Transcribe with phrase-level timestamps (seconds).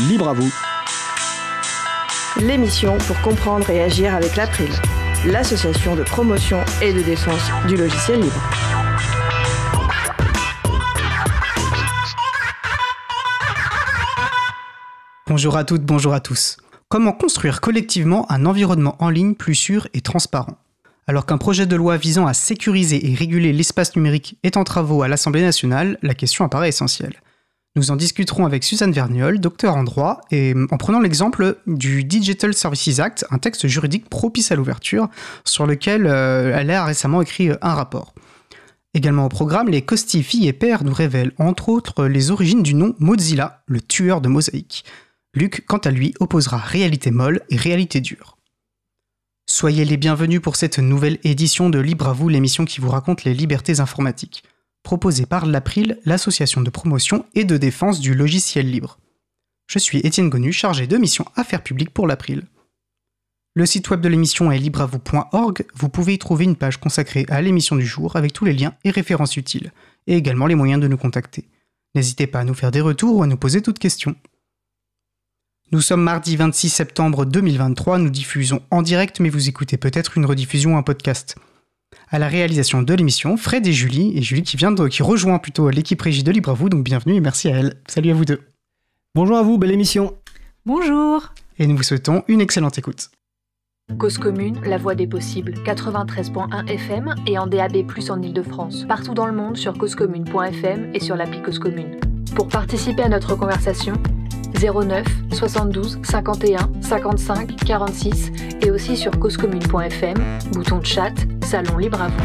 [0.00, 0.52] Libre à vous.
[2.38, 4.68] L'émission pour comprendre et agir avec l'April,
[5.24, 8.42] l'association de promotion et de défense du logiciel libre.
[15.26, 16.58] Bonjour à toutes, bonjour à tous.
[16.90, 20.58] Comment construire collectivement un environnement en ligne plus sûr et transparent?
[21.06, 25.02] Alors qu'un projet de loi visant à sécuriser et réguler l'espace numérique est en travaux
[25.02, 27.14] à l'Assemblée nationale, la question apparaît essentielle.
[27.76, 32.54] Nous en discuterons avec Suzanne Verniol, docteur en droit, et en prenant l'exemple du Digital
[32.54, 35.08] Services Act, un texte juridique propice à l'ouverture,
[35.44, 38.14] sur lequel euh, elle a récemment écrit un rapport.
[38.94, 42.72] Également au programme, les Costi filles et pères nous révèlent entre autres les origines du
[42.72, 44.86] nom Mozilla, le tueur de mosaïque.
[45.34, 48.38] Luc, quant à lui, opposera réalité molle et réalité dure.
[49.46, 53.24] Soyez les bienvenus pour cette nouvelle édition de Libre à vous, l'émission qui vous raconte
[53.24, 54.44] les libertés informatiques,
[54.86, 59.00] proposée par l'April, l'association de promotion et de défense du logiciel libre.
[59.66, 62.44] Je suis Étienne Gonu, chargé de mission Affaires publiques pour l'April.
[63.54, 67.42] Le site web de l'émission est libreavou.org, vous pouvez y trouver une page consacrée à
[67.42, 69.72] l'émission du jour avec tous les liens et références utiles,
[70.06, 71.48] et également les moyens de nous contacter.
[71.96, 74.14] N'hésitez pas à nous faire des retours ou à nous poser toutes questions.
[75.72, 80.26] Nous sommes mardi 26 septembre 2023, nous diffusons en direct, mais vous écoutez peut-être une
[80.26, 81.34] rediffusion ou un podcast.
[82.08, 85.40] À la réalisation de l'émission, Fred et Julie, et Julie qui vient de, qui rejoint
[85.40, 87.74] plutôt l'équipe régie de Libre à vous, donc bienvenue et merci à elle.
[87.88, 88.40] Salut à vous deux.
[89.16, 90.16] Bonjour à vous, belle émission.
[90.64, 91.34] Bonjour.
[91.58, 93.10] Et nous vous souhaitons une excellente écoute.
[93.98, 99.26] Cause commune, la voix des possibles, 93.1 FM et en DAB+ en Ile-de-France, partout dans
[99.26, 101.98] le monde sur causecommune.fm et sur l'appli Cause Commune.
[102.36, 103.94] Pour participer à notre conversation,
[104.54, 110.16] 09 72 51 55 46 et aussi sur causecommune.fm,
[110.52, 111.12] bouton de chat,
[111.44, 112.24] salon libre à vous.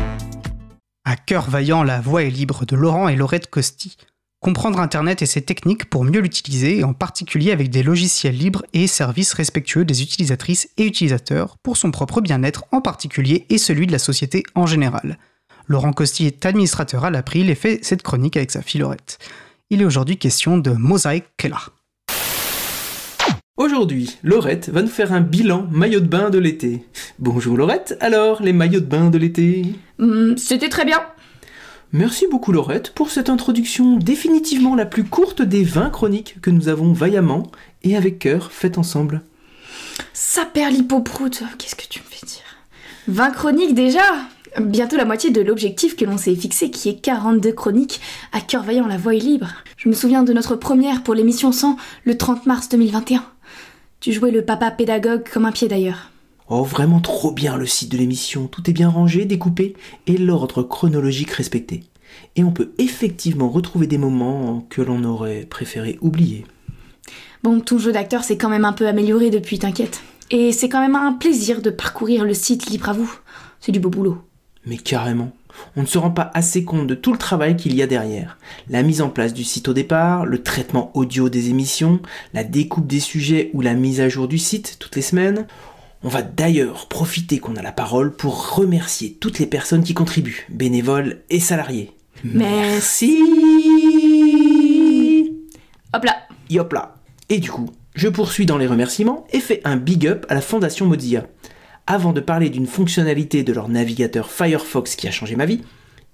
[1.03, 3.97] À cœur vaillant, la voix est libre de Laurent et Laurette Costi.
[4.39, 8.88] Comprendre Internet et ses techniques pour mieux l'utiliser, en particulier avec des logiciels libres et
[8.88, 13.92] services respectueux des utilisatrices et utilisateurs, pour son propre bien-être en particulier et celui de
[13.92, 15.17] la société en général.
[15.67, 19.20] Laurent Costi est administrateur à l'April et fait cette chronique avec sa fille Laurette.
[19.70, 21.55] Il est aujourd'hui question de Mosaic Keller.
[23.61, 26.83] Aujourd'hui, Laurette va nous faire un bilan maillot de bain de l'été.
[27.20, 29.76] Bonjour Laurette, alors les maillots de bain de l'été?
[29.99, 30.99] Hmm, C'était très bien.
[31.92, 36.70] Merci beaucoup Laurette pour cette introduction définitivement la plus courte des 20 chroniques que nous
[36.70, 37.52] avons vaillamment
[37.83, 39.21] et avec cœur faites ensemble.
[40.11, 41.44] Ça perd l'hypoproute.
[41.60, 42.42] Qu'est-ce que tu me fais dire?
[43.10, 44.02] 20 chroniques déjà?
[44.60, 48.02] Bientôt la moitié de l'objectif que l'on s'est fixé qui est 42 chroniques
[48.33, 49.50] à cœur vaillant la voix est libre.
[49.77, 53.23] Je me souviens de notre première pour l'émission 100 le 30 mars 2021.
[54.02, 56.10] Tu jouais le papa pédagogue comme un pied d'ailleurs.
[56.50, 59.76] Oh vraiment trop bien le site de l'émission, tout est bien rangé, découpé
[60.08, 61.84] et l'ordre chronologique respecté.
[62.36, 66.45] Et on peut effectivement retrouver des moments que l'on aurait préféré oublier.
[67.44, 70.02] Bon, ton jeu d'acteur s'est quand même un peu amélioré depuis, t'inquiète.
[70.32, 73.20] Et c'est quand même un plaisir de parcourir le site libre à vous.
[73.60, 74.18] C'est du beau boulot.
[74.66, 75.32] Mais carrément.
[75.76, 78.38] On ne se rend pas assez compte de tout le travail qu'il y a derrière.
[78.70, 82.00] La mise en place du site au départ, le traitement audio des émissions,
[82.34, 85.48] la découpe des sujets ou la mise à jour du site toutes les semaines.
[86.04, 90.48] On va d'ailleurs profiter qu'on a la parole pour remercier toutes les personnes qui contribuent,
[90.50, 91.92] bénévoles et salariés.
[92.23, 93.20] Merci
[95.94, 96.18] Hop là
[96.58, 96.95] Hop là
[97.30, 100.42] Et du coup, je poursuis dans les remerciements et fais un big up à la
[100.42, 101.26] Fondation Mozilla.
[101.87, 105.61] Avant de parler d'une fonctionnalité de leur navigateur Firefox qui a changé ma vie,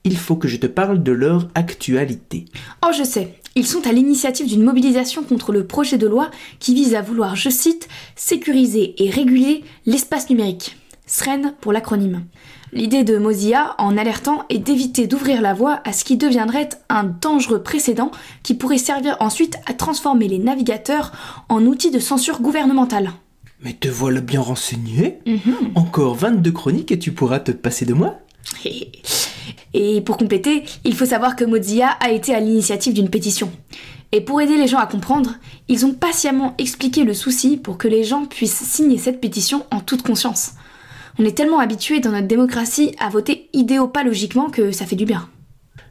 [0.03, 2.45] il faut que je te parle de leur actualité.
[2.85, 3.35] Oh, je sais.
[3.55, 7.35] Ils sont à l'initiative d'une mobilisation contre le projet de loi qui vise à vouloir,
[7.35, 10.77] je cite, sécuriser et réguler l'espace numérique.
[11.07, 12.25] SREN pour l'acronyme.
[12.73, 17.03] L'idée de Mozilla, en alertant, est d'éviter d'ouvrir la voie à ce qui deviendrait un
[17.03, 18.11] dangereux précédent
[18.43, 21.11] qui pourrait servir ensuite à transformer les navigateurs
[21.49, 23.11] en outils de censure gouvernementale.
[23.63, 25.19] Mais te voilà bien renseigné
[25.75, 28.19] Encore 22 chroniques et tu pourras te passer de moi
[29.73, 33.51] Et pour compléter, il faut savoir que Mozilla a été à l'initiative d'une pétition.
[34.11, 35.35] Et pour aider les gens à comprendre,
[35.67, 39.81] ils ont patiemment expliqué le souci pour que les gens puissent signer cette pétition en
[39.81, 40.53] toute conscience.
[41.19, 45.27] On est tellement habitué dans notre démocratie à voter idéopalogiquement que ça fait du bien.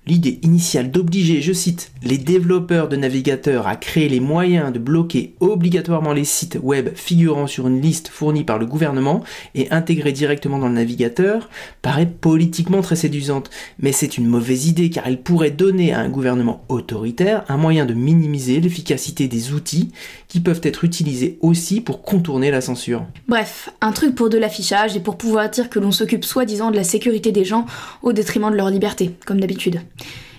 [0.09, 5.35] L'idée initiale d'obliger, je cite, les développeurs de navigateurs à créer les moyens de bloquer
[5.41, 9.25] obligatoirement les sites web figurant sur une liste fournie par le gouvernement
[9.57, 11.51] et intégrés directement dans le navigateur
[11.83, 13.51] paraît politiquement très séduisante.
[13.81, 17.85] Mais c'est une mauvaise idée car elle pourrait donner à un gouvernement autoritaire un moyen
[17.85, 19.91] de minimiser l'efficacité des outils
[20.29, 23.05] qui peuvent être utilisés aussi pour contourner la censure.
[23.27, 26.77] Bref, un truc pour de l'affichage et pour pouvoir dire que l'on s'occupe soi-disant de
[26.77, 27.67] la sécurité des gens
[28.03, 29.81] au détriment de leur liberté, comme d'habitude.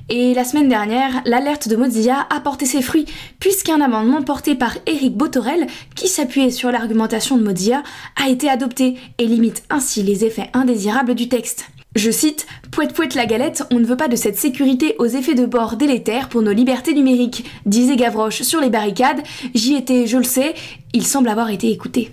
[0.09, 3.05] Et la semaine dernière, l'alerte de Mozilla a porté ses fruits,
[3.39, 7.83] puisqu'un amendement porté par Eric Botorel, qui s'appuyait sur l'argumentation de Mozilla,
[8.15, 11.65] a été adopté et limite ainsi les effets indésirables du texte.
[11.97, 15.33] Je cite Pouette pouette la galette, on ne veut pas de cette sécurité aux effets
[15.33, 19.21] de bord délétères pour nos libertés numériques, disait Gavroche sur les barricades.
[19.55, 20.53] J'y étais, je le sais,
[20.93, 22.11] il semble avoir été écouté.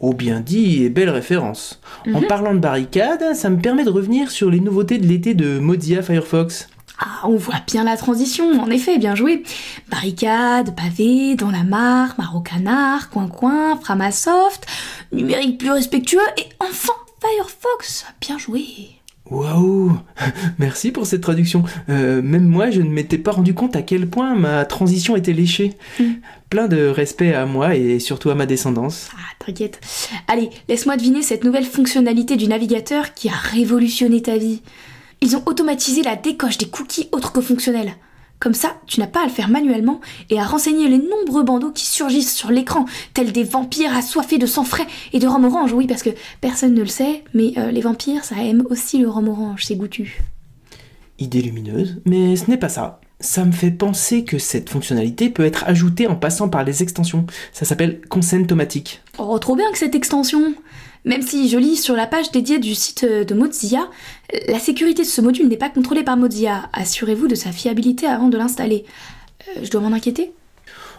[0.00, 1.80] Oh bien dit et belle référence.
[2.14, 5.58] En parlant de barricades, ça me permet de revenir sur les nouveautés de l'été de
[5.58, 6.68] Mozilla Firefox.
[6.98, 9.42] Ah, on voit bien la transition, en effet, bien joué.
[9.90, 14.66] Barricade, pavé, dans la mare, marocanard, coin-coin, Framasoft,
[15.12, 18.06] numérique plus respectueux et enfin Firefox.
[18.20, 18.64] Bien joué.
[19.30, 19.92] Waouh
[20.58, 21.64] Merci pour cette traduction.
[21.88, 25.32] Euh, même moi, je ne m'étais pas rendu compte à quel point ma transition était
[25.32, 25.74] léchée.
[25.98, 26.04] Mm.
[26.48, 29.08] Plein de respect à moi et surtout à ma descendance.
[29.14, 29.80] Ah, t'inquiète.
[30.28, 34.62] Allez, laisse-moi deviner cette nouvelle fonctionnalité du navigateur qui a révolutionné ta vie.
[35.22, 37.96] Ils ont automatisé la décoche des cookies autres que fonctionnels.
[38.38, 41.70] Comme ça, tu n'as pas à le faire manuellement et à renseigner les nombreux bandeaux
[41.70, 42.84] qui surgissent sur l'écran,
[43.14, 45.72] tels des vampires assoiffés de sang frais et de rhum orange.
[45.72, 46.10] Oui, parce que
[46.40, 49.76] personne ne le sait, mais euh, les vampires, ça aime aussi le rhum orange, c'est
[49.76, 50.20] goûtu.
[51.18, 53.00] Idée lumineuse, mais ce n'est pas ça.
[53.20, 57.24] Ça me fait penser que cette fonctionnalité peut être ajoutée en passant par les extensions.
[57.52, 59.00] Ça s'appelle consent automatique.
[59.16, 60.54] Oh, trop bien que cette extension
[61.06, 63.88] Même si je lis sur la page dédiée du site euh, de Mozilla,
[64.48, 66.68] la sécurité de ce module n'est pas contrôlée par Mozilla.
[66.72, 68.84] Assurez-vous de sa fiabilité avant de l'installer.
[69.56, 70.32] Euh, je dois m'en inquiéter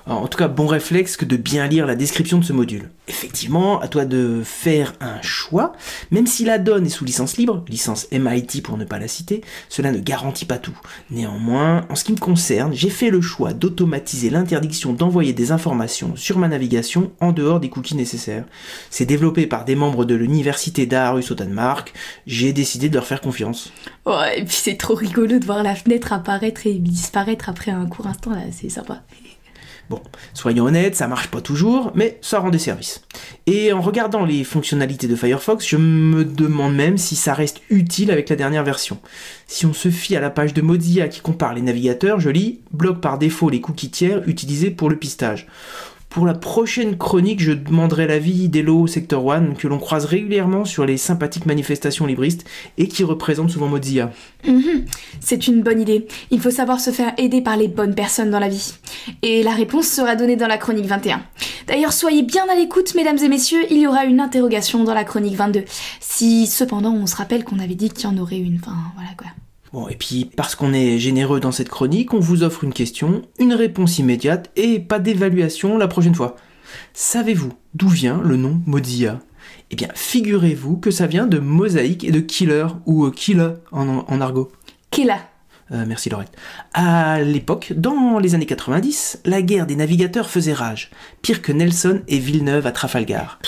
[0.09, 2.89] En tout cas, bon réflexe que de bien lire la description de ce module.
[3.09, 5.73] Effectivement, à toi de faire un choix,
[6.11, 9.41] même si la donne est sous licence libre, licence MIT pour ne pas la citer,
[9.67, 10.77] cela ne garantit pas tout.
[11.09, 16.15] Néanmoins, en ce qui me concerne, j'ai fait le choix d'automatiser l'interdiction d'envoyer des informations
[16.15, 18.45] sur ma navigation en dehors des cookies nécessaires.
[18.89, 21.93] C'est développé par des membres de l'université d'Aarhus au Danemark,
[22.25, 23.73] j'ai décidé de leur faire confiance.
[24.05, 27.85] Ouais, et puis c'est trop rigolo de voir la fenêtre apparaître et disparaître après un
[27.87, 29.01] court instant, c'est sympa.
[29.89, 30.01] Bon,
[30.33, 33.03] soyons honnêtes, ça marche pas toujours, mais ça rend des services.
[33.45, 38.11] Et en regardant les fonctionnalités de Firefox, je me demande même si ça reste utile
[38.11, 38.99] avec la dernière version.
[39.47, 42.59] Si on se fie à la page de Mozilla qui compare les navigateurs, je lis
[42.71, 45.47] bloque par défaut les cookies tiers utilisés pour le pistage.
[46.09, 50.85] Pour la prochaine chronique, je demanderai l'avis d'Elo Sector One que l'on croise régulièrement sur
[50.85, 52.45] les sympathiques manifestations libristes
[52.77, 54.11] et qui représentent souvent Mozilla.
[54.47, 54.85] Mhm,
[55.19, 56.07] C'est une bonne idée.
[56.31, 58.73] Il faut savoir se faire aider par les bonnes personnes dans la vie.
[59.21, 61.21] Et la réponse sera donnée dans la chronique 21.
[61.67, 65.03] D'ailleurs, soyez bien à l'écoute, mesdames et messieurs, il y aura une interrogation dans la
[65.03, 65.65] chronique 22.
[65.99, 69.09] Si cependant on se rappelle qu'on avait dit qu'il y en aurait une, enfin voilà
[69.17, 69.27] quoi.
[69.73, 73.23] Bon, et puis parce qu'on est généreux dans cette chronique, on vous offre une question,
[73.39, 76.35] une réponse immédiate et pas d'évaluation la prochaine fois.
[76.93, 79.19] Savez-vous d'où vient le nom Mozilla?
[79.69, 84.05] Eh bien, figurez-vous que ça vient de mosaïque et de killer, ou euh, killer en,
[84.07, 84.51] en argot.
[84.91, 85.19] Killa.
[85.73, 86.31] Euh, merci Laurette.
[86.73, 90.91] À l'époque, dans les années 90, la guerre des navigateurs faisait rage,
[91.21, 93.39] pire que Nelson et Villeneuve à Trafalgar.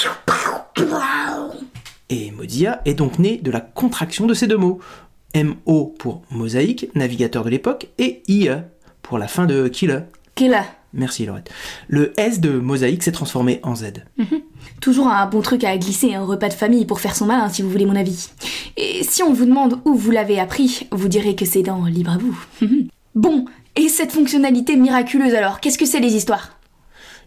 [2.09, 4.79] Et Mozilla est donc né de la contraction de ces deux mots.
[5.35, 8.49] MO pour mosaïque, navigateur de l'époque, et IE
[9.01, 9.99] pour la fin de killer.
[10.35, 10.65] Killa.
[10.93, 11.51] Merci Laurette.
[11.87, 13.93] Le S de mosaïque s'est transformé en Z.
[14.81, 17.61] Toujours un bon truc à glisser un repas de famille pour faire son malin, si
[17.61, 18.29] vous voulez mon avis.
[18.75, 22.11] Et si on vous demande où vous l'avez appris, vous direz que c'est dans Libre
[22.11, 22.39] à vous.
[23.15, 23.45] bon,
[23.75, 26.58] et cette fonctionnalité miraculeuse alors, qu'est-ce que c'est les histoires?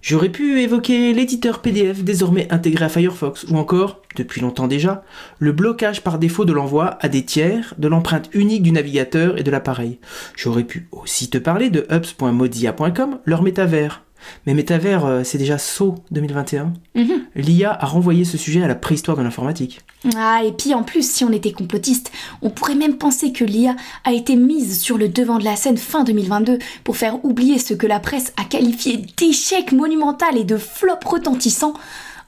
[0.02, 5.04] J'aurais pu évoquer l'éditeur PDF désormais intégré à Firefox, ou encore, depuis longtemps déjà,
[5.38, 9.44] le blocage par défaut de l'envoi à des tiers de l'empreinte unique du navigateur et
[9.44, 10.00] de l'appareil.
[10.37, 14.02] J'aurais pu aussi te parler de hubs.modia.com, leur métavers.
[14.47, 16.73] Mais métavers, euh, c'est déjà SO 2021.
[16.95, 17.25] Mhm.
[17.35, 19.81] L'IA a renvoyé ce sujet à la préhistoire de l'informatique.
[20.17, 22.11] Ah, et puis en plus, si on était complotiste,
[22.43, 25.76] on pourrait même penser que l'IA a été mise sur le devant de la scène
[25.76, 30.57] fin 2022 pour faire oublier ce que la presse a qualifié d'échec monumental et de
[30.57, 31.75] flop retentissant.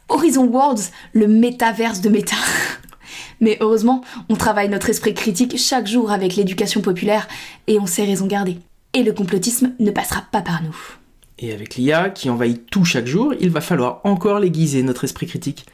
[0.09, 2.37] Horizon Worlds, le métaverse de méta.
[3.41, 7.29] Mais heureusement, on travaille notre esprit critique chaque jour avec l'éducation populaire
[7.67, 8.59] et on sait raison garder.
[8.93, 10.77] Et le complotisme ne passera pas par nous.
[11.38, 15.26] Et avec l'IA qui envahit tout chaque jour, il va falloir encore l'aiguiser, notre esprit
[15.26, 15.67] critique.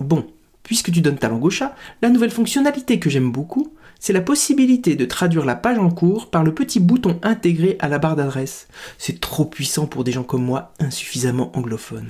[0.00, 0.26] Bon,
[0.62, 4.20] puisque tu donnes ta langue au chat, la nouvelle fonctionnalité que j'aime beaucoup, c'est la
[4.20, 8.16] possibilité de traduire la page en cours par le petit bouton intégré à la barre
[8.16, 8.66] d'adresse.
[8.98, 12.08] C'est trop puissant pour des gens comme moi, insuffisamment anglophones.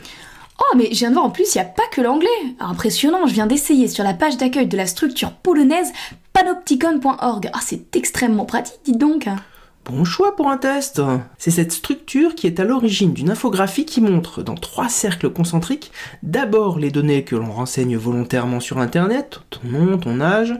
[0.60, 2.28] Oh, mais je viens de voir en plus, il n'y a pas que l'anglais.
[2.60, 5.92] Impressionnant, je viens d'essayer sur la page d'accueil de la structure polonaise
[6.32, 7.50] panopticon.org.
[7.52, 9.28] Ah, c'est extrêmement pratique, dites donc.
[9.84, 11.02] Bon choix pour un test.
[11.36, 15.92] C'est cette structure qui est à l'origine d'une infographie qui montre dans trois cercles concentriques
[16.22, 20.54] d'abord les données que l'on renseigne volontairement sur Internet, ton nom, ton âge,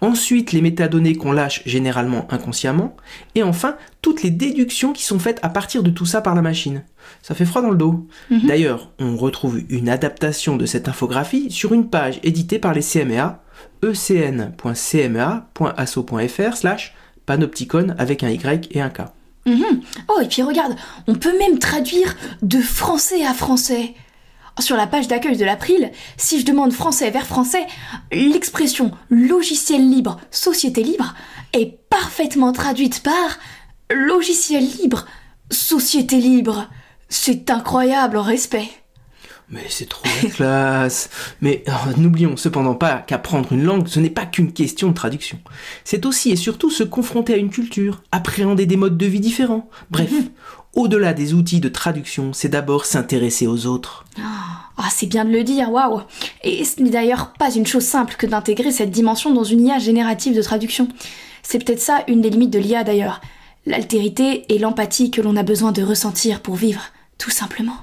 [0.00, 2.96] ensuite les métadonnées qu'on lâche généralement inconsciemment,
[3.34, 6.42] et enfin toutes les déductions qui sont faites à partir de tout ça par la
[6.42, 6.84] machine.
[7.20, 8.06] Ça fait froid dans le dos.
[8.30, 8.46] Mhm.
[8.46, 13.42] D'ailleurs, on retrouve une adaptation de cette infographie sur une page éditée par les CMA,
[13.82, 16.94] ecn.cma.asso.fr slash
[17.28, 19.02] panopticon avec un Y et un K.
[19.44, 19.82] Mhm.
[20.08, 20.74] Oh, et puis regarde,
[21.06, 23.94] on peut même traduire de français à français.
[24.58, 27.66] Sur la page d'accueil de l'April, si je demande français vers français,
[28.10, 31.14] l'expression logiciel libre, société libre
[31.52, 33.38] est parfaitement traduite par
[33.90, 35.06] logiciel libre,
[35.50, 36.66] société libre.
[37.10, 38.68] C'est incroyable en respect.
[39.50, 41.08] Mais c'est trop la classe.
[41.40, 45.38] Mais euh, n'oublions cependant pas qu'apprendre une langue, ce n'est pas qu'une question de traduction.
[45.84, 49.70] C'est aussi et surtout se confronter à une culture, appréhender des modes de vie différents.
[49.90, 50.12] Bref,
[50.74, 54.04] au-delà des outils de traduction, c'est d'abord s'intéresser aux autres.
[54.18, 56.02] Ah, c'est bien de le dire, waouh
[56.44, 59.78] Et ce n'est d'ailleurs pas une chose simple que d'intégrer cette dimension dans une IA
[59.78, 60.88] générative de traduction.
[61.42, 63.20] C'est peut-être ça une des limites de l'IA d'ailleurs.
[63.64, 66.82] L'altérité et l'empathie que l'on a besoin de ressentir pour vivre,
[67.18, 67.76] tout simplement.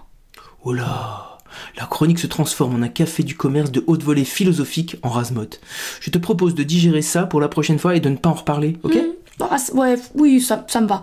[0.64, 1.35] Oh là
[1.78, 5.60] la chronique se transforme en un café du commerce de haute volée philosophique en rasmote.
[6.00, 8.34] Je te propose de digérer ça pour la prochaine fois et de ne pas en
[8.34, 8.96] reparler, ok
[9.40, 9.48] Hmm.
[9.50, 11.02] Ah, ouais, oui, ça, me va.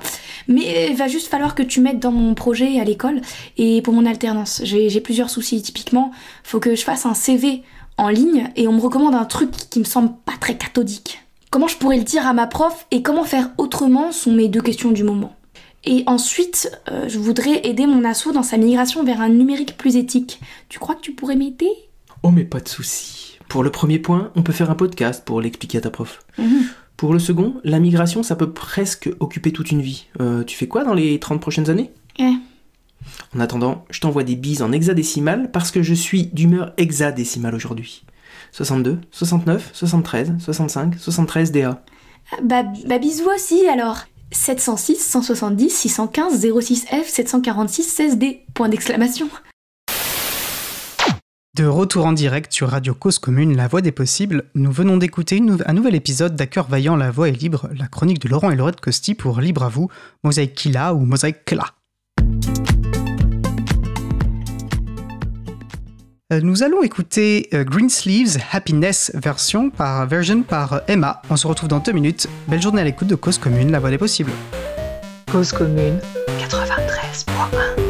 [0.48, 3.20] Mais il va juste falloir que tu m'aides dans mon projet à l'école
[3.58, 4.62] et pour mon alternance.
[4.64, 5.60] J'ai plusieurs soucis.
[5.60, 7.62] Typiquement, faut que je fasse un CV
[7.98, 11.20] en ligne et on me recommande un truc qui me semble pas très cathodique.
[11.50, 14.62] Comment je pourrais le dire à ma prof et comment faire autrement sont mes deux
[14.62, 15.36] questions du moment.
[15.84, 19.96] Et ensuite, euh, je voudrais aider mon asso dans sa migration vers un numérique plus
[19.96, 20.40] éthique.
[20.68, 21.70] Tu crois que tu pourrais m'aider?
[22.22, 23.38] Oh mais pas de souci.
[23.48, 26.20] Pour le premier point, on peut faire un podcast pour l'expliquer à ta prof.
[26.38, 26.66] Mhm.
[26.96, 30.06] Pour le second, la migration, ça peut presque occuper toute une vie.
[30.20, 31.90] Euh, tu fais quoi dans les 30 prochaines années?
[33.34, 38.04] En attendant, je t'envoie des bises en hexadécimal parce que je suis d'humeur hexadécimale aujourd'hui.
[38.52, 41.82] 62, 69, 73, 65, 73 DA.
[42.42, 48.40] Bah, bah bisous aussi alors 706, 170, 615, 06F, 746, 16D.
[48.54, 49.28] Point d'exclamation.
[51.54, 55.42] De retour en direct sur Radio Cause Commune, La Voix des Possibles, nous venons d'écouter
[55.66, 58.80] un nouvel épisode d'Hacker Vaillant, La Voix est libre, la chronique de Laurent et Laurette
[58.80, 59.90] Costi pour Libre à vous,
[60.24, 61.74] Mosaïque Killa ou Mosaïque Kla.
[66.40, 71.20] Nous allons écouter euh, Greensleeves Happiness version par, version par euh, Emma.
[71.28, 72.26] On se retrouve dans deux minutes.
[72.48, 74.32] Belle journée à l'écoute de Cause Commune, La Voix des Possibles.
[75.30, 75.98] Cause commune
[76.38, 77.81] 93.1.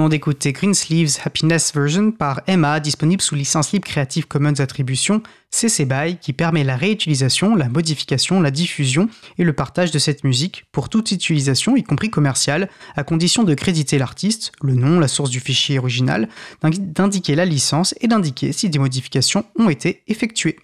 [0.00, 5.84] venons d'écouter Greensleeves Happiness Version par Emma, disponible sous licence libre Creative Commons Attribution CC
[5.84, 10.64] BY, qui permet la réutilisation, la modification, la diffusion et le partage de cette musique
[10.72, 15.28] pour toute utilisation, y compris commerciale, à condition de créditer l'artiste, le nom, la source
[15.28, 16.30] du fichier original,
[16.62, 20.56] d'indiquer la licence et d'indiquer si des modifications ont été effectuées.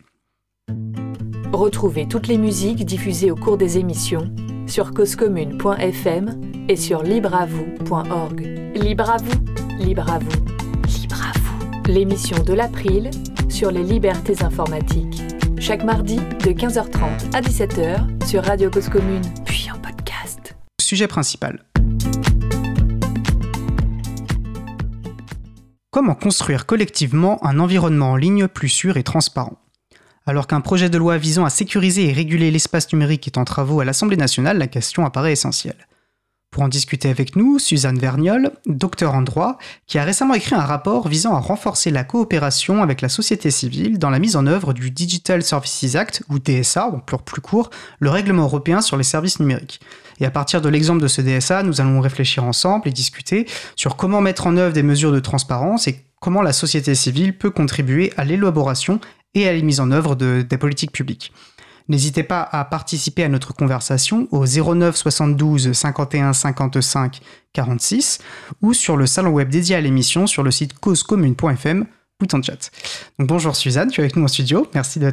[1.53, 4.35] Retrouvez toutes les musiques diffusées au cours des émissions
[4.67, 8.41] sur causecommune.fm et sur libreavoue.org.
[8.75, 9.45] Libre à vous,
[9.79, 10.45] libre à vous,
[11.01, 11.93] libre à vous.
[11.93, 13.11] L'émission de l'April
[13.49, 15.23] sur les libertés informatiques.
[15.59, 20.57] Chaque mardi de 15h30 à 17h sur Radio Cause Commune, puis en podcast.
[20.81, 21.65] Sujet principal.
[25.91, 29.57] Comment construire collectivement un environnement en ligne plus sûr et transparent?
[30.27, 33.81] Alors qu'un projet de loi visant à sécuriser et réguler l'espace numérique est en travaux
[33.81, 35.87] à l'Assemblée nationale, la question apparaît essentielle.
[36.51, 40.65] Pour en discuter avec nous, Suzanne Verniol, docteur en droit, qui a récemment écrit un
[40.65, 44.73] rapport visant à renforcer la coopération avec la société civile dans la mise en œuvre
[44.73, 49.05] du Digital Services Act, ou DSA, donc pour plus court, le règlement européen sur les
[49.05, 49.81] services numériques.
[50.19, 53.97] Et à partir de l'exemple de ce DSA, nous allons réfléchir ensemble et discuter sur
[53.97, 58.15] comment mettre en œuvre des mesures de transparence et comment la société civile peut contribuer
[58.17, 58.99] à l'élaboration
[59.37, 61.33] et à la mise en œuvre de, des politiques publiques.
[61.89, 67.21] N'hésitez pas à participer à notre conversation au 09 72 51 55
[67.53, 68.19] 46
[68.63, 71.87] ou sur le salon web dédié à l'émission sur le site causecommune.fm
[72.21, 72.71] ou en chat.
[73.19, 74.67] Donc bonjour Suzanne, tu es avec nous en studio.
[74.75, 75.13] Merci de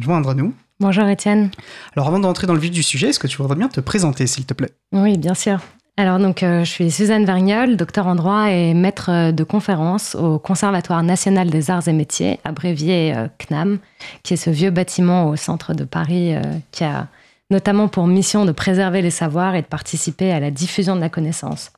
[0.00, 0.54] joindre à nous.
[0.80, 1.50] Bonjour Étienne.
[1.94, 4.26] Alors avant d'entrer dans le vif du sujet, est-ce que tu voudrais bien te présenter
[4.26, 4.70] s'il te plaît?
[4.92, 5.58] Oui, bien sûr.
[5.98, 10.14] Alors donc, euh, je suis Suzanne Vergnol, docteur en droit et maître euh, de conférence
[10.14, 13.80] au Conservatoire national des arts et métiers, abrévié euh, CNAM,
[14.22, 16.36] qui est ce vieux bâtiment au centre de Paris
[16.70, 17.08] qui a
[17.50, 21.08] notamment pour mission de préserver les savoirs et de participer à la diffusion de la
[21.08, 21.72] connaissance.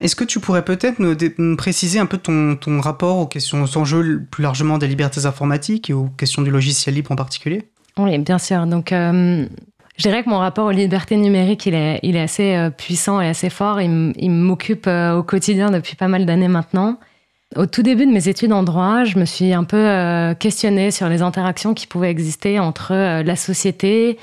[0.00, 3.76] Est-ce que tu pourrais peut-être nous, préciser un peu ton, ton, rapport aux questions, aux
[3.76, 7.68] enjeux plus largement des libertés informatiques et aux questions du logiciel libre en particulier?
[7.98, 8.66] Oui, bien sûr.
[8.66, 8.94] Donc,
[9.98, 13.50] je dirais que mon rapport aux libertés numériques, il est, assez euh, puissant et assez
[13.50, 13.80] fort.
[13.80, 16.98] Il, m'occupe euh, au quotidien depuis pas mal d'années maintenant.
[17.56, 20.92] Au tout début de mes études en droit, je me suis un peu euh, questionnée
[20.92, 24.18] sur les interactions qui pouvaient exister entre la société,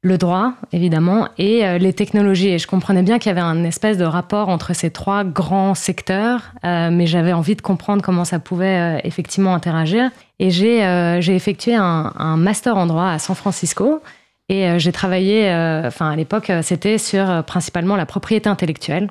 [0.00, 2.50] le droit, évidemment, et les technologies.
[2.50, 5.74] Et je comprenais bien qu'il y avait un espèce de rapport entre ces trois grands
[5.74, 10.12] secteurs, mais j'avais envie de comprendre comment ça pouvait effectivement interagir.
[10.38, 14.00] Et j'ai effectué un, master en droit à San Francisco
[14.48, 19.08] et euh, j'ai travaillé, euh, enfin à l'époque, euh, c'était sur principalement la propriété intellectuelle.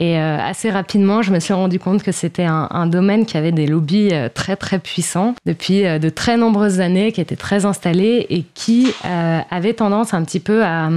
[0.00, 3.66] Et assez rapidement, je me suis rendu compte que c'était un, domaine qui avait des
[3.66, 8.92] lobbies très très puissants depuis de très nombreuses années, qui étaient très installés et qui
[9.02, 10.88] avaient tendance un petit peu à,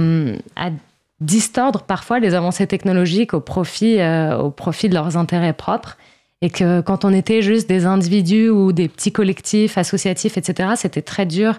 [1.18, 3.98] distordre parfois les avancées technologiques au profit,
[4.40, 5.96] au profit de leurs intérêts propres.
[6.40, 11.02] Et que quand on était juste des individus ou des petits collectifs associatifs, etc., c'était
[11.02, 11.54] très dur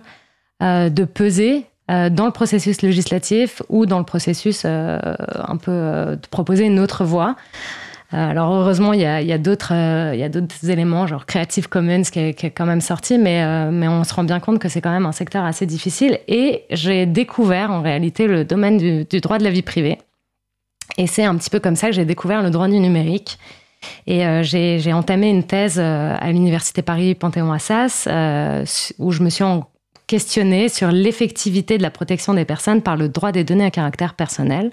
[0.62, 4.98] de peser euh, dans le processus législatif ou dans le processus euh,
[5.36, 7.36] un peu euh, de proposer une autre voie.
[8.16, 9.74] Alors heureusement, il y a, a d'autres
[10.70, 14.40] éléments, genre Creative Commons qui est, quand même sorti, mais, mais on se rend bien
[14.40, 16.20] compte que c'est quand même un secteur assez difficile.
[16.28, 19.98] Et j'ai découvert en réalité le domaine du, droit de la vie privée.
[21.00, 23.40] Et c'est un petit peu comme ça que j'ai découvert le droit du numérique.
[24.06, 28.08] Et euh, j'ai entamé une thèse à l'Université Paris Panthéon-Assas
[29.00, 29.64] où je me suis en,
[30.14, 34.14] questionner sur l'effectivité de la protection des personnes par le droit des données à caractère
[34.14, 34.72] personnel.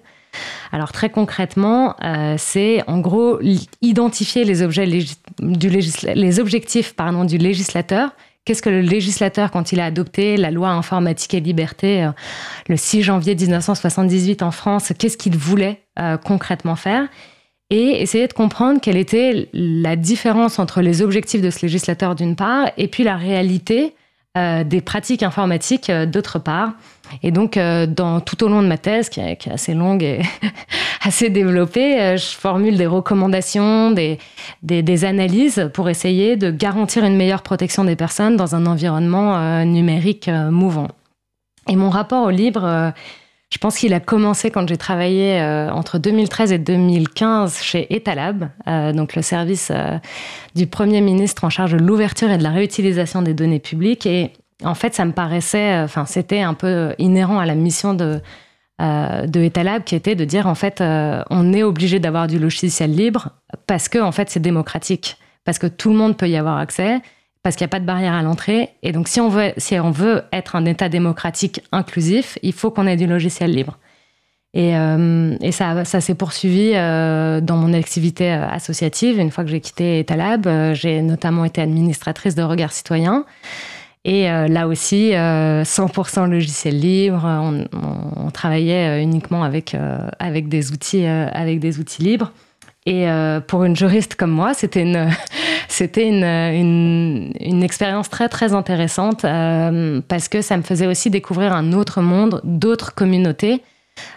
[0.70, 3.38] Alors très concrètement, euh, c'est en gros
[3.80, 5.70] identifier les, objets du
[6.14, 8.10] les objectifs pardon, du législateur.
[8.44, 12.10] Qu'est-ce que le législateur, quand il a adopté la loi informatique et liberté euh,
[12.68, 17.08] le 6 janvier 1978 en France, qu'est-ce qu'il voulait euh, concrètement faire?
[17.70, 22.36] Et essayer de comprendre quelle était la différence entre les objectifs de ce législateur d'une
[22.36, 23.94] part et puis la réalité
[24.38, 26.74] euh, des pratiques informatiques euh, d'autre part.
[27.24, 30.20] Et donc, euh, dans, tout au long de ma thèse, qui est, assez longue et
[31.02, 34.20] assez développée, je formule des recommandations, des,
[34.62, 40.28] des, analyses pour essayer de garantir une meilleure protection des personnes dans un environnement numérique
[40.28, 40.86] mouvant.
[41.68, 42.92] Et mon rapport au libre
[43.52, 48.48] je pense qu'il a commencé quand j'ai travaillé euh, entre 2013 et 2015 chez Etalab,
[48.68, 49.98] euh, donc le service euh,
[50.54, 54.06] du Premier ministre en charge de l'ouverture et de la réutilisation des données publiques.
[54.06, 54.32] Et
[54.62, 58.20] en fait, ça me paraissait, enfin, c'était un peu inhérent à la mission de,
[58.78, 63.30] de Etalab qui était de dire, en fait, on est obligé d'avoir du logiciel libre
[63.66, 67.00] parce que, en fait, c'est démocratique, parce que tout le monde peut y avoir accès
[67.42, 68.70] parce qu'il n'y a pas de barrière à l'entrée.
[68.82, 72.70] Et donc, si on, veut, si on veut être un État démocratique inclusif, il faut
[72.70, 73.78] qu'on ait du logiciel libre.
[74.52, 79.20] Et, et ça, ça s'est poursuivi dans mon activité associative.
[79.20, 83.24] Une fois que j'ai quitté Etalab, j'ai notamment été administratrice de Regard Citoyen.
[84.04, 87.22] Et là aussi, 100% logiciel libre.
[87.24, 87.64] On,
[88.16, 89.76] on travaillait uniquement avec,
[90.18, 92.32] avec, des outils, avec des outils libres.
[92.86, 93.06] Et
[93.46, 94.54] pour une juriste comme moi,
[95.70, 101.10] c'était une, une, une, expérience très très intéressante euh, parce que ça me faisait aussi
[101.10, 103.62] découvrir un autre monde, d'autres communautés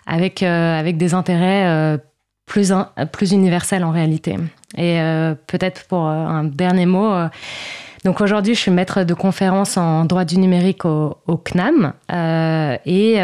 [0.06, 1.98] avec, euh, avec des intérêts euh,
[2.46, 2.74] plus,
[3.12, 4.38] plus universels en réalité.
[4.76, 4.98] Et
[5.46, 7.14] peut-être pour un dernier mot,
[8.06, 11.94] donc aujourd'hui je suis maître de conférence en droit du numérique au, au CNAM
[12.86, 13.20] et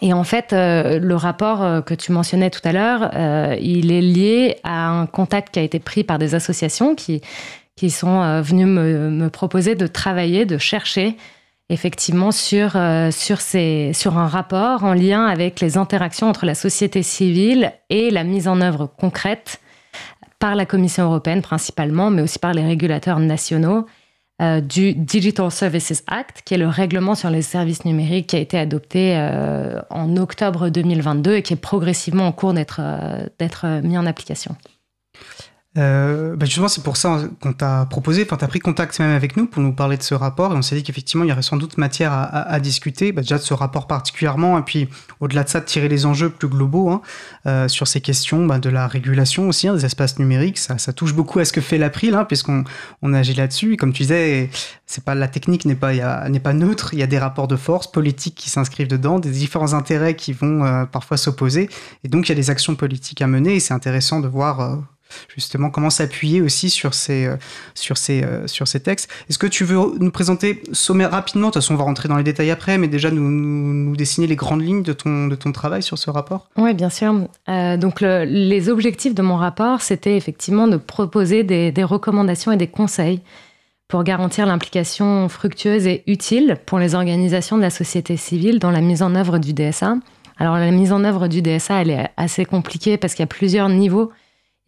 [0.00, 3.90] et en fait, euh, le rapport euh, que tu mentionnais tout à l'heure, euh, il
[3.90, 7.20] est lié à un contact qui a été pris par des associations qui,
[7.76, 11.16] qui sont venues me, me, proposer de travailler, de chercher
[11.70, 12.78] effectivement sur,
[13.10, 18.10] sur, ces, sur un rapport en lien avec les interactions entre la société civile et
[18.10, 19.60] la mise en œuvre concrète
[20.38, 23.84] par la Commission européenne principalement, mais aussi par les régulateurs nationaux
[24.40, 28.38] euh, du Digital Services Act, qui est le règlement sur les services numériques qui a
[28.38, 33.98] été adopté euh, en octobre 2022 et qui est progressivement en cours d'être euh, mis
[33.98, 34.54] en application.
[35.78, 39.14] Euh, bah, justement, c'est pour ça qu'on t'a proposé, enfin, tu as pris contact même
[39.14, 41.42] avec nous pour nous parler de ce rapport on s'est dit qu'effectivement, il y aurait
[41.42, 44.88] sans doute matière à, discuter, bah, déjà de ce rapport particulièrement, et puis
[45.20, 47.00] au-delà de ça, de tirer les enjeux plus globaux hein,
[47.46, 50.58] euh, sur ces questions bah, de la régulation aussi, hein, des espaces numériques.
[50.58, 52.64] Ça, ça, touche beaucoup à ce que fait l'April, hein, puisqu'on
[53.02, 53.74] on agit là-dessus.
[53.74, 54.50] Et comme tu disais,
[54.86, 57.56] c'est pas la technique n'est pas, n'est pas neutre, il y a des rapports de
[57.56, 61.68] force politiques qui s'inscrivent dedans, des différents intérêts qui vont euh, parfois s'opposer,
[62.04, 64.78] et donc il y a des actions politiques à mener, et c'est intéressant de voir
[65.28, 67.36] justement comment s'appuyer aussi sur ces, euh,
[67.74, 69.10] sur ces, euh, sur ces textes.
[69.28, 72.16] Est-ce que tu veux nous présenter sommaire rapidement, de toute façon on va rentrer dans
[72.16, 75.82] les détails après, mais déjà nous, dessiner les grandes lignes de ton, de ton travail
[75.82, 76.48] sur ce rapport?
[76.56, 77.14] Oui, bien sûr.
[77.48, 82.56] Euh, donc les objectifs de mon rapport, c'était effectivement de proposer des, des recommandations et
[82.56, 83.20] des conseils
[83.88, 88.82] pour garantir l'implication fructueuse et utile pour les organisations de la société civile dans la
[88.82, 89.96] mise en œuvre du DSA.
[90.36, 93.26] Alors la mise en œuvre du DSA, elle est assez compliquée parce qu'il y a
[93.26, 94.12] plusieurs niveaux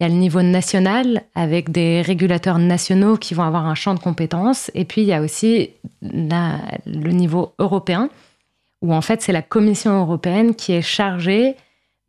[0.01, 3.93] il y a le niveau national avec des régulateurs nationaux qui vont avoir un champ
[3.93, 4.71] de compétences.
[4.73, 5.69] Et puis il y a aussi
[6.01, 8.09] le niveau européen
[8.81, 11.55] où en fait c'est la Commission européenne qui est chargée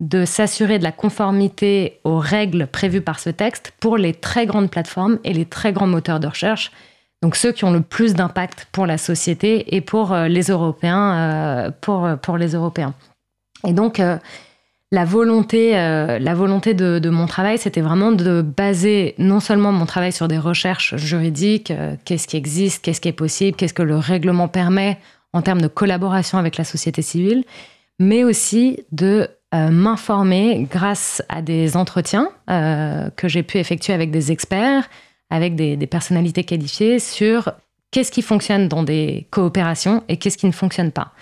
[0.00, 4.70] de s'assurer de la conformité aux règles prévues par ce texte pour les très grandes
[4.70, 6.72] plateformes et les très grands moteurs de recherche.
[7.20, 11.14] Donc ceux qui ont le plus d'impact pour la société et pour euh, les Européens,
[11.18, 12.94] euh, pour, pour les Européens.
[13.66, 14.16] Et donc, euh,
[14.92, 19.87] la volonté, euh, la volonté de, mon travail, c'était vraiment de baser non seulement mon
[19.87, 23.83] travail sur des recherches juridiques, euh, qu'est-ce qui existe, qu'est-ce qui est possible, qu'est-ce que
[23.83, 24.98] le règlement permet
[25.33, 27.44] en termes de collaboration avec la société civile,
[27.98, 34.31] mais aussi de euh, m'informer grâce à des entretiens que j'ai pu effectuer avec des
[34.31, 34.90] experts,
[35.31, 37.50] avec des, des personnalités qualifiées sur
[37.92, 41.12] qu'est-ce qui fonctionne dans des coopérations et qu'est-ce qui ne fonctionne pas.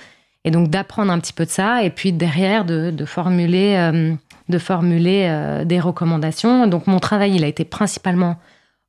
[0.45, 4.15] Et donc d'apprendre un petit peu de ça et puis derrière de, formuler, euh,
[4.49, 6.67] de formuler euh, des recommandations.
[6.67, 8.37] Donc mon travail, il a été principalement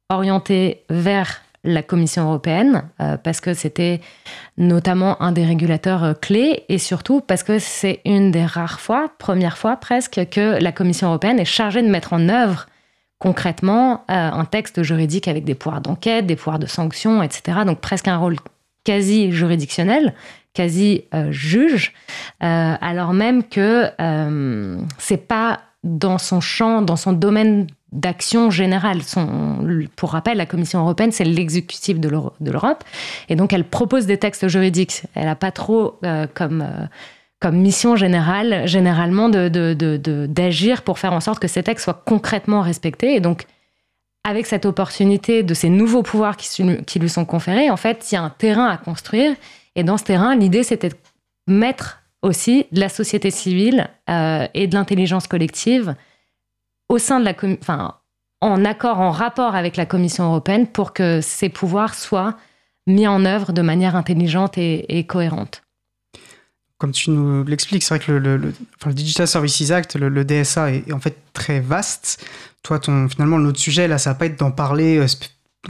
[0.10, 4.02] orienté vers la Commission européenne euh, parce que c'était
[4.58, 9.58] notamment un des régulateurs clés et surtout parce que c'est une des rares fois, première
[9.58, 12.66] fois presque, que la Commission européenne est chargée de mettre en œuvre
[13.20, 17.60] concrètement un texte juridique avec des pouvoirs d'enquête, des pouvoirs de sanction, etc.
[17.68, 18.38] Donc presque un rôle
[18.84, 20.16] quasi juridictionnel
[20.54, 21.94] quasi euh, juge,
[22.44, 29.02] euh, alors même que euh, c'est pas dans son champ, dans son domaine d'action générale.
[29.02, 32.84] Son, pour rappel, la Commission européenne, c'est l'exécutif de l'Europe,
[33.30, 35.04] et donc elle propose des textes juridiques.
[35.16, 36.00] Elle n'a pas trop
[36.34, 36.66] comme
[37.42, 43.16] comme mission générale, généralement, d'agir pour faire en sorte que ces textes soient concrètement respectés.
[43.16, 43.46] Et donc,
[44.24, 48.18] avec cette opportunité de ces nouveaux pouvoirs qui lui sont conférés, en fait, il y
[48.20, 49.36] a un terrain à construire
[49.76, 50.96] et dans ce terrain, l'idée, c'était de
[51.48, 55.96] mettre aussi de la société civile euh, et de l'intelligence collective
[56.90, 57.96] au sein de la, enfin,
[58.42, 62.38] en accord, en rapport avec la Commission européenne pour que ces pouvoirs soient
[62.88, 65.64] mis en œuvre de manière intelligente et, cohérente.
[66.78, 68.54] Comme tu nous l'expliques, c'est vrai que le, le,
[68.94, 72.26] Digital Services Act, le, DSA, est, en fait très vaste.
[72.64, 75.08] Toi, ton, finalement, notre sujet, là, ça va pas être d'en parler euh,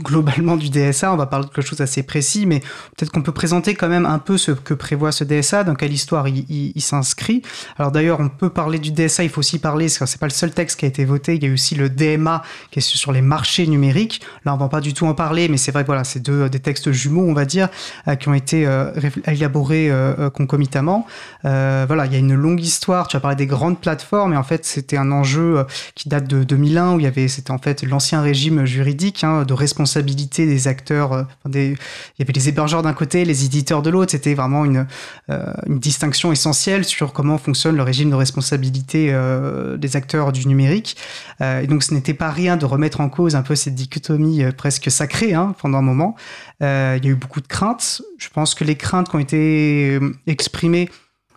[0.00, 2.60] globalement du DSA, on va parler de quelque chose d'assez précis, mais
[2.96, 5.92] peut-être qu'on peut présenter quand même un peu ce que prévoit ce DSA, dans quelle
[5.92, 7.42] histoire il, s'inscrit.
[7.78, 10.26] Alors d'ailleurs, on peut parler du DSA, il faut aussi parler, parce que c'est pas
[10.26, 12.82] le seul texte qui a été voté, il y a aussi le DMA qui est
[12.82, 14.22] sur les marchés numériques.
[14.46, 16.48] Là, on va pas du tout en parler, mais c'est vrai que voilà, c'est deux
[16.48, 17.68] des textes jumeaux, on va dire,
[18.08, 18.92] euh, qui ont été euh,
[19.26, 21.06] élaborés euh, concomitamment.
[21.42, 23.08] voilà, il y a une longue histoire.
[23.08, 26.44] Tu as parlé des grandes plateformes, et en fait, c'était un enjeu qui date de
[26.44, 30.68] 2001 où il y avait, c'était en fait l'ancien régime juridique hein, de responsabilité des
[30.68, 31.12] acteurs.
[31.12, 34.12] Euh, des, il y avait les hébergeurs d'un côté, les éditeurs de l'autre.
[34.12, 34.86] C'était vraiment une,
[35.30, 40.96] euh, distinction essentielle sur comment fonctionne le régime de responsabilité euh, des acteurs du numérique.
[41.40, 44.90] et donc, ce n'était pas rien de remettre en cause un peu cette dichotomie presque
[44.90, 46.14] sacrée hein, pendant un moment.
[46.60, 48.02] il y a eu beaucoup de craintes.
[48.18, 50.88] Je pense que les craintes qui ont été exprimées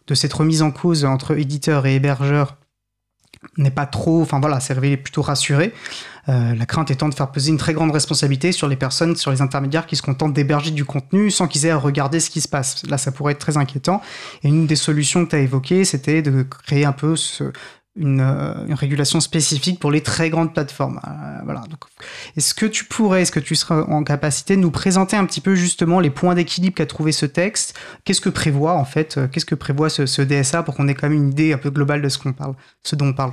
[0.07, 2.57] de cette remise en cause entre éditeurs et hébergeurs
[3.57, 5.73] n'est pas trop, enfin voilà, c'est révélé plutôt rassuré.
[6.27, 9.31] Euh, la crainte étant de faire peser une très grande responsabilité sur les personnes, sur
[9.31, 12.41] les intermédiaires qui se contentent d'héberger du contenu sans qu'ils aient à regarder ce qui
[12.41, 12.85] se passe.
[12.87, 14.01] Là, ça pourrait être très inquiétant.
[14.43, 17.15] Et une des solutions que tu as évoquées, c'était de créer un peu
[17.95, 20.99] une, euh, une, régulation spécifique pour les très grandes plateformes.
[21.07, 21.63] Euh, voilà.
[22.35, 25.41] est-ce que tu pourrais, est-ce que tu seras en capacité de nous présenter un petit
[25.41, 27.77] peu justement les points d'équilibre qu'a trouvé ce texte?
[28.03, 31.07] Qu'est-ce que prévoit en fait Qu'est-ce que prévoit ce, ce DSA pour qu'on ait quand
[31.07, 33.31] même une idée un peu globale de ce qu'on parle, ce dont on parle?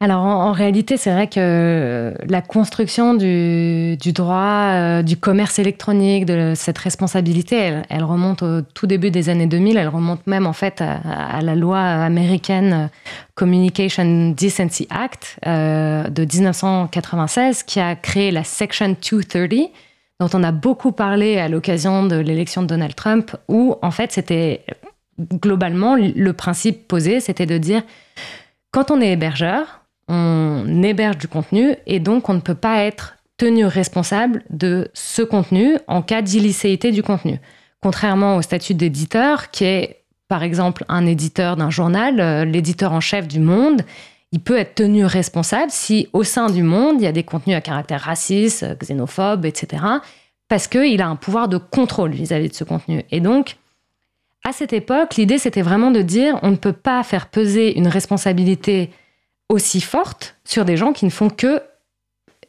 [0.00, 6.52] Alors en, réalité, c'est vrai que la construction du, droit, euh, du commerce électronique, de
[6.54, 10.82] cette responsabilité, elle, remonte au tout début des années 2000, elle remonte même en fait
[10.82, 12.86] à, la loi américaine euh,
[13.34, 19.70] Communication Decency Act euh, de 1996 qui a créé la Section 230
[20.20, 24.12] dont on a beaucoup parlé à l'occasion de l'élection de Donald Trump, où en fait
[24.12, 24.64] c'était
[25.18, 27.82] globalement le principe posé, c'était de dire
[28.70, 33.16] quand on est hébergeur, on héberge du contenu et donc on ne peut pas être
[33.36, 37.40] tenu responsable de ce contenu en cas d'illicéité du contenu.
[37.82, 43.00] Contrairement au statut d'éditeur, qui est par exemple un éditeur d'un journal, euh, l'éditeur en
[43.00, 43.82] chef du Monde,
[44.32, 47.56] il peut être tenu responsable si au sein du Monde, il y a des contenus
[47.56, 49.82] à caractère raciste, xénophobe, etc.,
[50.48, 53.04] parce qu'il a un pouvoir de contrôle vis-à-vis de ce contenu.
[53.10, 53.56] Et donc,
[54.44, 57.88] à cette époque, l'idée, c'était vraiment de dire, on ne peut pas faire peser une
[57.88, 58.90] responsabilité
[59.48, 61.62] aussi forte sur des gens qui ne font que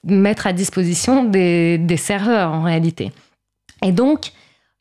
[0.03, 3.11] mettre à disposition des, serveurs en réalité.
[3.83, 4.31] Et donc,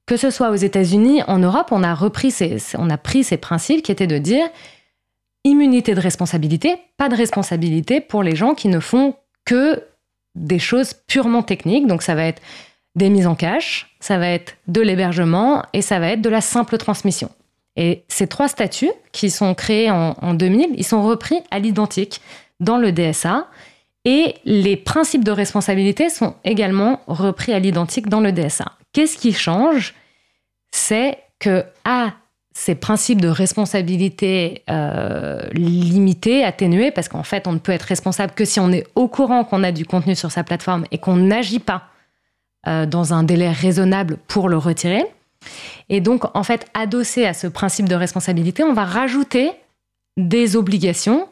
[0.06, 2.34] que ce soit aux États-Unis, en Europe, on a repris
[2.78, 4.46] on a pris ces principes qui étaient de dire
[5.44, 9.82] immunité de responsabilité, pas de responsabilité pour les gens qui ne font que
[10.34, 11.86] des choses purement techniques.
[11.86, 12.42] Donc ça va être
[12.94, 16.40] des mises en cache, ça va être de l'hébergement et ça va être de la
[16.40, 17.30] simple transmission.
[17.76, 22.20] Et ces trois statuts qui sont créés en, 2000, ils sont repris à l'identique
[22.60, 23.48] dans le DSA.
[24.04, 28.66] Et les principes de responsabilité sont également repris à l'identique dans le DSA.
[28.92, 29.94] Qu'est-ce qui change?
[30.70, 32.12] C'est que à
[32.56, 38.32] ces principes de responsabilité euh, limités, atténués, parce qu'en fait, on ne peut être responsable
[38.34, 41.16] que si on est au courant qu'on a du contenu sur sa plateforme et qu'on
[41.16, 41.88] n'agit pas
[42.68, 45.04] euh, dans un délai raisonnable pour le retirer.
[45.88, 49.50] Et donc, en fait, adossé à ce principe de responsabilité, on va rajouter
[50.16, 51.28] des obligations.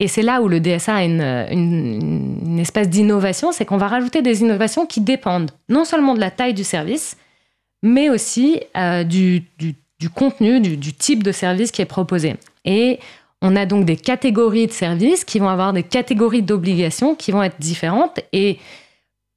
[0.00, 4.40] Et c'est là où le DSA a une, espèce d'innovation, c'est qu'on va rajouter des
[4.40, 7.16] innovations qui dépendent non seulement de la taille du service,
[7.82, 9.44] mais aussi euh, du,
[10.14, 12.36] contenu, du, du, type de service qui est proposé.
[12.64, 12.98] Et
[13.42, 17.42] on a donc des catégories de services qui vont avoir des catégories d'obligations qui vont
[17.42, 18.20] être différentes.
[18.32, 18.58] Et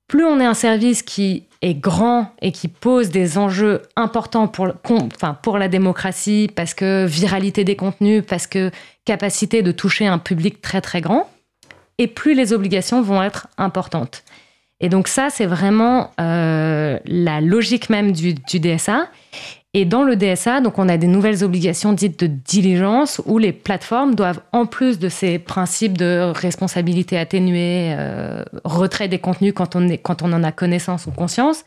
[0.07, 4.69] plus on est un service qui est grand et qui pose des enjeux importants pour,
[4.85, 8.71] enfin, pour la démocratie, parce que viralité des contenus, parce que
[9.05, 11.29] capacité de toucher un public très très grand,
[11.97, 14.23] et plus les obligations vont être importantes.
[14.79, 19.07] Et donc ça, c'est vraiment euh, la logique même du, du DSA.
[19.73, 23.51] Et dans le DSA, donc on a des nouvelles obligations dites de diligence où les
[23.51, 29.75] plateformes doivent, en plus de ces principes de responsabilité atténuée, euh, retrait des contenus quand
[29.75, 31.65] on, en a connaissance ou conscience,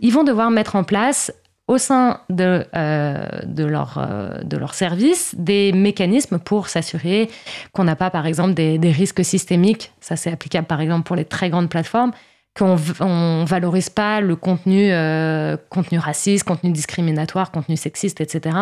[0.00, 1.32] ils vont devoir mettre en place
[1.68, 3.24] au sein de, euh,
[3.56, 7.30] leur, euh, de leur service des mécanismes pour s'assurer
[7.72, 9.92] qu'on n'a pas, par exemple, des, des risques systémiques.
[10.00, 12.12] Ça, c'est applicable, par exemple, pour les très grandes plateformes
[12.54, 18.56] qu'on ne valorise pas le contenu, euh, contenu raciste, contenu discriminatoire, contenu sexiste, etc.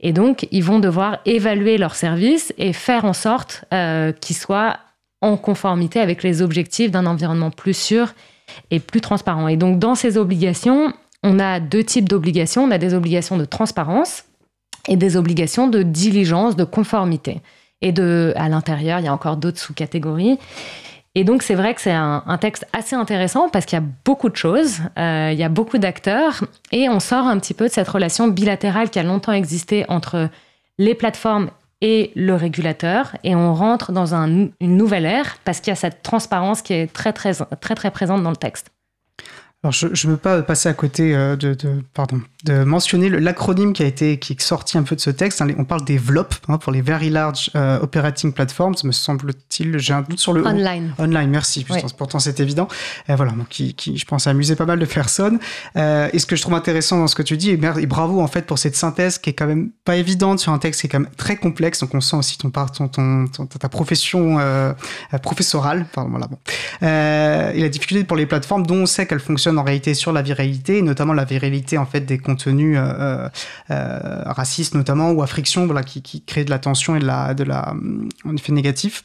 [0.00, 4.76] Et donc, ils vont devoir évaluer leurs services et faire en sorte euh, qu'ils soient
[5.22, 8.12] en conformité avec les objectifs d'un environnement plus sûr
[8.70, 9.48] et plus transparent.
[9.48, 10.92] Et donc, dans ces obligations,
[11.22, 12.64] on a deux types d'obligations.
[12.64, 14.24] On a des obligations de transparence
[14.88, 17.40] et des obligations de diligence, de conformité.
[17.80, 20.38] Et de, à l'intérieur, il y a encore d'autres sous-catégories.
[21.14, 24.30] Et donc c'est vrai que c'est un, texte assez intéressant parce qu'il y a beaucoup
[24.30, 27.72] de choses, euh, il y a beaucoup d'acteurs et on sort un petit peu de
[27.72, 30.30] cette relation bilatérale qui a longtemps existé entre
[30.78, 31.50] les plateformes
[31.82, 36.02] et le régulateur et on rentre dans une nouvelle ère parce qu'il y a cette
[36.02, 38.70] transparence qui est très très très très présente dans le texte.
[39.62, 43.72] Alors je ne veux pas passer à côté euh, de, de, pardon, de mentionner l'acronyme
[43.72, 45.40] qui a été qui est sorti un peu de ce texte.
[45.40, 49.78] Hein, on parle des VLOP hein, pour les Very Large euh, Operating Platforms, me semble-t-il.
[49.78, 50.94] J'ai un doute sur le online.
[50.98, 51.64] Online, merci.
[51.96, 52.68] Pourtant c'est évident.
[53.08, 55.38] Et voilà, donc, qui, qui, je pense a amusé pas mal de personnes.
[55.76, 58.26] Euh, et ce que je trouve intéressant dans ce que tu dis, et, bravo en
[58.26, 60.90] fait pour cette synthèse qui est quand même pas évidente sur un texte qui est
[60.90, 61.80] quand même très complexe.
[61.80, 64.72] Donc on sent aussi ton, ton, ton, ton ta profession euh,
[65.22, 66.38] professorale, pardon, voilà, bon.
[66.82, 70.22] et la difficulté pour les plateformes dont on sait qu'elles fonctionnent en réalité sur la
[70.22, 73.28] viralité, notamment la viralité en fait des contenus euh, euh,
[73.70, 77.34] euh, racistes notamment ou à friction, voilà, qui, qui de la tension et de la,
[77.34, 77.74] de la,
[78.34, 79.04] effet négatif.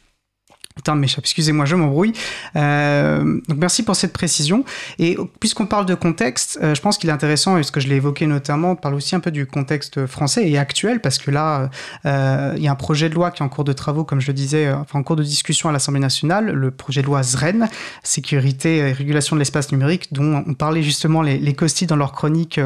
[0.78, 2.12] Putain, mais excusez-moi, je m'embrouille.
[2.54, 4.64] Euh, donc merci pour cette précision.
[5.00, 7.88] Et puisqu'on parle de contexte, euh, je pense qu'il est intéressant, et ce que je
[7.88, 11.32] l'ai évoqué notamment, on parle aussi un peu du contexte français et actuel, parce que
[11.32, 11.68] là,
[12.06, 14.20] euh, il y a un projet de loi qui est en cours de travaux, comme
[14.20, 17.24] je le disais, enfin en cours de discussion à l'Assemblée nationale, le projet de loi
[17.24, 17.68] ZREN,
[18.04, 22.60] sécurité et régulation de l'espace numérique, dont on parlait justement les, COSTI dans leur chronique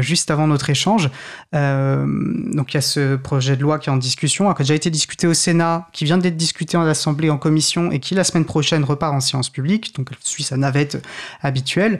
[0.00, 1.10] juste avant notre échange.
[1.52, 4.74] donc il y a ce projet de loi qui est en discussion, qui a déjà
[4.74, 8.24] été discuté au Sénat, qui vient d'être discuté en Assemblée en commission et qui la
[8.24, 11.04] semaine prochaine repart en séance publique, donc elle suit sa navette
[11.40, 11.98] habituelle.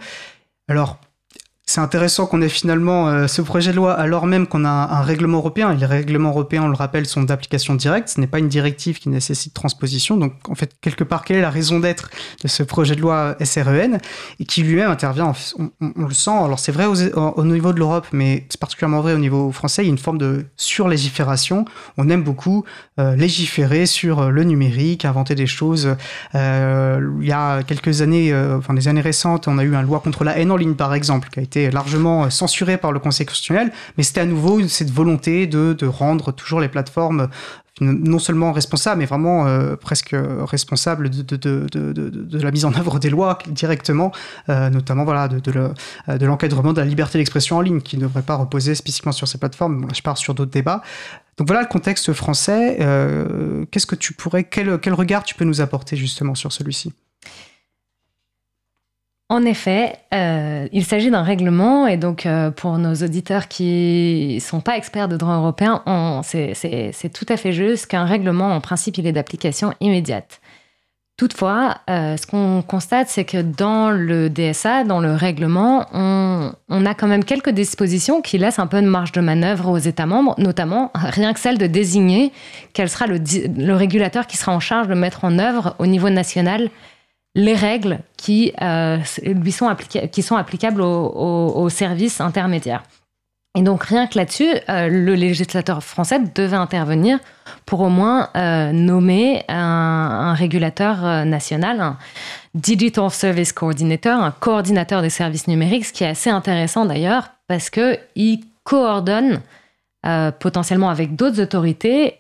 [0.69, 0.99] Alors,
[1.73, 5.01] c'est intéressant qu'on ait finalement euh, ce projet de loi alors même qu'on a un,
[5.01, 5.73] règlement européen.
[5.73, 8.09] Et les règlements européens, on le rappelle, sont d'application directe.
[8.11, 10.19] Ce n'est pas une directive qui nécessite transposition.
[10.19, 12.11] Donc, en fait, quelque part, quelle est la raison d'être
[12.43, 14.01] de ce projet de loi SREN
[14.39, 16.31] et qui lui-même intervient, on, le sent.
[16.31, 19.83] Alors, c'est vrai au, niveau de l'Europe, mais c'est particulièrement vrai au niveau français.
[19.83, 21.65] Il y a une forme de surlégifération.
[21.97, 22.65] On aime beaucoup
[23.01, 25.89] euh, légiférer sur euh, le numérique, inventer des choses.
[26.35, 30.23] il y a quelques années, enfin des années récentes, on a eu une loi contre
[30.23, 33.73] la haine en ligne, par exemple, qui a été largement censuré par le Conseil constitutionnel,
[33.97, 37.29] mais c'était à nouveau cette volonté de, rendre toujours les plateformes
[37.81, 43.11] non seulement responsables, mais vraiment euh, presque responsables de, de, la mise en œuvre des
[43.11, 44.13] lois directement,
[44.49, 48.37] euh, notamment voilà, de, l'encadrement de la liberté d'expression en ligne, qui ne devrait pas
[48.37, 49.89] reposer spécifiquement sur ces plateformes.
[49.95, 50.83] je pars sur d'autres débats.
[51.39, 52.77] Donc voilà le contexte français.
[52.81, 56.93] Euh, qu'est-ce que tu pourrais, quel, quel regard tu peux nous apporter justement sur celui-ci?
[59.33, 64.61] En effet, euh, il s'agit d'un règlement et donc euh, pour nos auditeurs qui sont
[64.61, 65.81] pas experts de droit européen,
[66.23, 70.43] c'est tout à fait juste qu'un règlement, en principe, il est d'application immédiate.
[71.17, 76.95] Toutefois, euh, ce qu'on constate, c'est que dans le DSA, dans le règlement, on, a
[76.95, 80.35] quand même quelques dispositions qui laissent un peu de marge de manœuvre aux États membres,
[80.37, 82.33] notamment rien que celle de désigner
[82.75, 86.69] quel sera le régulateur qui sera en charge de mettre en œuvre au niveau national
[87.35, 89.75] les règles qui, euh, lui sont,
[90.11, 92.83] qui sont applicables aux, services intermédiaires.
[93.55, 97.19] Et donc rien que là-dessus, euh, le législateur français devait intervenir
[97.67, 101.99] pour au moins euh, nommer un, régulateur national, un
[102.55, 107.71] Digital Service Coordinator, un coordinateur des services numériques, ce qui est assez intéressant d'ailleurs parce
[107.71, 109.41] qu'il coordonne
[110.41, 112.17] potentiellement avec d'autres autorités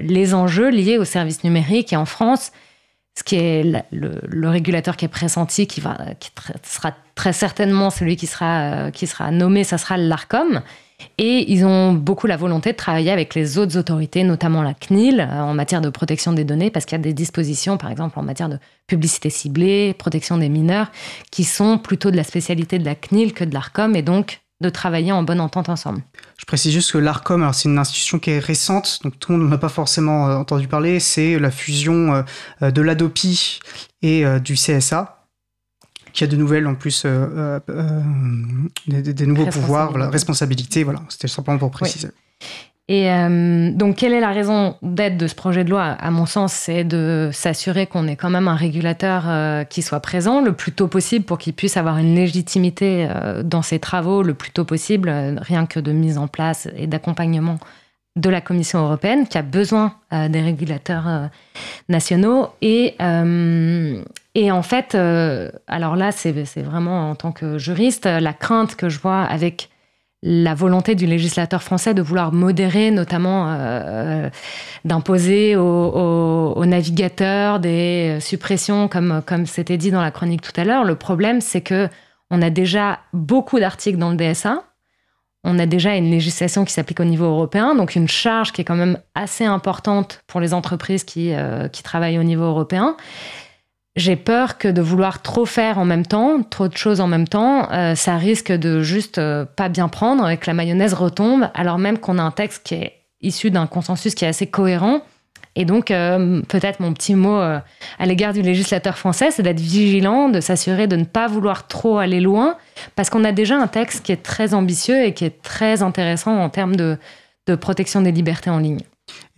[0.00, 1.92] les enjeux liés aux services numériques.
[1.92, 2.52] Et en France,
[3.14, 8.60] ce qui est le, régulateur qui est pressenti, qui, sera très certainement celui qui sera,
[8.60, 10.62] euh, qui sera nommé, ça sera l'ARCOM.
[11.18, 15.20] Et ils ont beaucoup la volonté de travailler avec les autres autorités, notamment la CNIL,
[15.20, 18.18] euh, en matière de protection des données, parce qu'il y a des dispositions, par exemple,
[18.18, 20.90] en matière de publicité ciblée, protection des mineurs,
[21.30, 24.70] qui sont plutôt de la spécialité de la CNIL que de l'ARCOM, et donc de
[24.70, 26.02] travailler en bonne entente ensemble.
[26.38, 29.38] Je précise juste que l'ARCOM, alors c'est une institution qui est récente, donc tout le
[29.38, 32.22] monde n'a pas forcément euh, entendu parler, c'est la fusion euh,
[32.62, 33.60] euh, de l'ADOPI
[34.00, 35.26] et du CSA,
[36.12, 37.06] qui a de nouvelles en plus
[38.86, 42.08] des, nouveaux pouvoirs, voilà, responsabilités, voilà, c'était simplement pour préciser.
[42.88, 45.84] Et euh, donc, quelle est la raison d'être de ce projet de loi?
[45.84, 50.00] À mon sens, c'est de s'assurer qu'on ait quand même un régulateur euh, qui soit
[50.00, 54.22] présent le plus tôt possible pour qu'il puisse avoir une légitimité euh, dans ses travaux
[54.24, 57.58] le plus tôt possible, rien que de mise en place et d'accompagnement
[58.16, 61.30] de la Commission européenne, qui a besoin des régulateurs
[61.88, 62.48] nationaux.
[62.60, 62.94] Et,
[64.34, 64.94] et en fait,
[65.66, 69.70] alors là, c'est vraiment en tant que juriste, la crainte que je vois avec
[70.22, 74.30] la volonté du législateur français de vouloir modérer, notamment euh,
[74.84, 80.84] d'imposer aux, navigateurs des suppressions, comme comme c'était dit dans la chronique tout à l'heure.
[80.84, 81.88] Le problème, c'est que
[82.30, 84.62] on a déjà beaucoup d'articles dans le DSA.
[85.44, 88.64] On a déjà une législation qui s'applique au niveau européen, donc une charge qui est
[88.64, 92.96] quand même assez importante pour les entreprises qui, euh, qui travaillent au niveau européen.
[93.94, 97.28] J'ai peur que de vouloir trop faire en même temps, trop de choses en même
[97.28, 101.50] temps, euh, ça risque de juste euh, pas bien prendre et que la mayonnaise retombe,
[101.54, 105.02] alors même qu'on a un texte qui est issu d'un consensus qui est assez cohérent.
[105.54, 107.62] Et donc, euh, peut-être mon petit mot à
[108.00, 112.20] l'égard du législateur français, c'est d'être vigilant, de s'assurer de ne pas vouloir trop aller
[112.20, 112.56] loin,
[112.96, 116.38] parce qu'on a déjà un texte qui est très ambitieux et qui est très intéressant
[116.38, 116.96] en termes de
[117.60, 118.80] protection des libertés en ligne.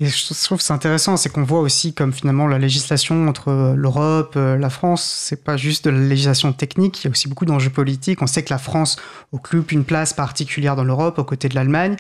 [0.01, 3.75] Et je trouve c'est intéressant, c'est qu'on voit aussi comme finalement la législation entre euh,
[3.77, 7.29] l'Europe, euh, la France, c'est pas juste de la législation technique, il y a aussi
[7.29, 8.20] beaucoup d'enjeux politiques.
[8.20, 8.97] On sait que la France
[9.33, 11.97] occupe une place particulière dans l'Europe aux côtés de l'Allemagne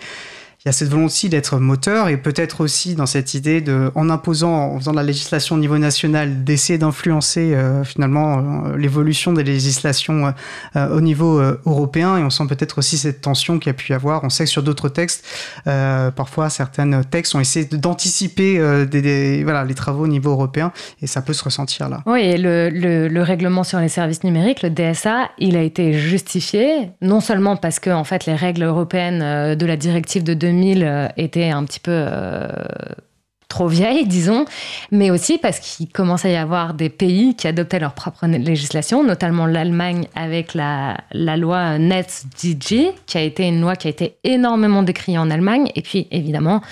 [0.64, 4.08] il y a cette volonté d'être moteur et peut-être aussi dans cette idée de, en
[4.08, 9.34] imposant, en faisant de la législation au niveau national, d'essayer d'influencer euh, finalement euh, l'évolution
[9.34, 10.32] des législations
[10.74, 12.16] euh, au niveau européen.
[12.16, 14.24] Et on sent peut-être aussi cette tension qu'il y a pu y avoir.
[14.24, 15.26] On sait que sur d'autres textes,
[15.66, 21.44] parfois certains textes ont essayé d'anticiper les travaux au niveau européen et ça peut se
[21.44, 22.02] ressentir là.
[22.06, 27.56] Oui, le, règlement sur les services numériques, le DSA, il a été justifié non seulement
[27.56, 31.50] parce que en fait les règles européennes de la directive de 2000 2000 euh, était
[31.50, 32.48] un petit peu euh,
[33.48, 34.46] trop vieille, disons,
[34.90, 39.04] mais aussi parce qu'il commençait à y avoir des pays qui adoptaient leur propre législation,
[39.04, 44.82] notamment l'Allemagne avec la, loi NetzDG, qui a été une loi qui a été énormément
[44.82, 46.62] décriée en Allemagne, et puis évidemment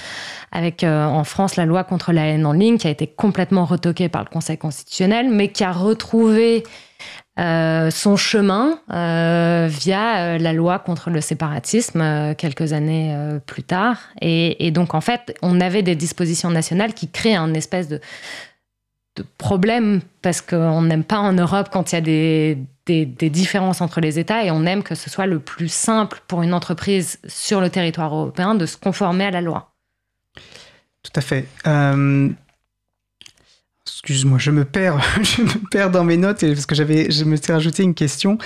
[0.50, 3.64] avec euh, en France la loi contre la haine en ligne, qui a été complètement
[3.64, 6.64] retoquée par le Conseil constitutionnel, mais qui a retrouvé
[7.38, 13.16] euh, son chemin euh, via euh, la loi contre le séparatisme quelques années
[13.46, 13.98] plus tard.
[14.20, 18.00] Et, donc, en fait, on avait des dispositions nationales qui créent un espèce de,
[19.36, 24.00] problème parce qu'on n'aime pas en Europe quand il y a des, des, différences entre
[24.00, 27.60] les États et on aime que ce soit le plus simple pour une entreprise sur
[27.60, 29.74] le territoire européen de se conformer à la loi.
[31.02, 31.46] Tout à fait.
[34.04, 37.36] Excuse-moi, je me perds, je me perds dans mes notes parce que j'avais, je me
[37.36, 38.36] suis rajouté une question.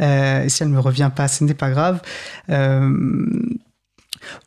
[0.00, 2.02] Euh, si elle me revient pas, ce n'est pas grave.
[2.50, 2.90] Euh,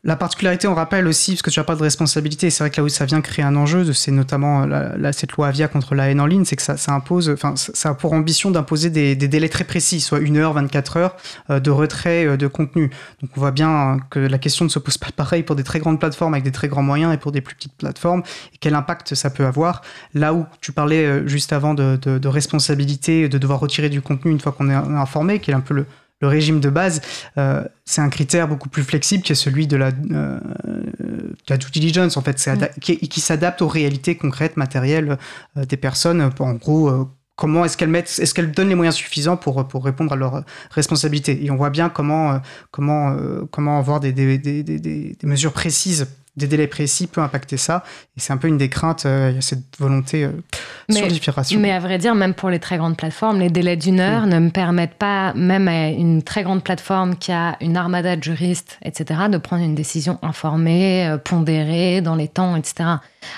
[0.04, 2.80] la particularité, on rappelle aussi, parce que tu n'as pas de responsabilité, c'est vrai que
[2.80, 6.08] là où ça vient créer un enjeu, c'est notamment la, cette loi Avia contre la
[6.08, 9.48] haine en ligne, c'est que ça, impose, enfin, ça a pour ambition d'imposer des, délais
[9.48, 11.16] très précis, soit une heure, 24 heures
[11.50, 12.90] euh, de retrait euh, de contenu.
[13.20, 15.78] Donc on voit bien que la question ne se pose pas pareil pour des très
[15.78, 18.22] grandes plateformes avec des très grands moyens et pour des plus petites plateformes,
[18.54, 19.82] et quel impact ça peut avoir.
[20.14, 24.30] Là où tu parlais euh, juste avant de, de responsabilité, de devoir retirer du contenu
[24.30, 25.86] une fois qu'on est informé, qui est un peu le,
[26.20, 27.00] le régime de base,
[27.38, 30.38] euh, c'est un critère beaucoup plus flexible qui est celui de la, euh,
[31.48, 32.80] la due diligence, en fait, mm.
[32.80, 35.18] qui, qui s'adapte aux réalités concrètes, matérielles
[35.56, 36.30] euh, des personnes.
[36.38, 40.12] En gros, comment est-ce qu'elles mettent, est-ce qu'elles donnent les moyens suffisants pour, pour répondre
[40.12, 41.44] à leurs responsabilités.
[41.44, 42.40] Et on voit bien comment,
[42.70, 43.16] comment,
[43.50, 46.06] comment avoir des, des, des, des mesures précises
[46.36, 47.82] des délais précis peut impacter ça.
[48.16, 50.30] Et c'est un peu une des craintes, euh, il y a cette volonté euh,
[50.88, 51.02] mais,
[51.58, 54.38] Mais à vrai dire, même pour les très grandes plateformes, les délais d'une heure ne
[54.38, 58.78] me permettent pas, même à une très grande plateforme qui a une armada de juristes,
[58.82, 62.88] etc., de prendre une décision informée, euh, pondérée, dans les temps, etc.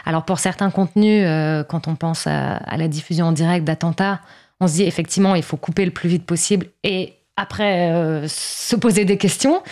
[0.05, 1.27] Alors pour certains contenus,
[1.69, 4.21] quand on pense à, à la diffusion en direct d'attentats,
[4.61, 9.05] on se dit effectivement, il faut couper le plus vite possible et après se poser
[9.05, 9.63] des questions.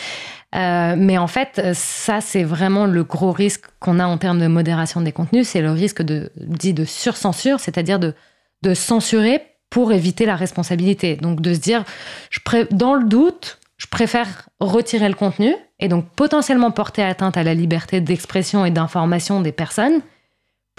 [0.55, 4.48] Euh, mais en fait, ça, c'est vraiment le gros risque qu'on a en termes de
[4.48, 8.14] modération des contenus, c'est le risque de, dit de surcensure, c'est-à-dire de,
[8.62, 11.16] de censurer pour éviter la responsabilité.
[11.16, 11.84] Donc de se dire,
[12.30, 12.40] je
[12.72, 17.55] dans le doute, je préfère retirer le contenu et donc potentiellement porter atteinte à la
[17.55, 20.01] liberté d'expression et d'information des personnes,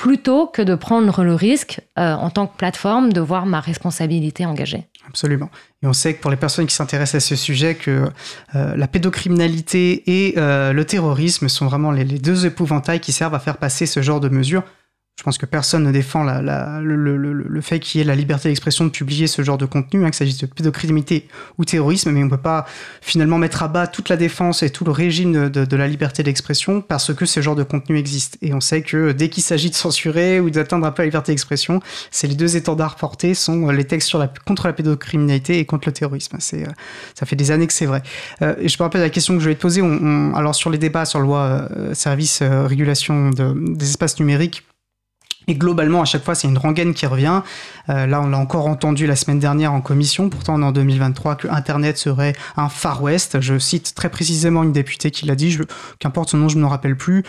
[0.01, 4.47] plutôt que de prendre le risque euh, en tant que plateforme de voir ma responsabilité
[4.47, 4.87] engagée.
[5.07, 5.51] Absolument.
[5.83, 8.09] Et on sait que pour les personnes qui s'intéressent à ce sujet, que
[8.55, 13.39] euh, la pédocriminalité et euh, le terrorisme sont vraiment les, deux épouvantails qui servent à
[13.39, 14.63] faire passer ce genre de mesures.
[15.21, 18.89] Je pense que personne ne défend le, fait qu'il y ait la liberté d'expression de
[18.89, 21.27] publier ce genre de contenu, hein, que s'agisse de pédocriminalité
[21.59, 22.65] ou terrorisme, mais on ne peut pas
[23.01, 26.81] finalement mettre à bas toute la défense et tout le régime de, la liberté d'expression
[26.81, 28.39] parce que ce genre de contenu existe.
[28.41, 31.33] Et on sait que dès qu'il s'agit de censurer ou d'atteindre un peu la liberté
[31.33, 35.65] d'expression, c'est les deux étendards portés sont les textes sur la, contre la pédocriminalité et
[35.65, 36.37] contre le terrorisme.
[36.39, 36.71] C'est, euh,
[37.13, 38.01] ça fait des années que c'est vrai.
[38.41, 39.83] Euh, et je me rappelle la question que je voulais te poser.
[40.33, 44.63] alors sur les débats sur la loi euh, service régulation des espaces numériques,
[45.47, 47.41] et globalement, à chaque fois, c'est une rengaine qui revient.
[47.89, 50.29] Euh, là, on l'a encore entendu la semaine dernière en commission.
[50.29, 53.41] Pourtant, on est en 2023 que Internet serait un Far West.
[53.41, 55.57] Je cite très précisément une députée qui l'a dit.
[55.99, 57.23] Qu'importe son nom, je ne me rappelle plus.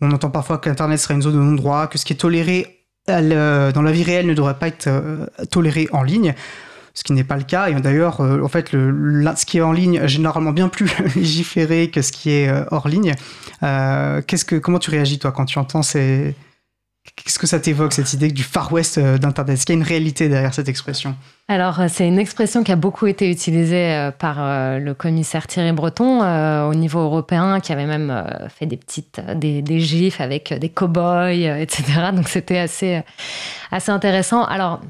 [0.00, 3.82] On entend parfois qu'Internet serait une zone de non-droit, que ce qui est toléré dans
[3.82, 6.34] la vie réelle ne devrait pas être euh, toléré en ligne
[6.96, 7.68] ce qui n'est pas le cas.
[7.68, 11.90] Et d'ailleurs, euh, en fait, ce qui est en ligne est généralement bien plus légiféré
[11.90, 13.14] que ce qui est hors ligne.
[14.62, 16.36] comment tu réagis toi quand tu entends ces,
[17.16, 19.54] Qu'est-ce que ça t'évoque, cette idée du Far West euh, d'Internet?
[19.54, 21.14] Est-ce qu'il y a une réalité derrière cette expression?
[21.48, 24.36] Alors, euh, c'est une expression qui a beaucoup été utilisée euh, par
[24.80, 26.20] le commissaire Thierry Breton
[26.66, 31.60] au niveau européen, qui avait même fait des petites, des, des gifs avec des cow-boys,
[31.60, 31.84] etc.
[32.14, 33.02] Donc, c'était assez,
[33.70, 34.44] assez intéressant.
[34.44, 34.80] Alors,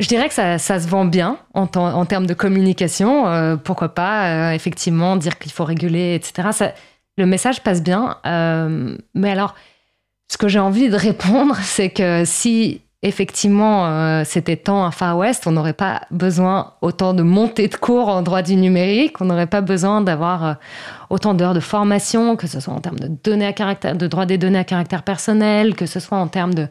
[0.00, 1.66] je dirais que ça, se vend bien en,
[2.06, 3.58] termes de communication.
[3.62, 6.72] pourquoi pas, effectivement, dire qu'il faut réguler, etc.
[7.16, 8.18] Le message passe bien.
[9.14, 9.54] mais alors,
[10.28, 15.16] ce que j'ai envie de répondre, c'est que si effectivement euh, c'était tant un Far
[15.16, 19.26] West, on n'aurait pas besoin autant de montées de cours en droit du numérique, on
[19.26, 20.54] n'aurait pas besoin d'avoir euh,
[21.10, 24.26] autant d'heures de formation, que ce soit en termes de données à caractère, de droit
[24.26, 26.66] des données à caractère personnel, que ce soit en termes de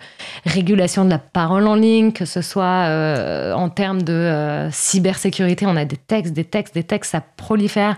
[0.46, 5.66] régulation de la parole en ligne, que ce soit euh, en termes de cybersécurité.
[5.68, 7.98] On a des textes, des textes, des textes, ça prolifère.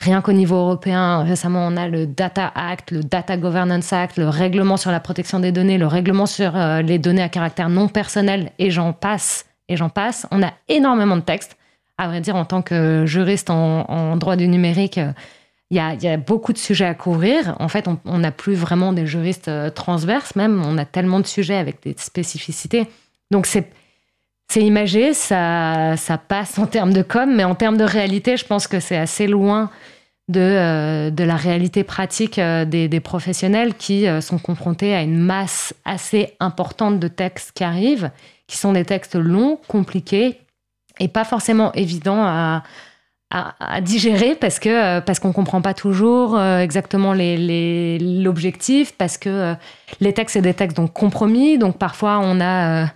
[0.00, 4.28] Rien qu'au niveau européen, récemment, on a le Data Act, le Data Governance Act, le
[4.28, 7.88] règlement sur la protection des données, le règlement sur euh, les données à caractère non
[7.88, 10.26] personnel, et j'en passe, et j'en passe.
[10.30, 11.56] On a énormément de textes.
[11.98, 15.12] À vrai dire, en tant que juriste en, droit du numérique, euh,
[15.70, 17.54] il y, a, beaucoup de sujets à couvrir.
[17.58, 20.62] En fait, on n'a plus vraiment des juristes euh, transverses, même.
[20.64, 22.86] On a tellement de sujets avec des spécificités.
[23.30, 23.70] Donc, c'est
[24.50, 28.46] c'est imagé, ça, ça passe en termes de com, mais en termes de réalité, je
[28.46, 29.70] pense que c'est assez loin
[30.28, 35.18] de, euh, de la réalité pratique euh, des, professionnels qui euh, sont confrontés à une
[35.18, 38.10] masse assez importante de textes qui arrivent,
[38.46, 40.38] qui sont des textes longs, compliqués
[41.00, 42.62] et pas forcément évidents à,
[43.30, 49.18] à, digérer parce que euh, parce qu'on comprend pas toujours euh, exactement l'objectif les, parce
[49.18, 49.54] que euh,
[50.00, 51.58] les textes c'est des textes donc compromis.
[51.58, 52.86] Donc parfois on a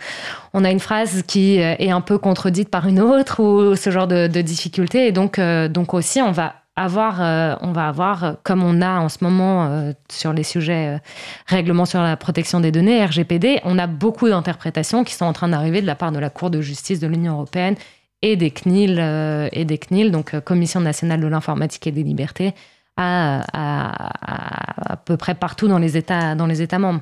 [0.55, 4.07] on a une phrase qui est un peu contredite par une autre ou ce genre
[4.07, 5.07] de, de difficulté.
[5.07, 7.20] Et donc donc aussi on va avoir
[7.61, 10.99] on va avoir comme on a en ce moment sur les sujets
[11.47, 15.49] règlement sur la protection des données RGPD on a beaucoup d'interprétations qui sont en train
[15.49, 17.76] d'arriver de la part de la Cour de justice de l'Union européenne
[18.22, 22.04] et des CNIL, euh, et des CNIL donc euh, Commission nationale de l'informatique et des
[22.04, 22.54] libertés,
[22.96, 27.00] à, à, peu près partout dans les États, dans les États membres.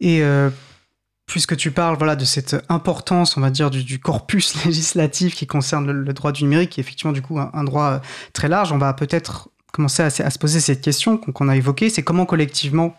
[0.00, 0.50] Et euh,
[1.26, 5.90] puisque tu parles voilà, de cette importance, on va dire, du, corpus législatif qui concerne
[5.90, 8.00] le, droit du numérique, qui est effectivement du coup un, droit
[8.32, 11.90] très large, on va peut-être commencer à, à, se poser cette question qu'on a évoquée,
[11.90, 12.96] c'est comment collectivement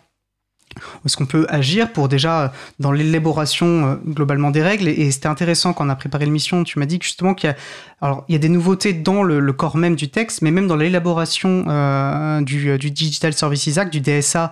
[1.05, 2.47] est-ce qu'on peut agir pour déjà euh,
[2.79, 4.87] dans l'élaboration euh, globalement des règles.
[4.87, 7.55] Et, c'était intéressant quand on a préparé l'émission, tu m'as dit justement qu'il y a,
[8.01, 10.75] alors, il y a des nouveautés dans le, corps même du texte, mais même dans
[10.75, 14.51] l'élaboration euh, du, du, Digital Services Act, du DSA,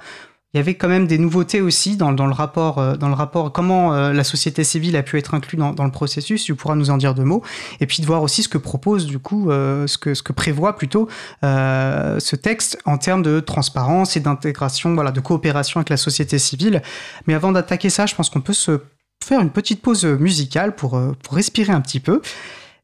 [0.58, 3.52] il y avait quand même des nouveautés aussi dans, le rapport, euh, dans le rapport
[3.52, 6.44] comment euh, la société civile a pu être inclue dans, le processus.
[6.44, 7.44] Tu pourras nous en dire deux mots.
[7.80, 10.34] Et puis de voir aussi ce que propose du coup, euh, ce, que, ce que
[10.34, 11.08] prévoit plutôt
[11.44, 16.82] ce texte en termes de transparence et d'intégration, voilà, de coopération avec la société civile.
[17.28, 18.80] Mais avant d'attaquer ça, je pense qu'on peut se
[19.24, 22.22] faire une petite pause musicale pour, pour respirer un petit peu.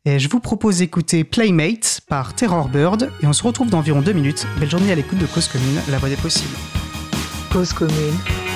[0.05, 4.01] Et je vous propose d'écouter Playmate par Terror Bird et on se retrouve dans environ
[4.01, 4.45] deux minutes.
[4.59, 6.55] Belle journée à l'écoute de Cause Commune, la voix des possibles.
[7.53, 8.52] Cause commune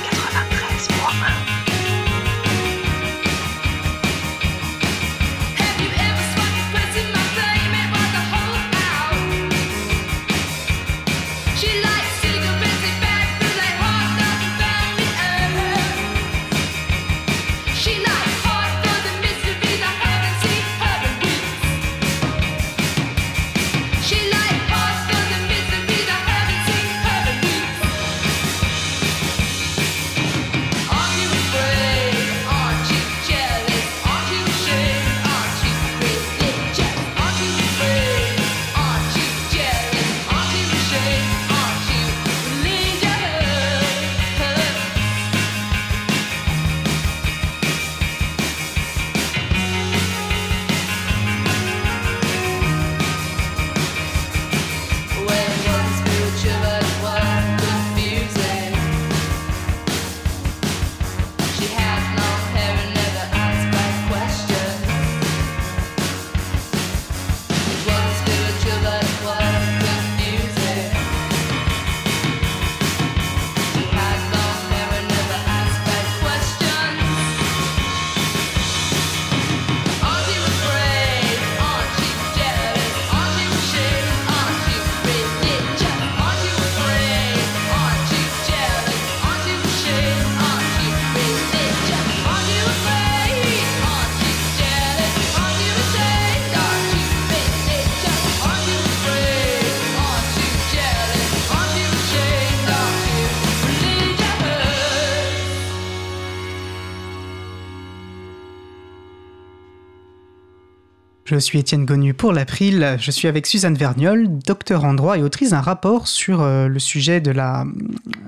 [111.29, 112.95] Je suis Étienne Gonu pour l'April.
[113.01, 116.79] Je suis avec Suzanne Verniol, docteur en droit et autrice d'un rapport sur euh, le
[116.79, 117.65] sujet de la,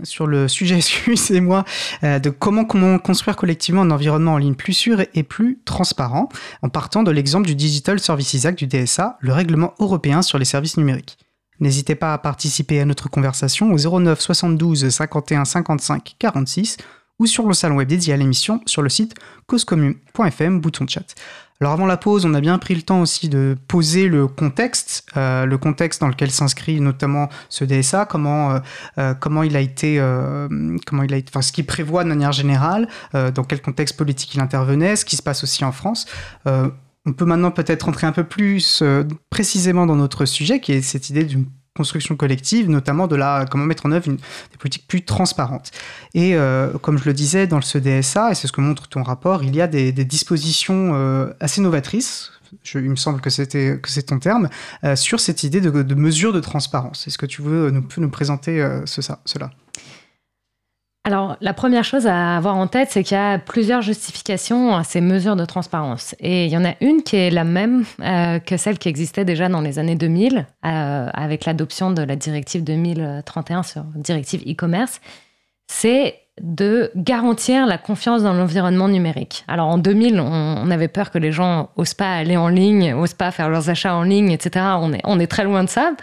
[0.04, 1.64] sur le sujet, excusez-moi,
[2.04, 6.28] euh, de comment, construire collectivement un environnement en ligne plus sûr et plus transparent,
[6.62, 10.44] en partant de l'exemple du Digital Services Act du DSA, le règlement européen sur les
[10.44, 11.18] services numériques.
[11.62, 16.76] N'hésitez pas à participer à notre conversation au 09 72 51 55 46
[17.18, 19.14] ou sur le salon web dédié à l'émission sur le site
[19.48, 21.16] causecommune.fm, bouton chat.
[21.62, 25.06] Alors avant la pause, on a bien pris le temps aussi de poser le contexte,
[25.18, 28.60] euh, le contexte dans lequel s'inscrit notamment ce DSA, comment euh,
[28.98, 29.98] euh, comment il a été,
[30.86, 34.40] comment il a enfin ce qu'il prévoit de manière générale, dans quel contexte politique il
[34.40, 36.06] intervenait, ce qui se passe aussi en France.
[36.46, 38.82] on peut maintenant peut-être entrer un peu plus
[39.30, 41.46] précisément dans notre sujet, qui est cette idée d'une
[41.80, 45.72] construction collective, notamment de la, comment mettre en œuvre une, des politiques plus transparentes.
[46.14, 49.02] Et euh, comme je le disais dans ce DSA, et c'est ce que montre ton
[49.02, 52.34] rapport, il y a des, dispositions euh, assez novatrices,
[52.76, 54.50] il me semble que c'était que c'est ton terme,
[54.84, 57.08] euh, sur cette idée de, mesure de transparence.
[57.08, 58.56] Est-ce que tu veux nous, présenter
[58.86, 59.52] cela?
[61.10, 64.84] Alors, la première chose à avoir en tête, c'est qu'il y a plusieurs justifications à
[64.84, 66.14] ces mesures de transparence.
[66.20, 69.26] Et il y en a une qui est la même euh, que celle qui existait
[69.26, 75.02] déjà dans les années 2000, euh, avec l'adoption de la directive 2031 sur directive e-commerce.
[75.66, 79.46] C'est de garantir la confiance dans l'environnement numérique.
[79.48, 83.16] Alors en 2000, on, avait peur que les gens n'osent pas aller en ligne, n'osent
[83.16, 84.64] pas faire leurs achats en ligne, etc.
[84.78, 85.94] On on est très loin de ça.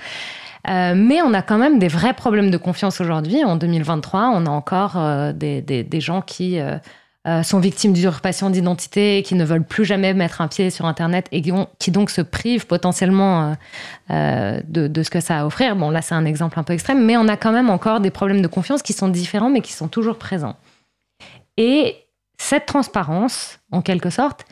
[0.69, 3.45] Euh, mais on a quand même des vrais problèmes de confiance aujourd'hui.
[3.45, 9.37] En 2023, on a encore euh, des, gens qui euh, sont victimes d'usurpation d'identité, qui
[9.37, 11.43] ne veulent plus jamais mettre un pied sur Internet et
[11.79, 13.57] qui, donc se privent potentiellement
[14.11, 15.77] de, de, ce que ça a à offrir.
[15.77, 18.11] Bon, là, c'est un exemple un peu extrême, mais on a quand même encore des
[18.11, 20.57] problèmes de confiance qui sont différents, mais qui sont toujours présents.
[21.57, 21.97] Et
[22.39, 24.45] cette transparence, en quelque sorte,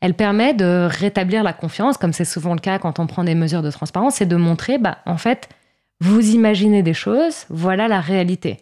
[0.00, 3.34] elle permet de rétablir la confiance, comme c'est souvent le cas quand on prend des
[3.34, 5.48] mesures de transparence, et de montrer, bah, en fait,
[6.00, 8.58] vous imaginez des choses, voilà la réalité.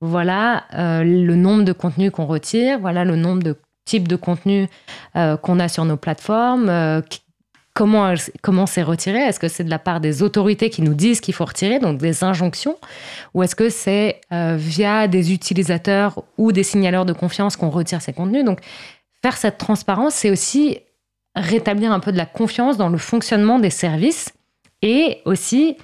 [0.00, 4.68] Voilà euh, le nombre de contenus qu'on retire, voilà le nombre de types de contenus
[5.16, 7.00] euh, qu'on a sur nos plateformes, euh,
[7.74, 9.18] comment comment c'est retiré?
[9.18, 11.98] Est-ce que c'est de la part des autorités qui nous disent qu'il faut retirer, donc
[11.98, 12.76] des injonctions,
[13.34, 18.12] ou est-ce que c'est via des utilisateurs ou des signaleurs de confiance qu'on retire ces
[18.12, 18.44] contenus?
[18.44, 18.60] Donc
[19.22, 20.78] faire cette transparence, c'est aussi
[21.34, 24.32] rétablir un peu de la confiance dans le fonctionnement des services
[24.82, 25.76] et aussi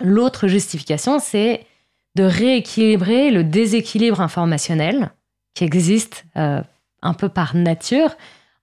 [0.00, 1.66] L'autre justification, c'est
[2.14, 5.10] de rééquilibrer le déséquilibre informationnel
[5.54, 6.60] qui existe euh,
[7.02, 8.16] un peu par nature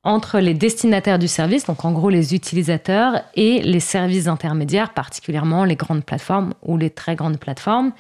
[0.03, 5.63] entre les destinataires du service, donc en gros les utilisateurs, et les services intermédiaires, particulièrement
[5.63, 7.91] les grandes plateformes ou les très grandes plateformes.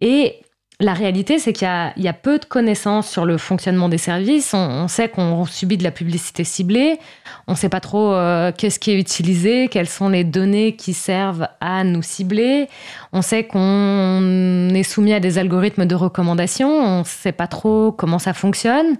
[0.00, 0.40] Et
[0.80, 4.54] la réalité, c'est qu'il y, a peu de connaissances sur le fonctionnement des services.
[4.54, 6.98] On, sait qu'on subit de la publicité ciblée.
[7.46, 10.94] On ne sait pas trop euh, qu'est-ce qui est utilisé, quelles sont les données qui
[10.94, 12.68] servent à nous cibler.
[13.12, 16.70] On sait qu'on est soumis à des algorithmes de recommandation.
[16.70, 18.96] On ne sait pas trop comment ça fonctionne.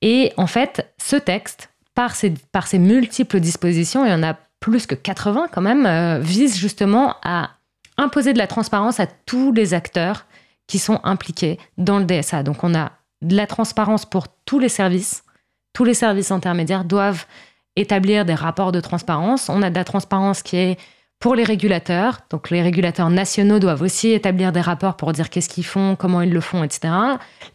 [0.00, 2.32] Et en fait, ce texte, par ses,
[2.78, 7.50] multiples dispositions, il y en a plus que 80 quand même, euh, vise justement à
[7.98, 10.24] imposer de la transparence à tous les acteurs
[10.70, 12.44] qui sont impliqués dans le DSA.
[12.44, 12.92] Donc on a
[13.22, 15.24] de la transparence pour tous les services.
[15.72, 17.26] Tous les services intermédiaires doivent
[17.74, 19.48] établir des rapports de transparence.
[19.48, 20.78] On a de la transparence qui est
[21.18, 22.20] pour les régulateurs.
[22.30, 26.22] Donc les régulateurs nationaux doivent aussi établir des rapports pour dire qu'est-ce qu'ils font, comment
[26.22, 26.94] ils le font, etc.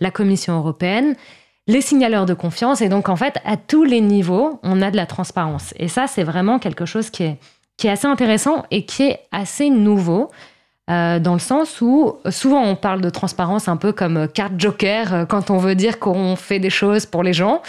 [0.01, 1.15] La Commission européenne,
[1.67, 2.81] les signaleurs de confiance.
[2.81, 5.73] Et donc en fait, à tous les niveaux, on a de la transparence.
[5.77, 7.37] Et ça, c'est vraiment quelque chose qui est,
[7.77, 10.31] qui est assez intéressant et qui est assez nouveau.
[10.91, 15.13] Euh, dans le sens où souvent on parle de transparence un peu comme carte joker
[15.13, 17.63] euh, quand on veut dire qu'on fait des choses pour les gens,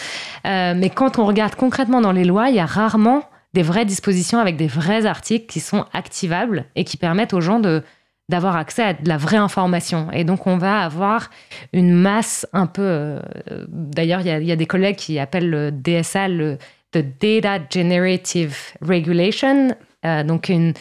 [0.46, 3.22] euh, mais quand on regarde concrètement dans les lois, il y a rarement
[3.54, 7.58] des vraies dispositions avec des vrais articles qui sont activables et qui permettent aux gens
[7.58, 7.82] de
[8.28, 10.08] d'avoir accès à de la vraie information.
[10.12, 11.30] Et donc, on va avoir
[11.72, 13.20] une masse un peu...
[13.68, 16.58] D'ailleurs, il y, a des collègues qui appellent le DSA le
[16.90, 20.74] the Data Generative Regulation, euh, donc une,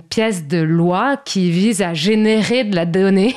[0.00, 3.34] pièce de loi qui vise à générer de la donnée.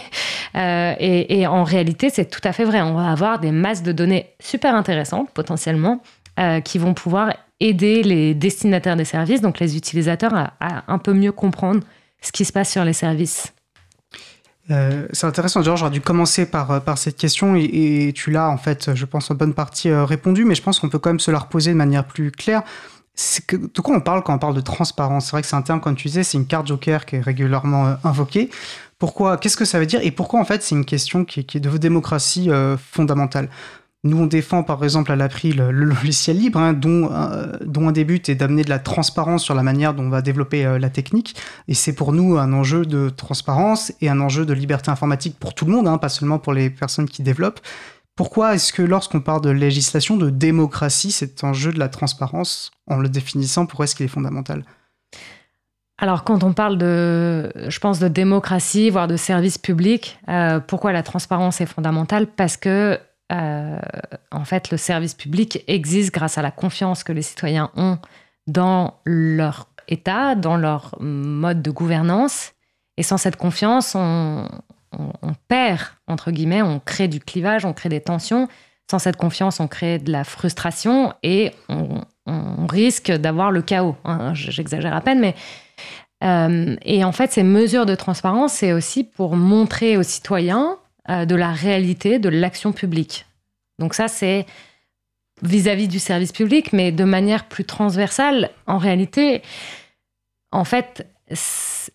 [0.53, 2.81] Euh, et, en réalité, c'est tout à fait vrai.
[2.81, 6.01] On va avoir des masses de données super intéressantes potentiellement
[6.41, 11.13] euh, qui vont pouvoir aider les destinataires des services, donc les utilisateurs, à, un peu
[11.13, 11.79] mieux comprendre
[12.21, 13.53] ce qui se passe sur les services.
[14.67, 19.05] c'est intéressant, Georges, j'aurais dû commencer par, cette question et tu l'as en fait, je
[19.05, 21.71] pense, en bonne partie répondu, mais je pense qu'on peut quand même se la reposer
[21.71, 22.63] de manière plus claire
[23.45, 25.25] que, de quoi on parle quand on parle de transparence?
[25.25, 27.21] C'est vrai que c'est un terme, comme tu disais, c'est une carte joker qui est
[27.21, 28.49] régulièrement euh, invoquée.
[28.99, 31.59] Pourquoi Qu'est-ce que ça veut dire Et pourquoi, en fait, c'est une question qui, est
[31.59, 33.49] de démocratie euh, fondamentale?
[34.03, 37.91] Nous, on défend par exemple à l'April le, logiciel libre, hein, dont, euh, dont un
[37.91, 40.89] des buts est d'amener de la transparence sur la manière dont on va développer la
[40.89, 41.35] technique.
[41.67, 45.53] Et c'est pour nous un enjeu de transparence et un enjeu de liberté informatique pour
[45.53, 47.59] tout le monde, hein, pas seulement pour les personnes qui développent.
[48.15, 52.97] Pourquoi est-ce que lorsqu'on parle de législation, de démocratie, cet enjeu de la transparence, en
[52.97, 54.63] le définissant, pourquoi est-ce qu'il est fondamental?
[55.97, 60.91] Alors, quand on parle de, je pense, de démocratie, voire de service public, euh, pourquoi
[60.91, 62.25] la transparence est fondamentale?
[62.27, 62.99] Parce que
[63.31, 63.79] euh,
[64.31, 67.97] en fait, le service public existe grâce à la confiance que les citoyens ont
[68.47, 72.53] dans leur État, dans leur mode de gouvernance.
[72.97, 74.47] Et sans cette confiance, on,
[75.47, 78.47] perd, entre guillemets, on crée du clivage, on crée des tensions.
[78.89, 82.01] Sans cette confiance, on crée de la frustration et on,
[82.69, 83.97] risque d'avoir le chaos.
[84.05, 85.35] Hein, j'exagère à peine, mais...
[86.23, 90.77] Euh, et en fait, ces mesures de transparence, c'est aussi pour montrer aux citoyens
[91.09, 93.25] euh, de la réalité de l'action publique.
[93.79, 94.45] Donc ça, c'est
[95.41, 98.51] vis-à-vis du service public, mais de manière plus transversale.
[98.67, 99.41] En réalité,
[100.51, 101.07] en fait,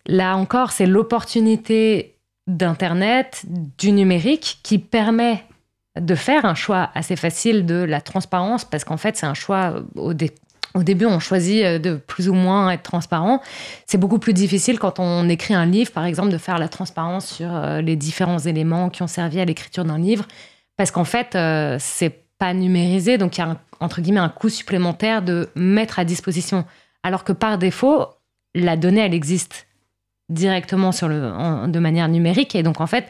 [0.05, 2.16] là encore, c'est l'opportunité
[2.47, 3.45] d'Internet,
[3.77, 5.43] du numérique, qui permet
[5.99, 9.81] de faire un choix assez facile de la transparence, parce qu'en fait, c'est un choix
[9.95, 10.13] au,
[10.77, 13.41] au début, on choisit euh, de plus ou moins être transparent.
[13.85, 17.25] C'est beaucoup plus difficile quand on écrit un livre, par exemple, de faire la transparence
[17.25, 20.27] sur euh, les différents éléments qui ont servi à l'écriture d'un livre,
[20.75, 24.49] parce qu'en fait, euh, c'est pas numérisé, donc il y a entre guillemets un coût
[24.49, 26.65] supplémentaire de mettre à disposition.
[27.03, 28.05] Alors que par défaut,
[28.53, 29.67] la donnée, elle existe
[30.29, 33.07] directement sur le, de manière numérique, et donc en fait,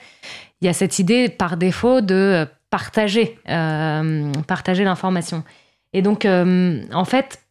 [0.62, 5.44] il y a cette idée par défaut de partager, partager l'information.
[5.94, 7.44] Et donc, en fait,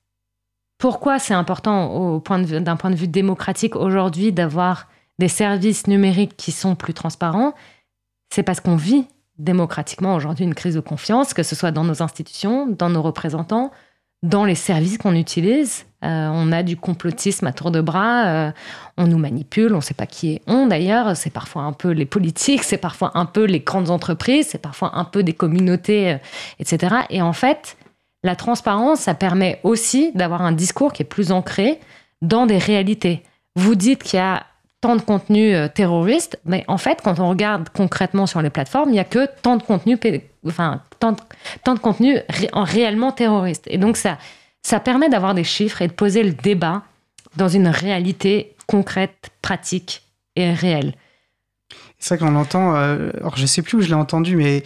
[0.79, 4.89] pourquoi c'est important d'un point de vue démocratique aujourd'hui d'avoir
[5.19, 7.55] des services numériques qui sont plus transparents?
[8.31, 9.07] C'est parce qu'on vit
[9.39, 13.71] démocratiquement aujourd'hui une crise de confiance, que ce soit dans nos institutions, dans nos représentants,
[14.23, 15.87] dans les services qu'on utilise.
[16.05, 18.53] Euh, on a du complotisme à tour de bras, euh,
[18.97, 21.91] on nous manipule, on ne sait pas qui est on d'ailleurs, c'est parfois un peu
[21.91, 26.12] les politiques, c'est parfois un peu les grandes entreprises, c'est parfois un peu des communautés,
[26.12, 26.19] euh,
[26.61, 26.97] etc.
[27.11, 27.77] Et en fait,
[28.23, 31.81] la transparence, ça permet aussi d'avoir un discours qui est plus ancré
[32.23, 33.23] dans des réalités.
[33.57, 34.45] Vous dites qu'il y a
[34.87, 38.91] tant de contenu euh, terroriste, mais en fait, quand on regarde concrètement sur les plateformes,
[38.91, 39.99] il n'y a que tant de contenu,
[40.47, 42.18] enfin, tant de, contenu
[42.53, 43.64] réellement terroriste.
[43.66, 44.16] Et donc, ça,
[44.62, 46.82] ça permet d'avoir des chiffres et de poser le débat
[47.34, 50.03] dans une réalité concrète, pratique
[50.37, 50.95] et réelle.
[51.99, 54.62] C'est ça qu'on entend, euh, alors je sais plus où je l'ai entendu, mais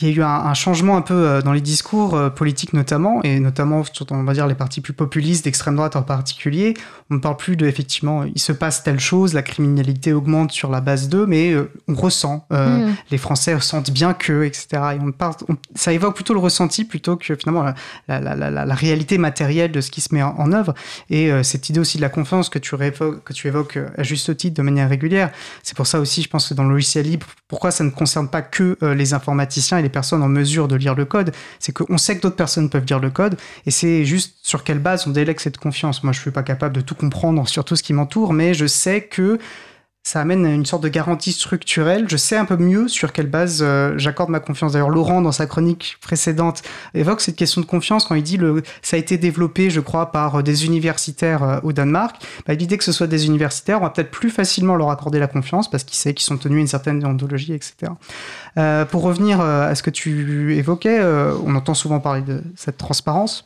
[0.00, 3.22] il y a eu un, changement un peu euh, dans les discours euh, politiques notamment,
[3.22, 6.74] et notamment sur on va dire les partis plus populistes d'extrême droite en particulier.
[7.10, 10.70] On ne parle plus de effectivement il se passe telle chose, la criminalité augmente sur
[10.70, 12.92] la base d'eux, mais euh, on ressent, mm.
[13.10, 14.66] les Français sentent bien que, etc.
[14.94, 15.34] Et on parle,
[15.74, 17.62] ça évoque plutôt le ressenti plutôt que finalement
[18.08, 20.74] la, la, la, la réalité matérielle de ce qui se met en, œuvre.
[21.10, 24.36] Et cette idée aussi de la confiance que tu, évoques, que tu évoques à juste
[24.36, 25.30] titre de manière régulière,
[25.62, 28.28] c'est pour ça aussi, je pense que dans le logiciel libre, pourquoi ça ne concerne
[28.28, 31.98] pas que les informaticiens et les personnes en mesure de lire le code, c'est qu'on
[31.98, 33.36] sait que d'autres personnes peuvent lire le code,
[33.66, 36.02] et c'est juste sur quelle base on délègue cette confiance.
[36.02, 38.66] Moi, je suis pas capable de tout comprendre sur tout ce qui m'entoure, mais je
[38.66, 39.38] sais que
[40.10, 42.06] ça amène une sorte de garantie structurelle.
[42.08, 44.72] Je sais un peu mieux sur quelle base euh, j'accorde ma confiance.
[44.72, 46.62] D'ailleurs, Laurent, dans sa chronique précédente,
[46.94, 50.10] évoque cette question de confiance quand il dit le, ça a été développé, je crois,
[50.10, 52.16] par euh, des universitaires euh, au Danemark.
[52.44, 55.28] Bah, L'idée que ce soit des universitaires, on va peut-être plus facilement leur accorder la
[55.28, 57.92] confiance parce qu'ils savent qu'ils sont tenus à une certaine déontologie, etc.
[58.90, 61.00] pour revenir à ce que tu évoquais,
[61.46, 63.44] on entend souvent parler de cette transparence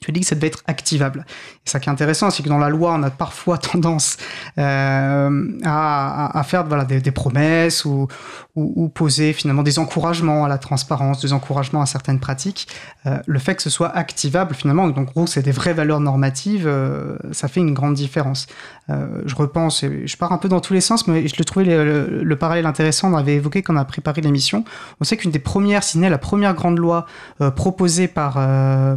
[0.00, 1.24] tu dis que ça devait être activable.
[1.66, 4.16] Et ça qui est intéressant, c'est que dans la loi, on a parfois tendance
[4.58, 8.08] euh, à, à, faire voilà, des, des promesses ou,
[8.56, 12.68] ou, ou, poser finalement des encouragements à la transparence, des encouragements à certaines pratiques.
[13.06, 16.00] Euh, le fait que ce soit activable, finalement, donc en gros, c'est des vraies valeurs
[16.00, 18.46] normatives, euh, ça fait une grande différence.
[18.88, 21.44] Euh, je repense, et je pars un peu dans tous les sens, mais je le
[21.44, 24.64] trouvais le, le, parallèle intéressant, on avait évoqué quand on a préparé l'émission.
[25.00, 27.06] On sait qu'une des premières, si la première grande loi
[27.40, 28.34] euh, proposée par,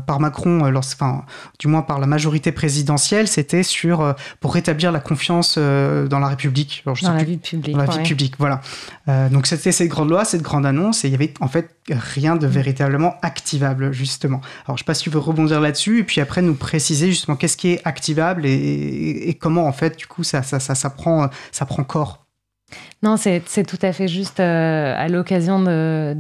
[0.05, 1.24] par Macron lorsque enfin,
[1.60, 6.20] du moins par la majorité présidentielle, c'était sur euh, pour rétablir la confiance euh, dans
[6.20, 6.84] la République.
[6.86, 7.76] Alors, dans la vie publique.
[7.76, 8.62] Dans la vie publique, voilà.
[9.07, 11.76] Euh, donc c'était cette grande loi, cette grande annonce, et il y avait en fait
[11.89, 14.41] rien de véritablement activable justement.
[14.66, 17.38] Alors je sais pas si tu veux rebondir là-dessus, et puis après nous préciser justement
[17.38, 21.66] qu'est-ce qui est activable et, comment en fait du coup ça ça, ça, prend ça
[21.66, 22.26] prend corps.
[23.02, 26.18] Non, c'est tout à fait juste à l'occasion de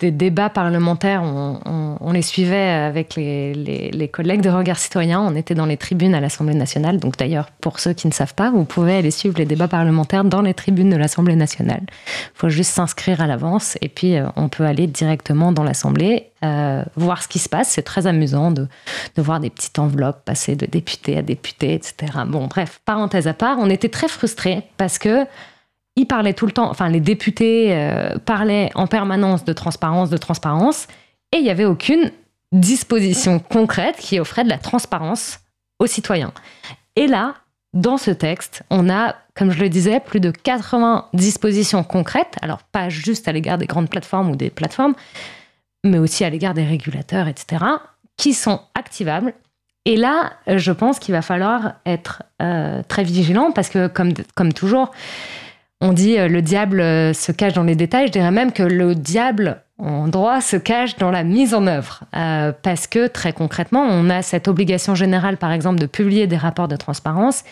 [0.00, 5.20] des débats parlementaires, on, les suivait avec les, collègues de Regard Citoyen.
[5.20, 6.98] On était dans les tribunes à l'Assemblée nationale.
[6.98, 10.24] Donc d'ailleurs, pour ceux qui ne savent pas, vous pouvez aller suivre les débats parlementaires
[10.24, 11.82] dans les tribunes de l'Assemblée nationale.
[11.88, 16.30] Il faut juste s'inscrire à l'avance et puis euh, on peut aller directement dans l'Assemblée,
[16.44, 17.70] euh, voir ce qui se passe.
[17.70, 18.68] C'est très amusant de,
[19.16, 22.12] de voir des petites enveloppes passer de député à député, etc.
[22.26, 25.26] Bon, bref, parenthèse à part, on était très frustrés parce que
[25.98, 30.16] ils parlaient tout le temps, enfin les députés euh, parlaient en permanence de transparence, de
[30.16, 30.86] transparence,
[31.32, 32.12] et il n'y avait aucune
[32.52, 35.40] disposition concrète qui offrait de la transparence
[35.80, 36.32] aux citoyens.
[36.94, 37.34] Et là,
[37.74, 42.62] dans ce texte, on a, comme je le disais, plus de 80 dispositions concrètes, alors
[42.62, 44.94] pas juste à l'égard des grandes plateformes ou des plateformes,
[45.84, 47.64] mais aussi à l'égard des régulateurs, etc.,
[48.16, 49.34] qui sont activables.
[49.84, 54.52] Et là, je pense qu'il va falloir être euh, très vigilant parce que, comme, comme
[54.52, 54.92] toujours,
[55.80, 58.08] on dit euh, le diable euh, se cache dans les détails.
[58.08, 62.02] Je dirais même que le diable en droit se cache dans la mise en œuvre.
[62.16, 66.36] Euh, parce que très concrètement, on a cette obligation générale, par exemple, de publier des
[66.36, 67.44] rapports de transparence.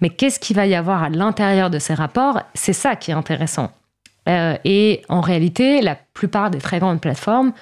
[0.00, 2.40] Mais qu'est-ce qu'il va y avoir à l'intérieur de ces rapports?
[2.54, 3.70] C'est ça qui est intéressant.
[4.26, 7.52] et en réalité, la plupart des très grandes plateformes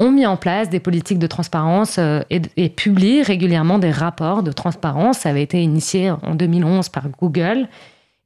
[0.00, 4.50] ont mis en place des politiques de transparence et, et, publient régulièrement des rapports de
[4.50, 5.18] transparence.
[5.18, 7.68] Ça avait été initié en 2011 par Google.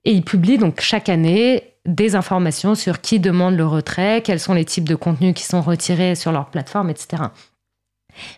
[0.05, 4.55] Et ils publient donc chaque année des informations sur qui demande le retrait, quels sont
[4.55, 7.25] les types de contenus qui sont retirés sur leur plateforme, etc.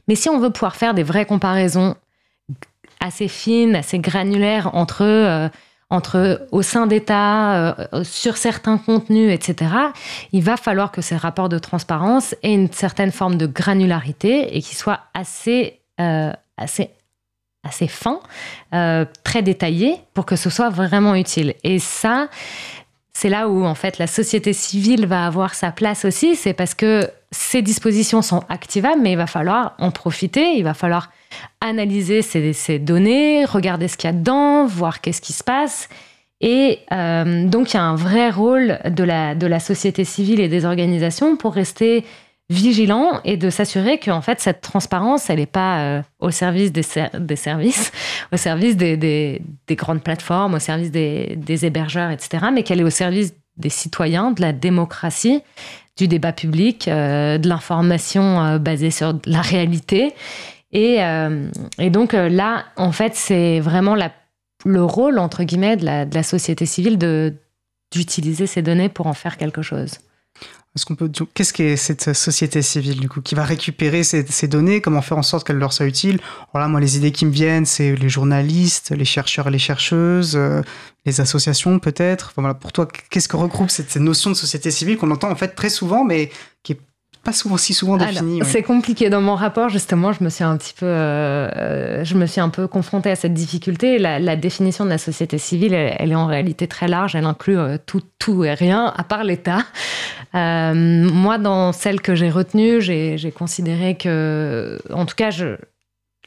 [0.09, 1.97] Mais si on veut pouvoir faire des vraies comparaisons
[3.01, 5.49] assez fines, assez granulaires entre, euh,
[5.91, 9.73] entre au sein d'États, euh, sur certains contenus, etc.,
[10.33, 14.63] il va falloir que ces rapports de transparence aient une certaine forme de granularité et
[14.63, 16.91] qu'ils soient assez, euh, assez
[17.65, 18.21] assez fin,
[18.75, 21.55] euh, très détaillé, pour que ce soit vraiment utile.
[21.65, 22.29] Et ça,
[23.13, 26.75] c'est là où en fait la société civile va avoir sa place aussi, c'est parce
[26.75, 31.11] que ces dispositions sont activables, mais il va falloir en profiter, il va falloir
[31.61, 35.89] analyser ces, données, regarder ce qu'il y a dedans, voir qu'est-ce qui se passe.
[36.41, 40.41] Et euh, donc il y a un vrai rôle de la, de la société civile
[40.41, 42.05] et des organisations pour rester
[42.51, 46.73] vigilant et de s'assurer que en fait cette transparence elle n'est pas euh, au service
[46.73, 46.85] des,
[47.19, 47.91] des, services
[48.33, 52.91] au service des, des, grandes plateformes au service des, hébergeurs etc mais qu'elle est au
[52.91, 55.41] service des citoyens de la démocratie
[55.97, 60.13] du débat public euh, de l'information euh, basée sur la réalité.
[60.73, 60.99] Et,
[61.79, 64.11] et donc là en fait c'est vraiment la,
[64.65, 66.99] le rôle entre guillemets de la, de la société civile
[67.93, 70.01] d'utiliser ces données pour en faire quelque chose
[70.77, 74.81] ce qu'on peut qu'est-ce qu'est cette société civile du coup qui va récupérer ces, données?
[74.81, 76.19] Comment faire en sorte qu'elles leur soient utiles
[76.53, 79.59] Alors là, moi, les idées qui me viennent, c'est les journalistes, les chercheurs et les
[79.59, 80.63] chercheuses, euh,
[81.07, 82.31] les associations peut-être.
[82.33, 85.31] Enfin, voilà, pour toi, qu'est-ce que regroupe cette, cette notion de société civile qu'on entend
[85.31, 86.31] en fait très souvent, mais
[86.65, 86.81] qui est
[87.25, 88.41] pas souvent si souvent défini.
[88.45, 89.11] C'est compliqué.
[89.11, 92.51] Dans mon rapport, justement, je me suis un petit peu, euh, je me suis un
[92.51, 93.99] peu confrontée à cette difficulté.
[93.99, 97.17] La, définition de la société civile, elle, est en réalité très large.
[97.17, 99.59] Elle inclut euh, tout, tout et rien, à part l'État.
[100.35, 105.57] Euh, moi, dans celle que j'ai retenue, j'ai considéré que, en tout cas, je,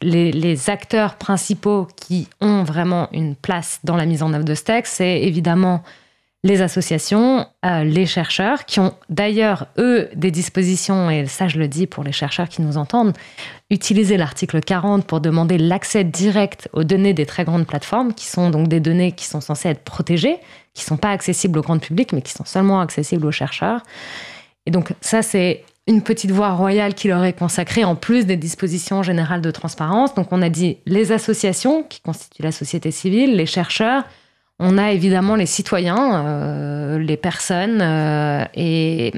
[0.02, 4.56] les, les, acteurs principaux qui ont vraiment une place dans la mise en œuvre de
[4.56, 5.84] ce texte, c'est évidemment
[6.44, 11.68] les associations, euh, les chercheurs, qui ont d'ailleurs, eux, des dispositions, et ça je le
[11.68, 13.14] dis pour les chercheurs qui nous entendent,
[13.70, 18.50] utiliser l'article 40 pour demander l'accès direct aux données des très grandes plateformes, qui sont
[18.50, 20.38] donc des données qui sont censées être protégées,
[20.74, 23.82] qui ne sont pas accessibles au grand public, mais qui sont seulement accessibles aux chercheurs.
[24.68, 28.38] Et donc ça, c'est une petite voie royale qui leur est consacrée, en plus des
[28.38, 30.14] dispositions générales de transparence.
[30.14, 34.04] Donc on a dit les associations, qui constituent la société civile, les chercheurs,
[34.60, 39.14] on a évidemment les citoyens, euh, les personnes, euh, et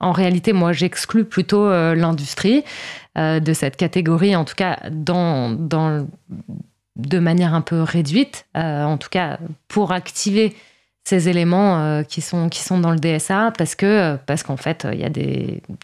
[0.00, 2.64] en réalité, moi, j'exclus plutôt euh, l'industrie
[3.16, 5.56] de cette catégorie, en tout cas dans,
[6.96, 10.56] de manière un peu réduite, en tout cas pour activer
[11.04, 14.98] ces éléments qui, sont, qui sont dans le DSA, parce que parce qu'en fait, il
[14.98, 15.10] y a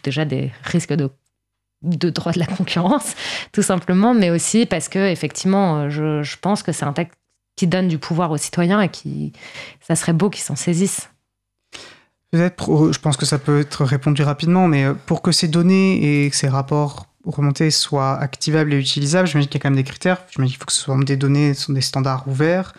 [0.03, 1.09] déjà des risques de
[1.83, 3.15] de droit de la concurrence,
[3.53, 7.20] tout simplement, mais aussi parce que effectivement, je, je pense que c'est un texte
[7.55, 9.33] qui donne du pouvoir aux citoyens et qui,
[9.85, 11.09] ça serait beau qu'ils s'en saisissent.
[12.31, 16.25] Peut-être, je pense que ça peut être répondu rapidement, mais euh, pour que ces données
[16.25, 19.83] et ces rapports remontés soient activables et utilisables, j'imagine qu'il y a quand même des
[19.83, 20.23] critères.
[20.31, 22.73] J'imagine qu'il faut que ce soit des données, sont des standards ouverts,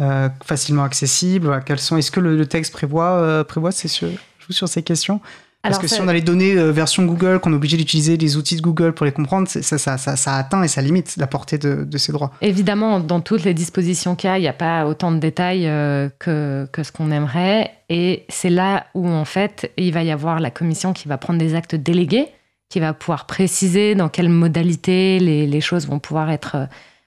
[0.00, 1.62] euh, facilement accessibles.
[1.64, 5.20] quels sont Est-ce que le, texte prévoit, euh, prévoit ces, sur ces questions?
[5.62, 7.76] Parce Alors, que ça- si on a les données euh, version Google, qu'on est obligé
[7.76, 10.80] d'utiliser les outils de Google pour les comprendre, ça, ça, ça, ça atteint et ça
[10.80, 12.30] limite la portée de, de ces droits.
[12.40, 15.66] Évidemment, dans toutes les dispositions qu'il y a, il n'y a pas autant de détails
[15.68, 17.72] euh, que, que ce qu'on aimerait.
[17.90, 21.38] Et c'est là où, en fait, il va y avoir la commission qui va prendre
[21.38, 22.28] des actes délégués,
[22.70, 26.66] qui va pouvoir préciser dans quelles modalités les, les choses vont pouvoir être euh,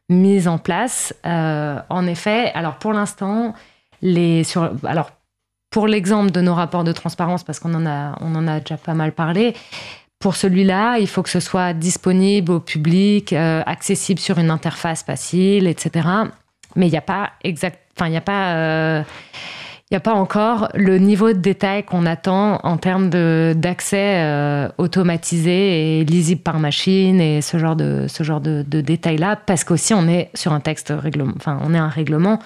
[0.09, 1.15] mises en place.
[1.25, 3.55] Euh, en effet, alors pour l'instant,
[4.03, 5.09] les, sur, alors
[5.73, 8.93] pour l'exemple de nos rapports de transparence, parce qu'on en a, en a déjà pas
[8.93, 9.55] mal parlé,
[10.19, 15.03] pour celui-là, il faut que ce soit disponible au public, euh, accessible sur une interface
[15.03, 16.07] facile, etc.
[16.75, 19.03] Mais il n'y a pas exact, enfin il n'y a pas, euh,
[19.89, 24.69] il y a pas encore le niveau de détail qu'on attend en termes d'accès euh,
[24.77, 29.63] automatisé et lisible par machine et ce genre de ce genre de, de détails-là, parce
[29.63, 32.37] qu'aussi on est sur un texte règlement, enfin on est un règlement.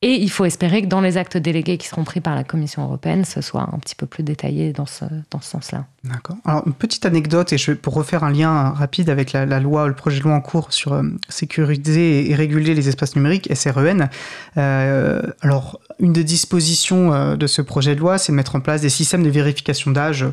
[0.00, 2.84] Et il faut espérer que dans les actes délégués qui seront pris par la Commission
[2.84, 5.86] européenne, ce soit un petit peu plus détaillé dans ce, dans ce sens-là.
[6.04, 6.36] D'accord.
[6.44, 9.88] Alors, une petite anecdote, et je vais, pour refaire un lien rapide avec la, loi,
[9.88, 14.08] le projet de loi en cours sur euh, sécuriser et réguler les espaces numériques, SREN.
[14.56, 18.60] Euh, alors, une des dispositions euh, de ce projet de loi, c'est de mettre en
[18.60, 20.26] place des systèmes de vérification d'âge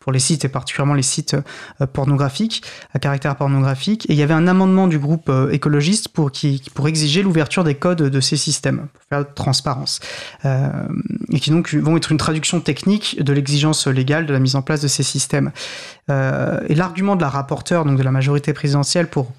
[0.00, 1.36] pour les sites, et particulièrement les sites
[1.80, 2.62] euh, pornographiques,
[2.92, 4.08] à caractère pornographique.
[4.08, 6.30] Et il y avait un amendement du groupe euh, écologiste pour,
[6.86, 10.00] exiger l'ouverture des codes de ces systèmes, pour faire transparence.
[10.44, 14.62] Et qui donc vont être une traduction technique de l'exigence légale de la mise en
[14.62, 15.52] place de ces systèmes.
[16.08, 19.32] Et l'argument de la rapporteure, donc de la majorité présidentielle, pour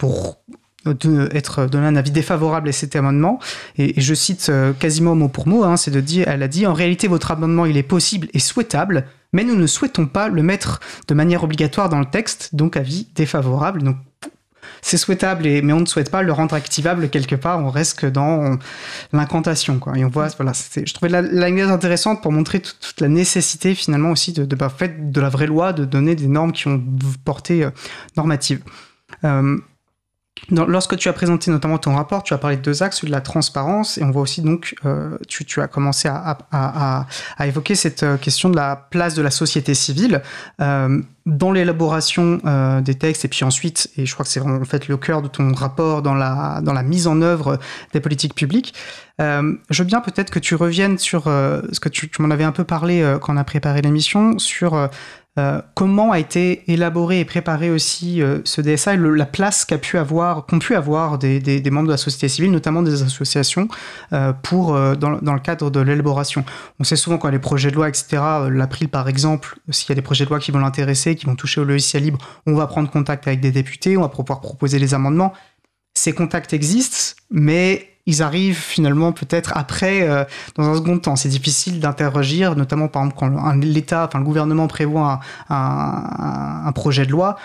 [0.85, 3.39] de, être donner un avis défavorable à cet amendement,
[3.77, 6.65] et, je cite euh, quasiment mot pour mot, hein, c'est de dire, elle a dit
[6.67, 10.43] en réalité votre amendement il est possible et souhaitable, mais nous ne souhaitons pas le
[10.43, 13.81] mettre de manière obligatoire dans le texte, donc avis défavorable.
[13.83, 13.97] Donc
[14.81, 17.59] c'est souhaitable, mais on ne souhaite pas le rendre activable quelque part.
[17.59, 18.57] On reste dans
[19.13, 19.97] l'incantation, quoi.
[19.97, 24.11] Et on voit, voilà, je trouvais la- l'anecdote intéressante pour montrer toute, la nécessité finalement
[24.11, 26.83] aussi de, de, bah, de la vraie loi, de donner des normes qui ont
[27.23, 27.71] portée euh,
[28.17, 28.61] normative.
[29.23, 29.57] Euh,
[30.49, 33.15] lorsque tu as présenté notamment ton rapport, tu as parlé de deux axes, celui de
[33.15, 37.05] la transparence, et on voit aussi donc, euh, tu, as commencé à,
[37.41, 40.21] évoquer cette euh, question de la place de la société civile
[40.61, 42.41] euh, dans l'élaboration
[42.81, 45.29] des textes, et puis ensuite, et je crois que c'est en fait le cœur de
[45.29, 47.59] ton rapport dans la, mise en œuvre
[47.93, 48.73] des politiques publiques.
[49.19, 52.65] Je veux bien peut-être que tu reviennes sur ce que tu, m'en avais un peu
[52.65, 54.89] parlé quand on a préparé l'émission, sur
[55.39, 59.79] euh, comment a été élaboré et préparé aussi euh, ce DSA et la place qu'a
[59.79, 63.01] pu avoir, qu'ont pu avoir des, des- des membres de la société civile, notamment des
[63.01, 63.67] associations,
[64.13, 66.45] euh, pour dans, le cadre de l'élaboration.
[66.79, 68.21] On sait souvent quand les projets de loi, etc.,
[68.51, 71.35] l'April par exemple, s'il y a des projets de loi qui vont l'intéresser, qui vont
[71.35, 74.77] toucher au logiciel libre, on va prendre contact avec des députés, on va pouvoir proposer
[74.77, 75.33] les amendements.
[75.95, 80.25] Ces contacts existent, mais ils arrivent finalement peut-être après, euh,
[80.55, 81.15] dans un second temps.
[81.15, 86.71] C'est difficile d'interagir, notamment par exemple quand l'État, enfin le gouvernement prévoit un, un- un
[86.71, 87.37] projet de loi.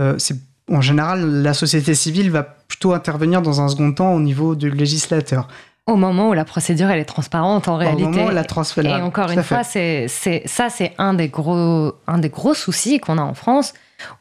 [0.00, 0.36] euh, c'est
[0.72, 4.70] en général la société civile va plutôt intervenir dans un second temps au niveau du
[4.70, 5.46] législateur.
[5.86, 8.02] Au moment où la procédure elle est transparente en Au réalité.
[8.02, 8.42] moment où la.
[8.42, 13.18] Et encore une fois, c'est, ça, c'est un des, gros, un des gros soucis qu'on
[13.18, 13.72] a en France,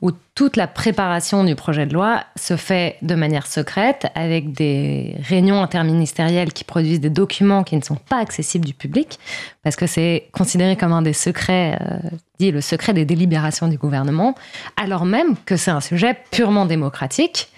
[0.01, 5.15] où toute la préparation du projet de loi se fait de manière secrète, avec des
[5.23, 9.19] réunions interministérielles qui produisent des documents qui ne sont pas accessibles du public,
[9.63, 12.09] parce que c'est considéré comme un des secrets, euh,
[12.39, 14.35] dit le secret des délibérations du gouvernement,
[14.77, 17.49] alors même que c'est un sujet purement démocratique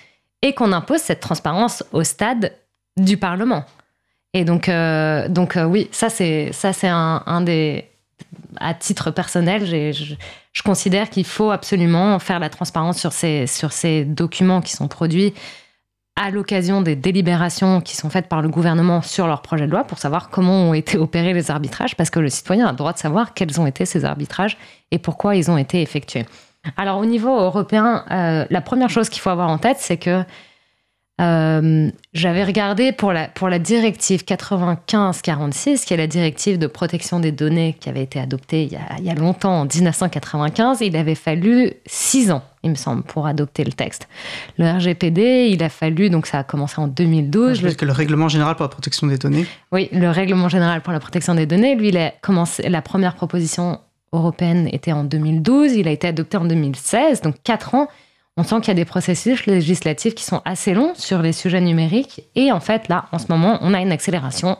[0.42, 2.54] et qu'on impose cette transparence au stade
[2.96, 3.66] du Parlement.
[4.34, 6.52] Et donc, euh, donc euh, oui, ça c'est
[6.84, 7.86] un des
[8.60, 14.06] à titre personnel, je, considère qu'il faut absolument faire la transparence sur ces sur ces
[14.06, 15.34] documents qui sont produits
[16.16, 19.84] à l'occasion des délibérations qui sont faites par le gouvernement sur leur projet de loi
[19.84, 22.92] pour savoir comment ont été opérés les arbitrages, parce que le citoyen a le droit
[22.92, 24.58] de savoir quels ont été ces arbitrages
[24.90, 26.26] et pourquoi ils ont été effectués.
[26.76, 30.24] Alors au niveau européen, euh, la première chose qu'il faut avoir en tête, c'est que
[31.20, 37.20] euh, j'avais regardé pour la, pour la directive 95-46, qui est la directive de protection
[37.20, 40.82] des données qui avait été adoptée il y a, il y a longtemps, en 1995.
[40.82, 44.08] Il avait fallu six ans, il me semble, pour adopter le texte.
[44.60, 47.58] Le RGPD, il a fallu, donc ça a commencé en 2012.
[47.58, 49.48] Je pense que le règlement général pour la protection des données.
[49.72, 53.16] Oui, le règlement général pour la protection des données, lui, il a commencé, la première
[53.16, 53.80] proposition
[54.14, 57.88] européenne était en 2012, il a été adopté en 2016, donc quatre ans.
[58.38, 61.60] On sent qu'il y a des processus législatifs qui sont assez longs sur les sujets
[61.60, 62.22] numériques.
[62.36, 64.58] Et en fait, là, en ce moment, on a une accélération.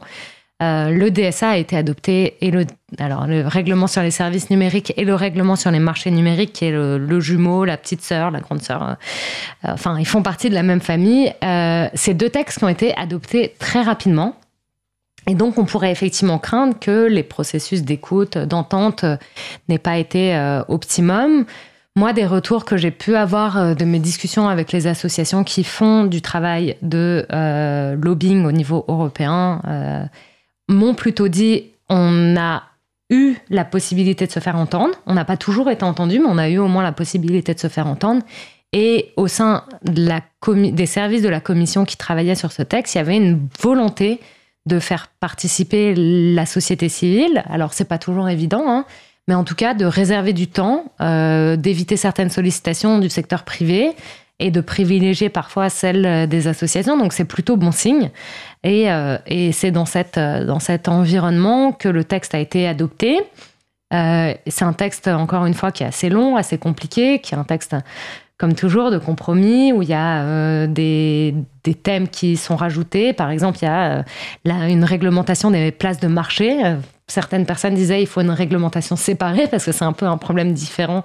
[0.64, 2.66] Euh, le DSA a été adopté et le,
[2.98, 6.66] alors, le règlement sur les services numériques et le règlement sur les marchés numériques, qui
[6.66, 8.82] est le, jumeau, la petite sœur, la grande sœur.
[8.82, 8.96] euh,
[9.64, 11.32] enfin, ils font partie de la même famille.
[11.44, 14.36] Euh, ces deux textes ont été adoptés très rapidement.
[15.28, 19.06] Et donc, on pourrait effectivement craindre que les processus d'écoute, d'entente
[19.68, 21.46] n'aient pas été optimum.
[21.98, 26.04] Moi, des retours que j'ai pu avoir de mes discussions avec les associations qui font
[26.04, 27.26] du travail de
[28.00, 30.08] lobbying au niveau européen
[30.70, 32.62] m'ont plutôt dit on a
[33.10, 34.94] eu la possibilité de se faire entendre.
[35.08, 37.60] On n'a pas toujours été entendu, mais on a eu au moins la possibilité de
[37.60, 38.22] se faire entendre.
[38.74, 43.02] Et au sein des services de la commission qui travaillaient sur ce texte, il y
[43.02, 44.20] avait une volonté
[44.68, 47.44] de faire participer la société civile.
[47.50, 48.86] Alors, c'est pas toujours évident, hein,
[49.28, 53.92] mais en tout cas, de réserver du temps, euh, d'éviter certaines sollicitations du secteur privé
[54.40, 56.98] et de privilégier parfois celles des associations.
[56.98, 58.12] Donc, c'est plutôt bon signe.
[58.64, 59.18] Et, euh,
[59.52, 60.18] c'est dans, cet
[60.88, 63.20] environnement que le texte a été adopté.
[63.94, 67.38] Euh, c'est un texte, encore une fois, qui est assez long, assez compliqué, qui est
[67.38, 67.76] un texte,
[68.38, 71.34] comme toujours, de compromis, où il y a euh, des,
[71.64, 73.14] des, thèmes qui sont rajoutés.
[73.14, 74.06] Par exemple, il y a
[74.46, 76.78] là, une réglementation des places de marché
[77.08, 80.52] certaines personnes disaient il faut une réglementation séparée parce que c'est un peu un problème
[80.52, 81.04] différent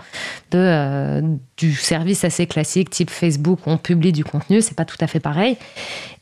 [0.51, 1.21] de, euh,
[1.57, 5.07] du service assez classique type Facebook où on publie du contenu, c'est pas tout à
[5.07, 5.57] fait pareil.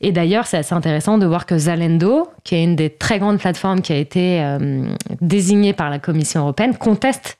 [0.02, 3.38] Et d'ailleurs, c'est assez intéressant de voir que Zalendo, qui est une des très grandes
[3.38, 4.84] plateformes qui a été euh,
[5.20, 7.39] désignée par la Commission européenne, conteste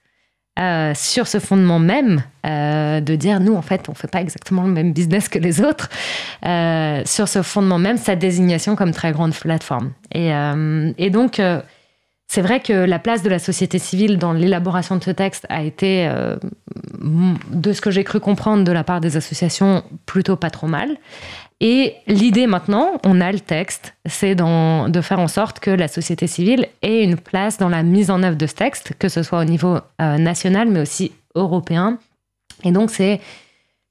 [0.61, 4.71] euh, sur ce fondement même de dire nous en fait on fait pas exactement le
[4.71, 5.91] même business que les autres
[7.07, 10.31] sur ce fondement même sa désignation comme très grande plateforme et,
[10.97, 11.39] et donc
[12.33, 15.65] c'est vrai que la place de la société civile dans l'élaboration de ce texte a
[15.65, 16.37] été, euh,
[17.51, 20.97] de ce que j'ai cru comprendre de la part des associations, plutôt pas trop mal.
[21.61, 26.27] Et l'idée maintenant, on a le texte, c'est de faire en sorte que la société
[26.27, 29.41] civile ait une place dans la mise en œuvre de ce texte, que ce soit
[29.41, 31.99] au niveau euh, national, mais aussi européen.
[32.65, 33.21] Et donc c'est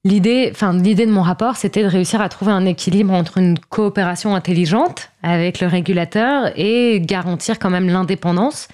[0.02, 3.58] L'idée, enfin, l'idée de mon rapport, c'était de réussir à trouver un équilibre entre une
[3.58, 8.68] coopération intelligente avec le régulateur et garantir quand même l'indépendance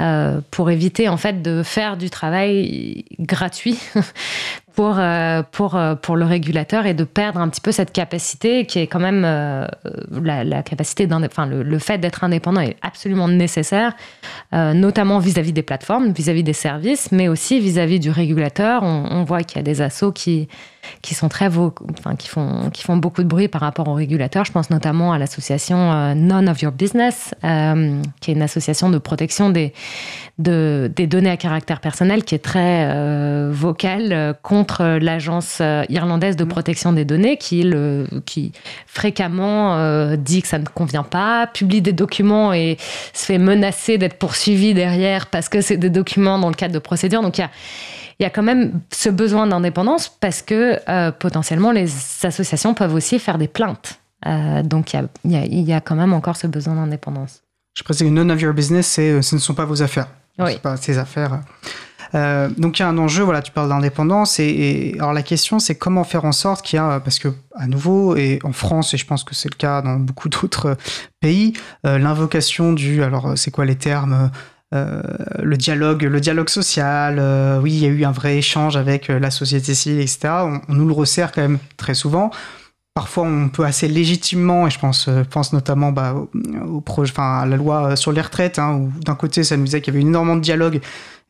[0.00, 3.78] euh, pour éviter en fait de faire du travail gratuit
[4.74, 8.66] pour, euh, pour, euh, pour le régulateur et de perdre un petit peu cette capacité
[8.66, 13.94] qui est quand même la, capacité enfin le, fait d'être indépendant est absolument nécessaire,
[14.52, 18.82] notamment vis-à-vis des plateformes, vis-à-vis des services, mais aussi vis-à-vis du régulateur.
[18.82, 20.48] On, voit qu'il y a des assauts qui
[21.02, 24.44] qui sont très enfin, qui font qui font beaucoup de bruit par rapport aux régulateurs.
[24.44, 28.90] Je pense notamment à l'association euh, None of Your Business, euh, qui est une association
[28.90, 29.72] de protection des
[30.38, 36.44] de, des données à caractère personnel, qui est très euh, vocale contre l'agence irlandaise de
[36.44, 38.52] protection des données, qui le qui
[38.86, 42.76] fréquemment dit que ça ne convient pas, publie des documents et
[43.12, 46.78] se fait menacer d'être poursuivi derrière parce que c'est des documents dans le cadre de
[46.78, 47.22] procédures.
[47.22, 47.50] Donc il y a
[48.18, 51.88] il y a quand même ce besoin d'indépendance parce que euh, potentiellement les
[52.22, 54.00] associations peuvent aussi faire des plaintes.
[54.26, 57.42] Euh, donc il y, a, il, y a, quand même encore ce besoin d'indépendance.
[57.74, 60.08] Je précise que none of your business, euh, ce ne sont pas vos affaires.
[60.38, 60.52] Oui.
[60.52, 61.40] C'est pas ces affaires.
[62.14, 65.74] Donc il y a un enjeu, voilà, tu parles d'indépendance et, alors la question c'est
[65.74, 68.96] comment faire en sorte qu'il y a, parce que à nouveau et en France et
[68.96, 70.76] je pense que c'est le cas dans beaucoup d'autres
[71.20, 74.30] pays, l'invocation du, alors c'est quoi les termes
[74.74, 75.02] euh,
[75.40, 77.18] le dialogue, le dialogue social.
[77.20, 80.28] Euh, oui, il y a eu un vrai échange avec euh, la société civile, etc.
[80.68, 82.30] On, nous le resserre quand même très souvent.
[82.92, 87.56] Parfois, on peut assez légitimement, et je pense, pense notamment bah, au, enfin, à la
[87.56, 90.36] loi sur les retraites, hein, où d'un côté, ça nous disait qu'il y avait énormément
[90.36, 90.80] de dialogue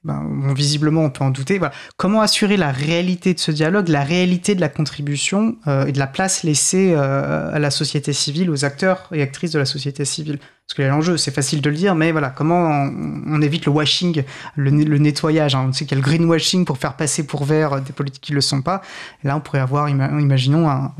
[0.05, 1.61] ben, visiblement, on peut en douter.
[1.96, 6.07] Comment assurer la réalité de ce dialogue, la réalité de la contribution et de la
[6.07, 10.38] place laissée à la société civile, aux acteurs et actrices de la société civile?
[10.66, 12.88] Parce que l'enjeu, c'est facile de le dire, mais voilà, comment
[13.26, 14.22] on, évite le washing,
[14.57, 15.55] le, nettoyage.
[15.55, 15.66] Hein?
[15.68, 18.32] On sait qu'il y a le greenwashing pour faire passer pour vert des politiques qui
[18.32, 18.80] ne le sont pas.
[19.22, 20.94] Et là, on pourrait avoir, imaginons, un,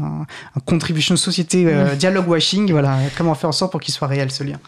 [0.66, 2.70] contribution société euh, dialogue washing.
[2.72, 4.59] Voilà, comment faire en sorte pour qu'il soit réel ce lien?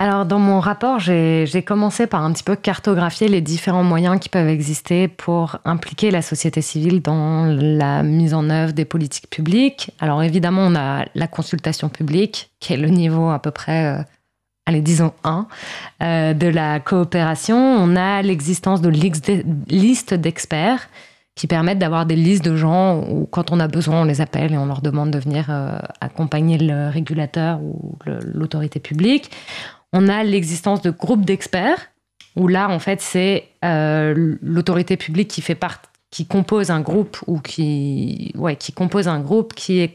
[0.00, 4.28] Alors, dans mon rapport, j'ai commencé par un petit peu cartographier les différents moyens qui
[4.28, 9.92] peuvent exister pour impliquer la société civile dans la mise en œuvre des politiques publiques.
[10.00, 14.02] Alors, évidemment, on a la consultation publique, qui est le niveau à peu près, euh,
[14.66, 15.46] allez, disons 1,
[16.02, 17.56] euh, de la coopération.
[17.56, 20.88] On a l'existence de listes d'experts
[21.36, 24.52] qui permettent d'avoir des listes de gens où, quand on a besoin, on les appelle
[24.52, 29.30] et on leur demande de venir euh, accompagner le régulateur ou l'autorité publique.
[29.96, 31.78] On a l'existence de groupes d'experts,
[32.34, 35.80] où là, en fait, c'est euh, l'autorité publique qui fait part,
[36.10, 39.92] qui compose un groupe ou qui, ouais, qui compose un groupe qui est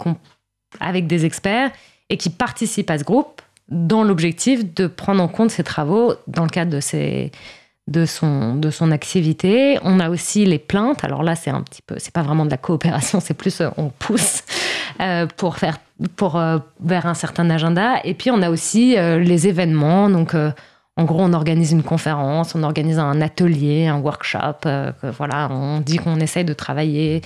[0.79, 1.71] avec des experts
[2.09, 6.43] et qui participe à ce groupe dans l'objectif de prendre en compte ses travaux dans
[6.43, 7.31] le cadre de ses,
[7.89, 9.79] de son, de son activité.
[9.83, 11.03] On a aussi les plaintes.
[11.03, 13.69] Alors là, c'est un petit peu, c'est pas vraiment de la coopération, c'est plus euh,
[13.75, 14.43] on pousse
[15.37, 15.77] pour faire
[16.15, 16.41] pour
[16.79, 17.99] vers un certain agenda.
[18.03, 20.09] Et puis on a aussi les événements.
[20.09, 24.67] Donc en gros, on organise une conférence, on organise un atelier, un workshop.
[25.17, 27.21] voilà, on dit qu'on essaye de travailler.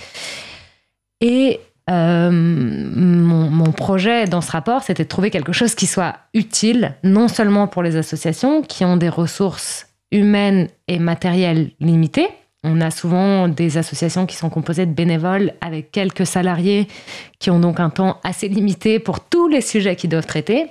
[1.21, 1.59] Et
[1.89, 7.27] euh, mon, projet dans ce rapport, c'était de trouver quelque chose qui soit utile, non
[7.27, 12.29] seulement pour les associations qui ont des ressources humaines et matérielles limitées.
[12.63, 16.87] On a souvent des associations qui sont composées de bénévoles avec quelques salariés
[17.39, 20.69] qui ont donc un temps assez limité pour tous les sujets qu'ils doivent traiter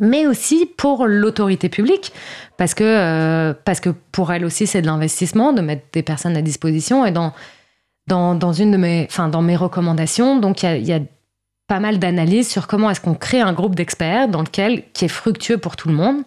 [0.00, 2.12] mais aussi pour l'autorité publique,
[2.56, 6.36] parce que, euh, parce que pour elle aussi, c'est de l'investissement de mettre des personnes
[6.36, 7.04] à disposition.
[7.04, 7.32] Et dans,
[8.06, 10.38] dans, une de mes, enfin, dans mes recommandations.
[10.38, 11.00] Donc, il y a,
[11.68, 15.08] pas mal d'analyses sur comment est-ce qu'on crée un groupe d'experts dans lequel, qui est
[15.08, 16.22] fructueux pour tout le monde.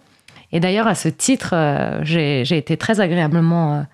[0.52, 3.84] Et d'ailleurs, à ce titre, euh, j'ai été très agréablement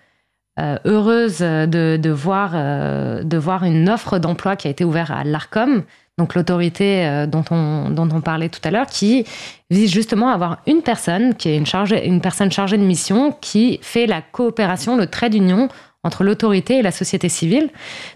[0.59, 5.25] euh, euh, heureuse de, voir, de voir une offre d'emploi qui a été ouverte à
[5.25, 5.85] l'ARCOM,
[6.19, 9.25] donc l'autorité dont, on, dont on parlait tout à l'heure, qui
[9.71, 13.33] vise justement à avoir une personne qui est une, chargée, une personne chargée de mission
[13.41, 15.69] qui fait la coopération, le trait d'union
[16.03, 17.71] entre l'autorité et la société civile.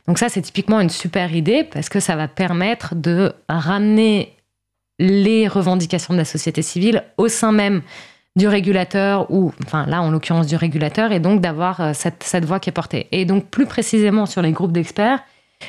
[0.07, 4.35] Donc ça, c'est typiquement une super idée parce que ça va permettre de ramener
[4.99, 7.83] les revendications de la société civile au sein même
[8.37, 12.45] du régulateur, ou enfin là en l'occurrence du régulateur, et donc d'avoir euh, cette, cette
[12.45, 13.07] voix qui est portée.
[13.13, 15.21] Et donc plus précisément sur les groupes d'experts,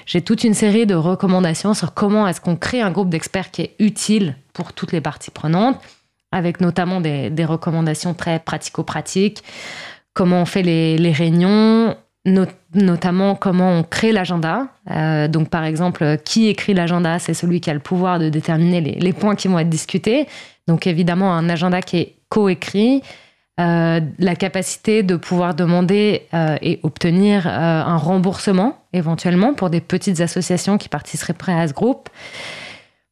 [0.05, 3.61] j'ai toute une série de recommandations sur comment est-ce qu'on crée un groupe d'experts qui
[3.61, 5.79] est utile pour toutes les parties prenantes,
[6.31, 9.43] avec notamment des, des recommandations très pratico-pratiques,
[10.13, 11.95] comment on fait les, les réunions,
[12.73, 14.67] notamment comment on crée l'agenda.
[14.89, 18.81] Euh, donc, par exemple, qui écrit l'agenda C'est celui qui a le pouvoir de déterminer
[18.81, 20.27] les, points qui vont être discutés.
[20.67, 23.01] Donc, évidemment, un agenda qui est coécrit.
[23.57, 30.19] Euh, la capacité de pouvoir demander euh, et obtenir un remboursement éventuellement pour des petites
[30.19, 32.09] associations qui participeraient à ce groupe.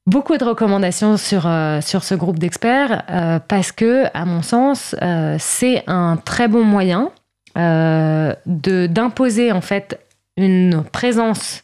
[0.06, 1.50] Beaucoup de recommandations sur,
[1.82, 3.06] sur ce groupe d'experts
[3.48, 4.98] parce que, à mon sens,
[5.40, 7.10] c'est un très bon moyen
[7.56, 10.00] euh, d'imposer en fait
[10.38, 11.64] une présence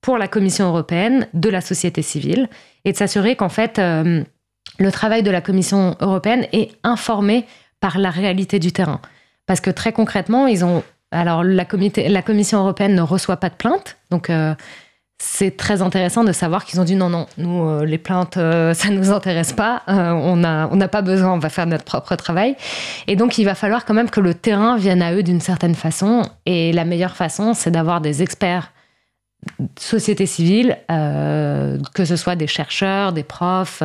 [0.00, 2.48] pour la Commission européenne de la société civile
[2.84, 4.24] et de s'assurer qu'en fait euh,
[4.78, 7.46] le travail de la Commission européenne est informé
[7.80, 9.00] par la réalité du terrain.
[9.46, 13.96] Parce que très concrètement, ils ont alors la, Commission européenne ne reçoit pas de plaintes,
[14.10, 14.54] donc euh,
[15.18, 18.74] c'est très intéressant de savoir qu'ils ont dit non, non, nous, euh, les plaintes, euh,
[18.74, 22.16] ça ne nous intéresse pas, on n'a on pas besoin, on va faire notre propre
[22.16, 22.56] travail.
[23.06, 25.74] Et donc, il va falloir quand même que le terrain vienne à eux d'une certaine
[25.74, 26.22] façon.
[26.46, 28.72] Et la meilleure façon, c'est d'avoir des experts
[29.78, 33.82] société civile, que ce soit des chercheurs, des profs,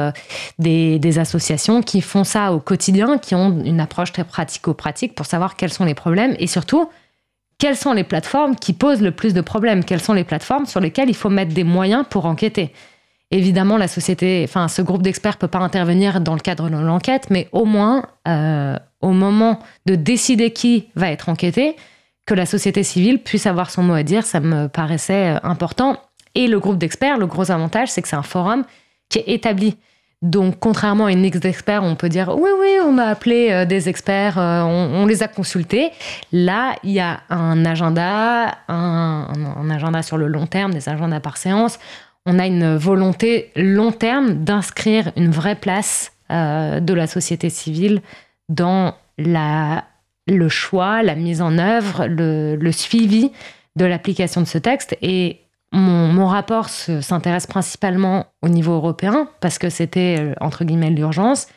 [0.57, 5.26] des, des, associations qui font ça au quotidien, qui ont une approche très pratico-pratique pour
[5.26, 6.90] savoir quels sont les problèmes et surtout
[7.60, 10.80] quelles sont les plateformes qui posent le plus de problèmes Quelles sont les plateformes sur
[10.80, 12.73] lesquelles il faut mettre des moyens pour enquêter.
[13.31, 17.27] Évidemment, la société, enfin, ce groupe d'experts peut pas intervenir dans le cadre de l'enquête,
[17.30, 21.76] mais au moins, euh, au moment de décider qui va être enquêté,
[22.30, 25.98] que la société civile puisse avoir son mot à dire, ça me paraissait euh, important.
[26.36, 28.66] Et le groupe d'experts, le gros avantage, c'est que c'est un forum
[29.10, 29.78] qui est établi.
[30.22, 33.66] Donc, contrairement à une ex d'experts, on peut dire oui, oui, on a appelé euh,
[33.66, 35.90] des experts, euh, on, les a consultés.
[36.32, 41.38] Là, il y a un agenda, un, agenda sur le long terme, des agendas par
[41.38, 41.80] séance.
[42.28, 48.04] On a une volonté long terme d'inscrire une vraie place de la société civile
[48.50, 49.86] dans la,
[50.30, 53.32] le choix, la mise en œuvre, le, suivi
[53.76, 54.98] de l'application de ce texte.
[55.02, 61.48] Et mon, rapport s'intéresse principalement au niveau européen parce que c'était euh, entre guillemets l'urgence,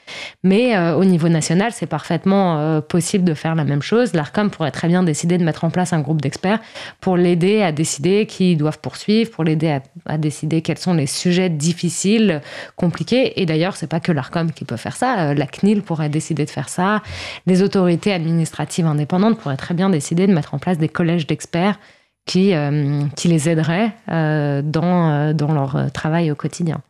[0.43, 4.13] mais euh, au niveau national, c'est parfaitement euh, possible de faire la même chose.
[4.13, 6.61] L'Arcom pourrait très bien décider de mettre en place un groupe d'experts
[7.01, 11.49] pour l'aider à décider qui doivent poursuivre, pour l'aider à, décider quels sont les sujets
[11.49, 12.43] difficiles,
[12.77, 13.41] compliqués.
[13.41, 15.33] Et d'ailleurs, c'est pas que l'Arcom qui peut faire ça.
[15.35, 17.03] La CNIL pourrait décider de faire ça.
[17.47, 21.79] Les autorités administratives indépendantes pourraient très bien décider de mettre en place des collèges d'experts
[22.27, 26.81] qui, euh, qui les aiderait euh, dans, euh, dans leur travail au quotidien.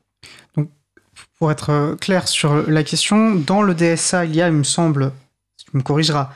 [0.56, 0.68] Donc,
[1.38, 5.12] pour être clair sur la question, dans le DSA, il y a, il me semble,
[5.56, 6.30] tu me corrigeras,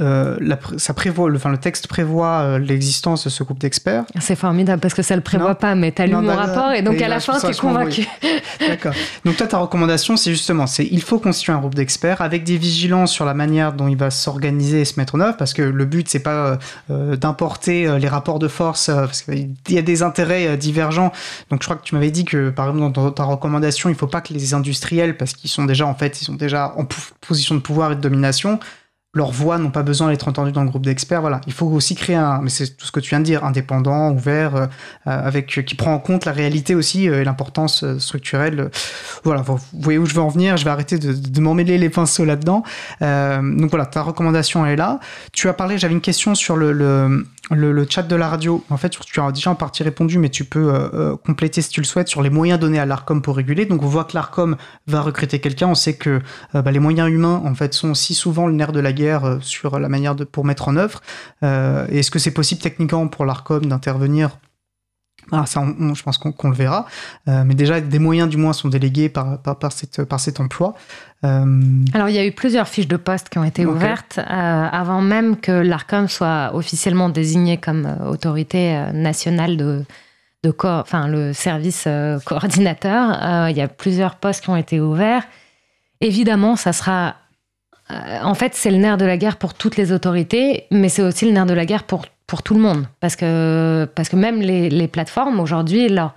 [0.00, 0.36] euh,
[0.76, 4.04] ça prévoit, le, enfin, le texte prévoit euh, l'existence de ce groupe d'experts.
[4.18, 6.72] C'est formidable parce que ça le prévoit pas, mais tu as lu mon bah, rapport
[6.72, 8.04] et donc à la fin, tu es convaincu.
[8.60, 8.92] D'accord.
[9.24, 12.56] Donc, toi, ta recommandation, c'est justement c'est il faut constituer un groupe d'experts avec des
[12.56, 15.62] vigilances sur la manière dont il va s'organiser et se mettre en œuvre parce que
[15.62, 16.58] le but, c'est pas
[16.90, 21.12] euh, d'importer les rapports de force parce qu'il y a des intérêts divergents.
[21.50, 24.08] Donc, je crois que tu m'avais dit que, par exemple, dans ta recommandation, il faut
[24.08, 26.86] pas que les industriels, parce qu'ils sont déjà, en fait, ils sont déjà en
[27.20, 28.58] position de pouvoir et de domination,
[29.14, 31.20] leurs voix n'ont pas besoin d'être entendues dans le groupe d'experts.
[31.20, 33.44] Voilà, il faut aussi créer un, mais c'est tout ce que tu viens de dire,
[33.44, 34.66] indépendant, ouvert, euh,
[35.04, 38.70] avec qui prend en compte la réalité aussi et l'importance structurelle.
[39.22, 40.56] Voilà, vous voyez où je veux en venir.
[40.56, 42.62] Je vais arrêter de, de m'emmêler les pinceaux là-dedans.
[43.00, 44.98] donc voilà, ta recommandation est là.
[45.32, 48.76] Tu as parlé, j'avais une question sur le, le le, chat de la radio, en
[48.76, 51.80] fait, tu as déjà en partie répondu, mais tu peux euh, euh, compléter si tu
[51.80, 53.66] le souhaites sur les moyens donnés à l'ARCOM pour réguler.
[53.66, 54.56] Donc, on voit que l'ARCOM
[54.86, 55.68] va recruter quelqu'un.
[55.68, 56.20] On sait que
[56.54, 59.38] euh, bah, les moyens humains, en fait, sont aussi souvent le nerf de la guerre
[59.40, 61.00] sur la manière de pour mettre en œuvre.
[61.42, 64.38] Est-ce que c'est possible techniquement pour l'ARCOM d'intervenir
[65.32, 65.62] ah, ça,
[65.94, 66.86] je pense qu'on le verra.
[67.26, 70.74] mais déjà, des moyens du moins sont délégués par, par, cette, par cet emploi.
[71.24, 71.60] Euh,
[71.94, 75.00] Alors, il y a eu plusieurs fiches de poste qui ont été ouvertes euh, avant
[75.00, 79.84] même que l'ARCOM soit officiellement désigné comme euh, autorité nationale de,
[80.42, 81.88] de enfin, le service
[82.24, 83.48] coordinateur.
[83.48, 85.24] il y a plusieurs postes qui ont été ouverts.
[86.00, 87.14] Évidemment, ça sera.
[87.88, 91.24] en fait, c'est le nerf de la guerre pour toutes les autorités, mais c'est aussi
[91.24, 92.86] le nerf de la guerre pour, pour tout le monde.
[93.00, 96.14] Parce que, parce que même les, les plateformes, aujourd'hui, là,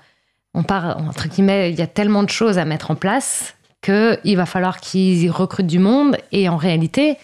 [0.54, 4.36] on part, entre guillemets, il y a tellement de choses à mettre en place qu'il
[4.38, 6.18] va falloir qu'ils recrutent du monde.
[6.32, 7.18] Et en réalité,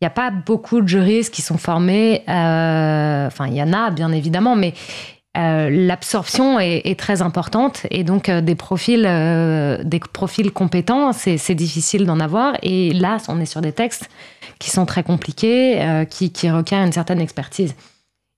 [0.00, 2.22] il n'y a pas beaucoup de juristes qui sont formés.
[2.28, 4.74] Euh, enfin, il y en a, bien évidemment, mais
[5.36, 7.86] euh, l'absorption est, très importante.
[7.90, 9.02] Et donc, euh, des, profils,
[9.82, 12.54] des profils compétents, c'est difficile d'en avoir.
[12.62, 14.10] Et là, on est sur des textes
[14.58, 17.74] qui sont très compliqués, qui, qui requièrent une certaine expertise.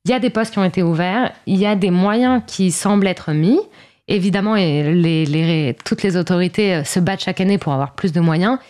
[0.07, 2.71] Il y a des postes qui ont été ouverts, il y a des moyens qui
[2.71, 3.59] semblent être mis.
[4.07, 4.55] Évidemment,
[5.85, 8.61] toutes les autorités euh, se battent chaque année pour avoir plus de moyens.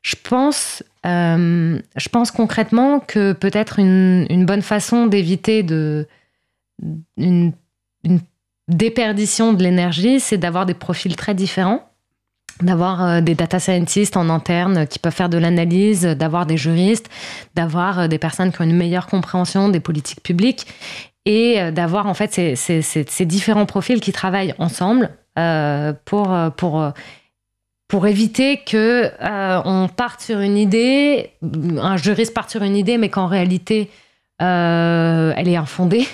[0.00, 6.08] Je pense, euh, je pense concrètement que peut-être une, bonne façon d'éviter de,
[7.18, 7.52] une,
[8.68, 11.89] déperdition de l'énergie, c'est d'avoir des profils très différents
[12.62, 17.08] d'avoir euh, des data scientists en interne qui peuvent faire de l'analyse, d'avoir des juristes,
[17.54, 20.66] d'avoir des personnes qui ont une meilleure compréhension des politiques publiques
[21.26, 26.84] et euh, d'avoir en fait ces, différents profils qui travaillent ensemble euh, pour, euh, pour,
[27.88, 29.10] pour éviter que
[29.64, 33.90] on parte sur une idée, un juriste parte sur une idée, mais qu'en réalité
[34.40, 36.06] elle est infondée.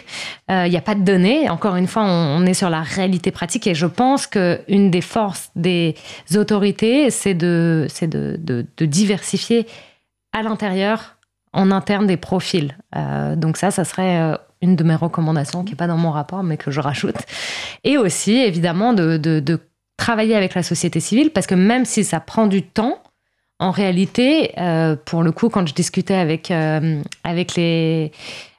[0.48, 1.48] Il n'y a pas de données.
[1.48, 5.50] Encore une fois, on, est sur la réalité pratique et je pense qu'une des forces
[5.56, 5.94] des
[6.34, 9.66] autorités, c'est de, de, de, de diversifier
[10.32, 11.16] à l'intérieur
[11.52, 12.76] en interne des profils.
[13.36, 16.56] donc ça, ça serait une de mes recommandations qui n'est pas dans mon rapport, mais
[16.56, 17.16] que je rajoute.
[17.84, 19.60] Et aussi, évidemment, de,
[19.96, 22.98] travailler avec la société civile, parce que même si ça prend du temps,
[23.58, 28.12] en réalité, euh, pour le coup, quand je discutais avec, euh, avec les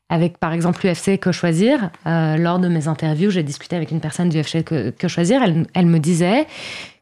[0.09, 3.99] avec par exemple l'UFC Que Choisir, euh, lors de mes interviews, j'ai discuté avec une
[3.99, 5.41] personne du UFC Que, Choisir,
[5.73, 6.47] elle, me disait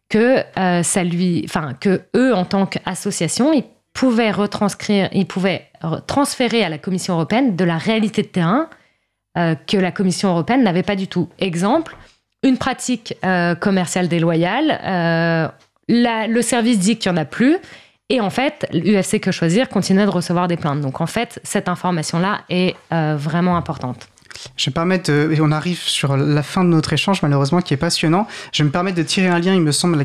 [0.10, 3.64] que ça lui, enfin que eux en tant qu'association, ils
[3.94, 5.68] pouvaient retranscrire, ils pouvaient
[6.08, 8.70] transférer à la Commission européenne de la réalité de terrain
[9.36, 11.30] que la Commission européenne n'avait pas du tout.
[11.38, 11.96] Exemple,
[12.42, 13.16] une pratique
[13.60, 15.52] commerciale déloyale,
[15.88, 17.58] le service dit qu'il n'y en a plus,
[18.10, 20.82] et en fait, l'UFC Que Choisir continue de recevoir des plaintes.
[20.82, 24.08] Donc en fait, cette information-là est vraiment importante.
[24.58, 27.74] Je vais me permettre, et on arrive sur la fin de notre échange, malheureusement, qui
[27.74, 28.28] est passionnant.
[28.52, 30.04] Je vais me permettre de tirer un lien, il me semble,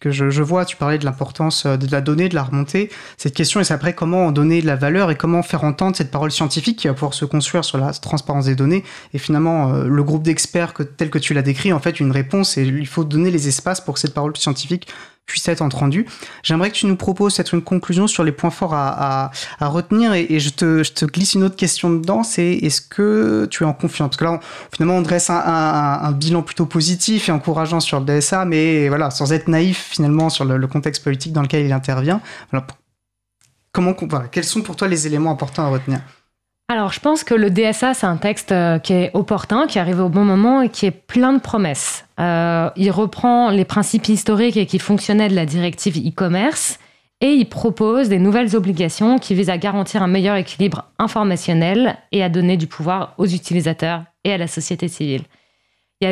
[0.00, 2.90] que je, vois, tu parlais de l'importance euh, de la donnée, de la remontée.
[3.16, 6.10] Cette question, et c'est après comment donner de la valeur et comment faire entendre cette
[6.10, 8.84] parole scientifique qui va pouvoir se construire sur la transparence des données.
[9.12, 12.56] Et finalement, euh, le groupe d'experts tel que tu l'as décrit, en fait, une réponse,
[12.58, 14.88] et il faut donner les espaces pour que cette parole scientifique
[15.26, 16.06] puisse être entendu.
[16.42, 19.30] J'aimerais que tu nous proposes être une conclusion sur les points forts à,
[19.60, 23.72] retenir et, je, te, glisse une autre question dedans, c'est est-ce que tu es en
[23.72, 24.10] confiance?
[24.10, 24.40] Parce que là,
[24.72, 29.32] finalement, on dresse un, bilan plutôt positif et encourageant sur le DSA, mais voilà, sans
[29.32, 32.20] être naïf finalement sur le, contexte politique dans lequel il intervient.
[33.72, 33.94] comment,
[34.30, 36.00] quels sont pour toi les éléments importants à retenir?
[36.68, 40.00] Alors, je pense que le DSA, c'est un texte euh, qui est opportun, qui arrive
[40.00, 42.06] au bon moment et qui est plein de promesses.
[42.18, 46.78] Euh, il reprend les principes historiques et qui fonctionnaient de la directive e-commerce
[47.20, 52.22] et il propose des nouvelles obligations qui visent à garantir un meilleur équilibre informationnel et
[52.22, 55.22] à donner du pouvoir aux utilisateurs et à la société civile.
[56.00, 56.08] Il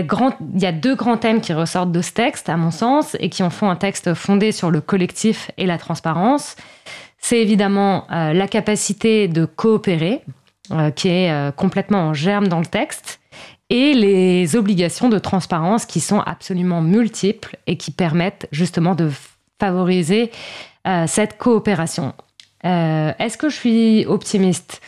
[0.57, 3.43] y, a deux grands thèmes qui ressortent de ce texte, à mon sens, et qui
[3.43, 6.57] en font un texte fondé sur le collectif et la transparence.
[7.19, 10.23] C'est évidemment euh, la capacité de coopérer,
[10.95, 13.21] qui est euh, complètement en germe dans le texte,
[13.71, 19.11] et les obligations de transparence qui sont absolument multiples et qui permettent justement de
[19.59, 20.31] favoriser
[20.87, 22.15] euh, cette coopération.
[22.65, 24.83] Est-ce que je suis optimiste?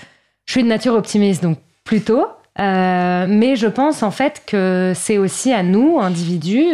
[0.45, 2.29] Je suis de nature optimiste, donc plutôt.
[2.57, 6.73] mais je pense en fait que c'est aussi à nous, individus,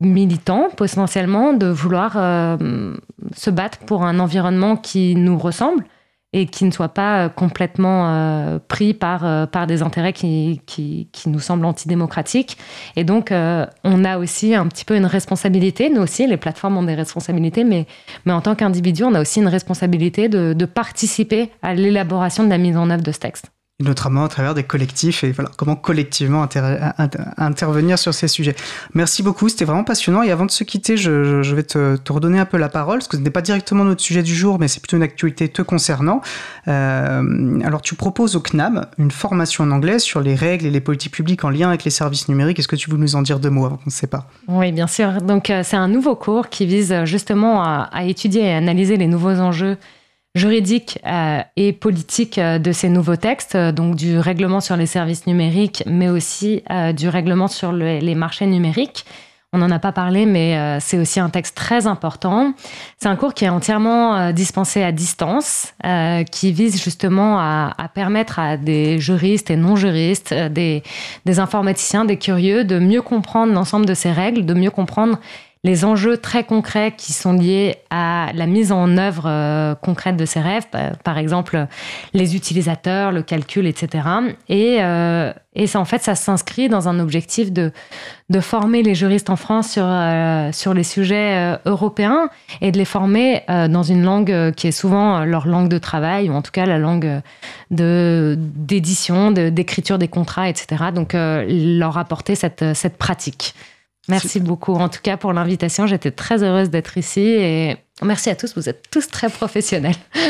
[0.00, 2.12] militants potentiellement de vouloir
[3.34, 5.84] se battre pour un environnement qui nous ressemble
[6.32, 11.40] et qui ne soit pas complètement pris par, par des intérêts qui, qui, qui nous
[11.40, 12.56] semblent antidémocratiques.
[12.96, 16.82] Et donc, on a aussi un petit peu une responsabilité, nous aussi, les plateformes ont
[16.82, 17.86] des responsabilités, mais,
[18.24, 22.48] mais en tant qu'individu, on a aussi une responsabilité de, de participer à l'élaboration de
[22.48, 23.52] la mise en œuvre de ce texte
[23.82, 26.46] notamment à travers des collectifs et voilà, comment collectivement
[27.36, 28.54] intervenir sur ces sujets.
[28.94, 30.22] Merci beaucoup, c'était vraiment passionnant.
[30.22, 33.16] Et avant de se quitter, je, vais te, redonner un peu la parole, parce que
[33.16, 36.20] ce n'est pas directement notre sujet du jour, mais c'est plutôt une actualité te concernant.
[36.68, 40.80] Euh, alors, tu proposes au CNAM une formation en anglais sur les règles et les
[40.80, 42.58] politiques publiques en lien avec les services numériques.
[42.58, 44.28] Est-ce que tu veux nous en dire deux mots avant qu'on ne sait pas?
[44.48, 45.20] Oui, bien sûr.
[45.22, 49.06] Donc, euh, c'est un nouveau cours qui vise justement à, à étudier et analyser les
[49.06, 49.76] nouveaux enjeux
[50.34, 54.86] juridique euh, et politique euh, de ces nouveaux textes, euh, donc du règlement sur les
[54.86, 56.62] services numériques, mais aussi
[56.96, 59.04] du règlement sur les marchés numériques.
[59.52, 62.54] On n'en a pas parlé, mais c'est aussi un texte très important.
[62.98, 65.74] C'est un cours qui est entièrement dispensé à distance,
[66.30, 70.82] qui vise justement à, permettre à des juristes et non-juristes, des,
[71.26, 75.18] des informaticiens, des curieux, de mieux comprendre l'ensemble de ces règles, de mieux comprendre
[75.64, 80.26] les enjeux très concrets qui sont liés à la mise en œuvre euh, concrète de
[80.26, 80.66] ces rêves,
[81.04, 81.66] par exemple
[82.14, 84.08] les utilisateurs, le calcul, etc.
[84.48, 87.70] Et, euh, et ça, en fait, ça s'inscrit dans un objectif de,
[88.28, 92.28] de former les juristes en France sur, euh, sur les sujets européens
[92.60, 96.32] et de les former dans une langue qui est souvent leur langue de travail, ou
[96.32, 97.20] en tout cas la langue
[97.70, 100.86] d'édition, d'écriture des contrats, etc.
[100.92, 103.54] Donc, leur apporter cette, cette pratique.
[104.08, 105.86] Merci beaucoup en tout cas pour l'invitation.
[105.86, 108.54] J'étais très heureuse d'être ici et merci à tous.
[108.56, 109.96] Vous êtes tous très professionnels.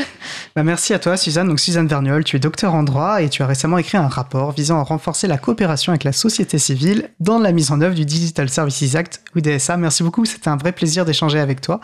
[0.55, 1.49] Bah, merci à toi Suzanne.
[1.49, 4.53] Donc Suzanne Verniol, tu es docteur en droit et tu as récemment écrit un rapport
[4.53, 8.05] visant à renforcer la coopération avec la société civile dans la mise en œuvre du
[8.05, 9.79] Digital Services Act ou DSA.
[9.79, 10.27] Merci beaucoup.
[10.27, 11.81] C'était un vrai plaisir d'échanger avec toi.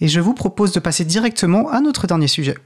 [0.00, 2.56] Et je vous propose de passer directement à notre dernier sujet.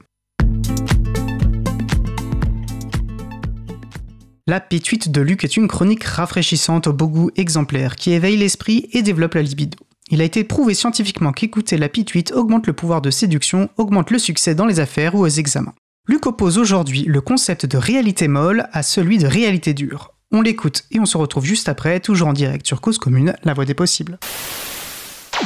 [4.45, 8.89] La Pituite de Luc est une chronique rafraîchissante au beau goût exemplaire qui éveille l'esprit
[8.91, 9.77] et développe la libido.
[10.09, 14.19] Il a été prouvé scientifiquement qu'écouter la pituite augmente le pouvoir de séduction, augmente le
[14.19, 15.73] succès dans les affaires ou aux examens.
[16.09, 20.11] Luc oppose aujourd'hui le concept de réalité molle à celui de réalité dure.
[20.33, 23.53] On l'écoute et on se retrouve juste après, toujours en direct sur Cause Commune, la
[23.53, 24.19] voix des possibles.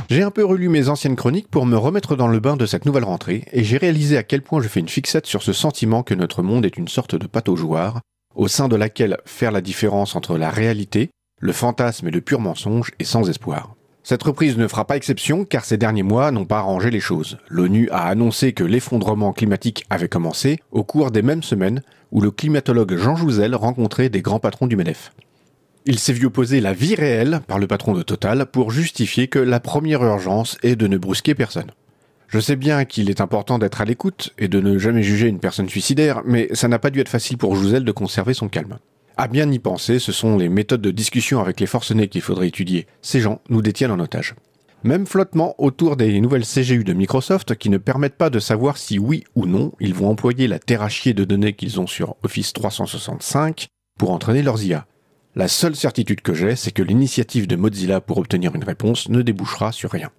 [0.09, 2.87] J'ai un peu relu mes anciennes chroniques pour me remettre dans le bain de cette
[2.87, 6.01] nouvelle rentrée, et j'ai réalisé à quel point je fais une fixette sur ce sentiment
[6.01, 8.01] que notre monde est une sorte de joueurs,
[8.37, 11.09] au sein de laquelle faire la différence entre la réalité,
[11.39, 13.73] le fantasme et le pur mensonge est sans espoir.
[14.03, 17.39] Cette reprise ne fera pas exception car ces derniers mois n'ont pas arrangé les choses.
[17.49, 21.81] L'ONU a annoncé que l'effondrement climatique avait commencé au cours des mêmes semaines
[22.11, 25.11] où le climatologue Jean Jouzel rencontrait des grands patrons du MEDEF.
[25.85, 29.39] Il s'est vu opposer la vie réelle par le patron de Total pour justifier que
[29.39, 31.71] la première urgence est de ne brusquer personne.
[32.27, 35.39] Je sais bien qu'il est important d'être à l'écoute et de ne jamais juger une
[35.39, 38.79] personne suicidaire, mais ça n'a pas dû être facile pour Jouzel de conserver son calme.
[39.15, 42.49] À bien y penser, ce sont les méthodes de discussion avec les forcenés qu'il faudrait
[42.49, 42.85] étudier.
[43.01, 44.35] Ces gens nous détiennent en otage.
[44.83, 48.99] Même flottement autour des nouvelles CGU de Microsoft qui ne permettent pas de savoir si
[48.99, 53.67] oui ou non ils vont employer la terrachier de données qu'ils ont sur Office 365
[53.97, 54.85] pour entraîner leurs IA.
[55.35, 59.21] La seule certitude que j'ai, c'est que l'initiative de Mozilla pour obtenir une réponse ne
[59.21, 60.11] débouchera sur rien.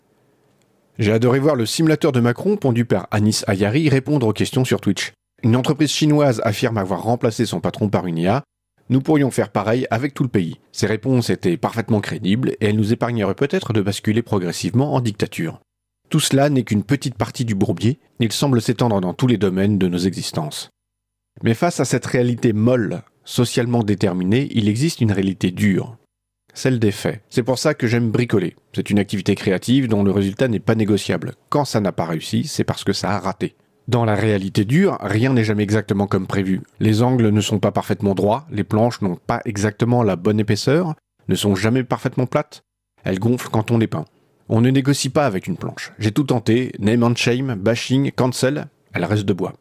[0.98, 4.80] J'ai adoré voir le simulateur de Macron, pondu par Anis Ayari, répondre aux questions sur
[4.80, 5.12] Twitch.
[5.44, 8.42] Une entreprise chinoise affirme avoir remplacé son patron par une IA.
[8.90, 10.58] Nous pourrions faire pareil avec tout le pays.
[10.72, 15.60] Ces réponses étaient parfaitement crédibles et elles nous épargneraient peut-être de basculer progressivement en dictature.
[16.08, 19.78] Tout cela n'est qu'une petite partie du bourbier, il semble s'étendre dans tous les domaines
[19.78, 20.70] de nos existences.
[21.44, 25.97] Mais face à cette réalité molle, socialement déterminée, il existe une réalité dure
[26.58, 27.22] celle des faits.
[27.30, 28.56] C'est pour ça que j'aime bricoler.
[28.74, 31.34] C'est une activité créative dont le résultat n'est pas négociable.
[31.48, 33.54] Quand ça n'a pas réussi, c'est parce que ça a raté.
[33.86, 36.60] Dans la réalité dure, rien n'est jamais exactement comme prévu.
[36.80, 40.94] Les angles ne sont pas parfaitement droits, les planches n'ont pas exactement la bonne épaisseur,
[41.28, 42.64] ne sont jamais parfaitement plates.
[43.04, 44.04] Elles gonflent quand on les peint.
[44.48, 45.92] On ne négocie pas avec une planche.
[45.98, 49.54] J'ai tout tenté, name and shame, bashing, cancel, elle reste de bois.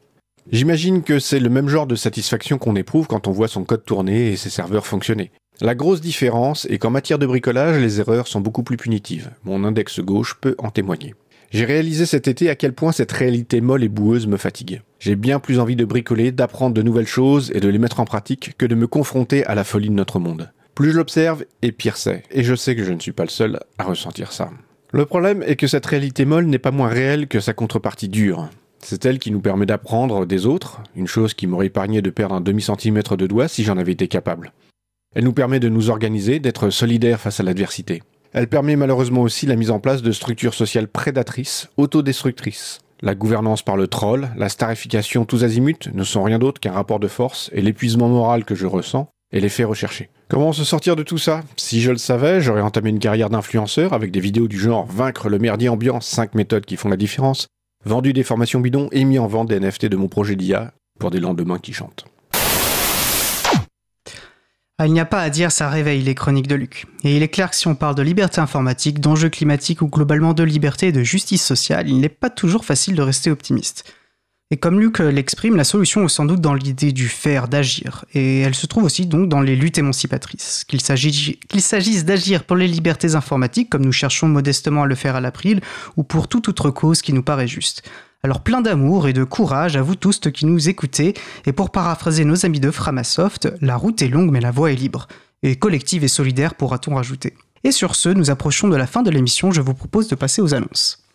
[0.52, 3.84] J'imagine que c'est le même genre de satisfaction qu'on éprouve quand on voit son code
[3.84, 5.32] tourner et ses serveurs fonctionner.
[5.60, 9.32] La grosse différence est qu'en matière de bricolage, les erreurs sont beaucoup plus punitives.
[9.44, 11.16] Mon index gauche peut en témoigner.
[11.50, 14.82] J'ai réalisé cet été à quel point cette réalité molle et boueuse me fatigue.
[15.00, 18.06] J'ai bien plus envie de bricoler, d'apprendre de nouvelles choses et de les mettre en
[18.06, 20.52] pratique que de me confronter à la folie de notre monde.
[20.76, 22.22] Plus je l'observe, et pire c'est.
[22.30, 24.52] Et je sais que je ne suis pas le seul à ressentir ça.
[24.92, 28.48] Le problème est que cette réalité molle n'est pas moins réelle que sa contrepartie dure.
[28.80, 32.36] C'est elle qui nous permet d'apprendre des autres, une chose qui m'aurait épargné de perdre
[32.36, 34.52] un demi-centimètre de doigt si j'en avais été capable.
[35.16, 38.04] Elle nous permet de nous organiser, d'être solidaires face à l'adversité.
[38.34, 42.80] Elle permet malheureusement aussi la mise en place de structures sociales prédatrices, autodestructrices.
[43.02, 47.00] La gouvernance par le troll, la starification tous azimuts ne sont rien d'autre qu'un rapport
[47.00, 50.10] de force et l'épuisement moral que je ressens et l'effet recherché.
[50.30, 51.44] Comment se sortir de tout ça?
[51.58, 55.30] Si je le savais, j'aurais entamé une carrière d'influenceur avec des vidéos du genre Vaincre
[55.30, 57.48] le merdier ambiant, 5 méthodes qui font la différence,
[57.86, 61.12] vendu des formations bidons et mis en vente des NFT de mon projet d'IA pour
[61.12, 62.06] des lendemains qui chantent.
[64.80, 66.86] Ah, il n'y a pas à dire, ça réveille les chroniques de Luc.
[67.04, 70.36] Et il est clair que si on parle de liberté informatique, d'enjeux climatiques ou globalement
[70.36, 73.92] de liberté et de justice sociale, il n'est pas toujours facile de rester optimiste.
[74.52, 78.06] Et comme Luc l'exprime, la solution est sans doute dans l'idée du faire, d'agir.
[78.14, 80.64] Et elle se trouve aussi donc dans les luttes émancipatrices.
[80.64, 85.22] Qu'il s'agisse d'agir pour les libertés informatiques, comme nous cherchons modestement à le faire à
[85.22, 85.60] l'April,
[85.98, 87.82] ou pour toute autre cause qui nous paraît juste.
[88.28, 91.14] Alors plein d'amour et de courage à vous tous qui nous écoutez,
[91.46, 94.76] et pour paraphraser nos amis de Framasoft, la route est longue mais la voie est
[94.76, 95.08] libre.
[95.44, 97.36] Et collective et solidaire pourra-t-on rajouter.
[97.64, 100.42] Et sur ce, nous approchons de la fin de l'émission, je vous propose de passer
[100.42, 101.08] aux annonces.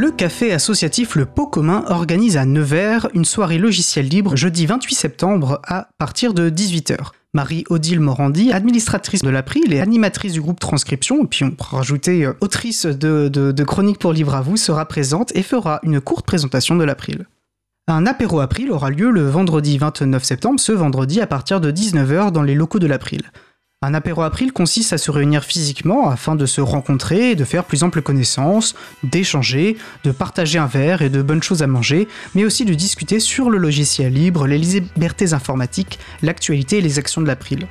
[0.00, 4.94] Le café associatif Le Pot Commun organise à Nevers une soirée logicielle libre jeudi 28
[4.94, 6.96] septembre à partir de 18h.
[7.34, 12.24] Marie-Odile Morandi, administratrice de l'April et animatrice du groupe Transcription, et puis on pourra rajouter
[12.24, 16.76] euh, autrice de, Chroniques pour Livre à vous, sera présente et fera une courte présentation
[16.76, 17.26] de l'April.
[17.86, 22.30] Un apéro April aura lieu le vendredi 29 septembre, ce vendredi à partir de 19h
[22.30, 23.20] dans les locaux de l'April.
[23.82, 27.82] Un apéro april consiste à se réunir physiquement afin de se rencontrer, de faire plus
[27.82, 28.74] ample connaissance,
[29.04, 33.20] d'échanger, de partager un verre et de bonnes choses à manger, mais aussi de discuter
[33.20, 37.68] sur le logiciel libre, les libertés informatiques, l'actualité et les actions de l'April.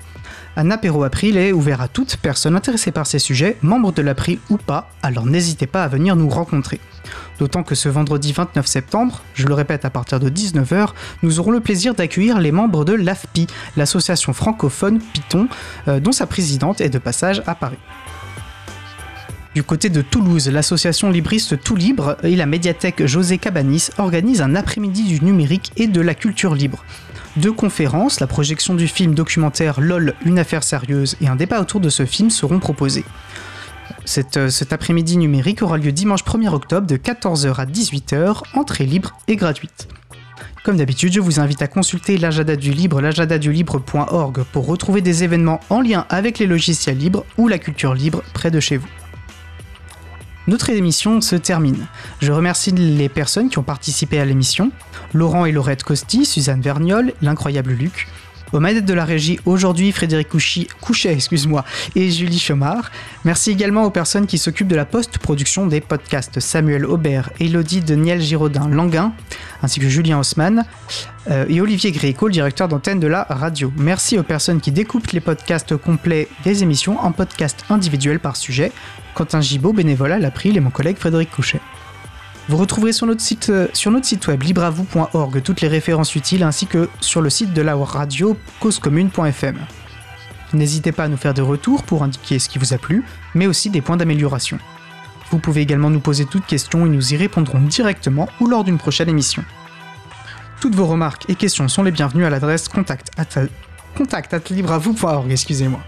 [0.55, 4.39] Un apéro April est ouvert à toute personne intéressée par ces sujets, membre de l'April
[4.49, 6.79] ou pas, alors n'hésitez pas à venir nous rencontrer.
[7.39, 10.89] D'autant que ce vendredi 29 septembre, je le répète à partir de 19h,
[11.23, 13.47] nous aurons le plaisir d'accueillir les membres de l'AFPI,
[13.77, 15.47] l'association francophone Python,
[15.87, 17.77] euh, dont sa présidente est de passage à Paris.
[19.55, 24.55] Du côté de Toulouse, l'association libriste Tout Libre et la médiathèque José Cabanis organisent un
[24.55, 26.83] après-midi du numérique et de la culture libre.
[27.37, 31.79] Deux conférences, la projection du film documentaire LOL, une affaire sérieuse et un débat autour
[31.79, 33.05] de ce film seront proposés.
[34.37, 39.17] Euh, cet après-midi numérique aura lieu dimanche 1er octobre de 14h à 18h, entrée libre
[39.27, 39.87] et gratuite.
[40.63, 45.59] Comme d'habitude, je vous invite à consulter l'agenda du libre, l'agendadulibre.org pour retrouver des événements
[45.69, 48.87] en lien avec les logiciels libres ou la culture libre près de chez vous.
[50.47, 51.85] Notre émission se termine.
[52.21, 54.71] Je remercie les personnes qui ont participé à l'émission
[55.13, 58.07] Laurent et Laurette Costi, Suzanne Verniol, l'incroyable Luc.
[58.51, 61.63] Aux manettes de la régie, aujourd'hui, Frédéric Couchet excuse-moi,
[61.95, 62.89] et Julie Chomard.
[63.23, 68.21] Merci également aux personnes qui s'occupent de la post-production des podcasts Samuel Aubert, Elodie Daniel
[68.21, 69.13] Giraudin Languin,
[69.61, 70.65] ainsi que Julien Haussmann,
[71.29, 73.71] euh, et Olivier Gréco, le directeur d'antenne de la radio.
[73.77, 78.71] Merci aux personnes qui découpent les podcasts complets des émissions en podcasts individuels par sujet.
[79.13, 81.61] Quentin Gibaud, bénévole à l'April, et mon collègue Frédéric Couchet.
[82.49, 86.41] Vous retrouverez sur notre site, euh, sur notre site web libravou.org toutes les références utiles
[86.41, 89.59] ainsi que sur le site de la radio causecommune.fm.
[90.53, 93.03] N'hésitez pas à nous faire des retours pour indiquer ce qui vous a plu,
[93.35, 94.57] mais aussi des points d'amélioration.
[95.29, 98.79] Vous pouvez également nous poser toutes questions et nous y répondrons directement ou lors d'une
[98.79, 99.43] prochaine émission.
[100.59, 103.11] Toutes vos remarques et questions sont les bienvenues à l'adresse contact
[105.29, 105.81] excusez-moi.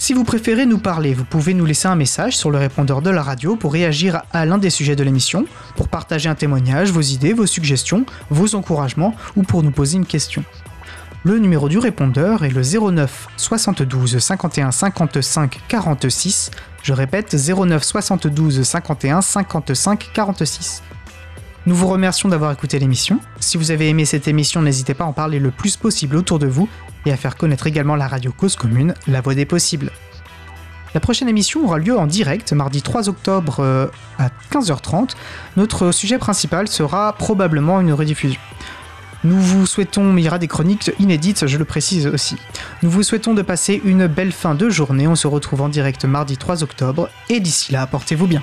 [0.00, 3.10] Si vous préférez nous parler, vous pouvez nous laisser un message sur le répondeur de
[3.10, 5.44] la radio pour réagir à l'un des sujets de l'émission,
[5.76, 10.06] pour partager un témoignage, vos idées, vos suggestions, vos encouragements ou pour nous poser une
[10.06, 10.42] question.
[11.22, 16.50] Le numéro du répondeur est le 09 72 51 55 46.
[16.82, 20.82] Je répète 09 72 51 55 46.
[21.66, 23.20] Nous vous remercions d'avoir écouté l'émission.
[23.38, 26.38] Si vous avez aimé cette émission, n'hésitez pas à en parler le plus possible autour
[26.38, 26.70] de vous
[27.06, 29.90] et à faire connaître également la radio Cause Commune, la voix des possibles.
[30.92, 33.86] La prochaine émission aura lieu en direct mardi 3 octobre euh,
[34.18, 35.10] à 15h30.
[35.56, 38.40] Notre sujet principal sera probablement une rediffusion.
[39.22, 42.36] Nous vous souhaitons, il y aura des chroniques inédites, je le précise aussi.
[42.82, 45.06] Nous vous souhaitons de passer une belle fin de journée.
[45.06, 48.42] On se retrouve en direct mardi 3 octobre et d'ici là, portez-vous bien.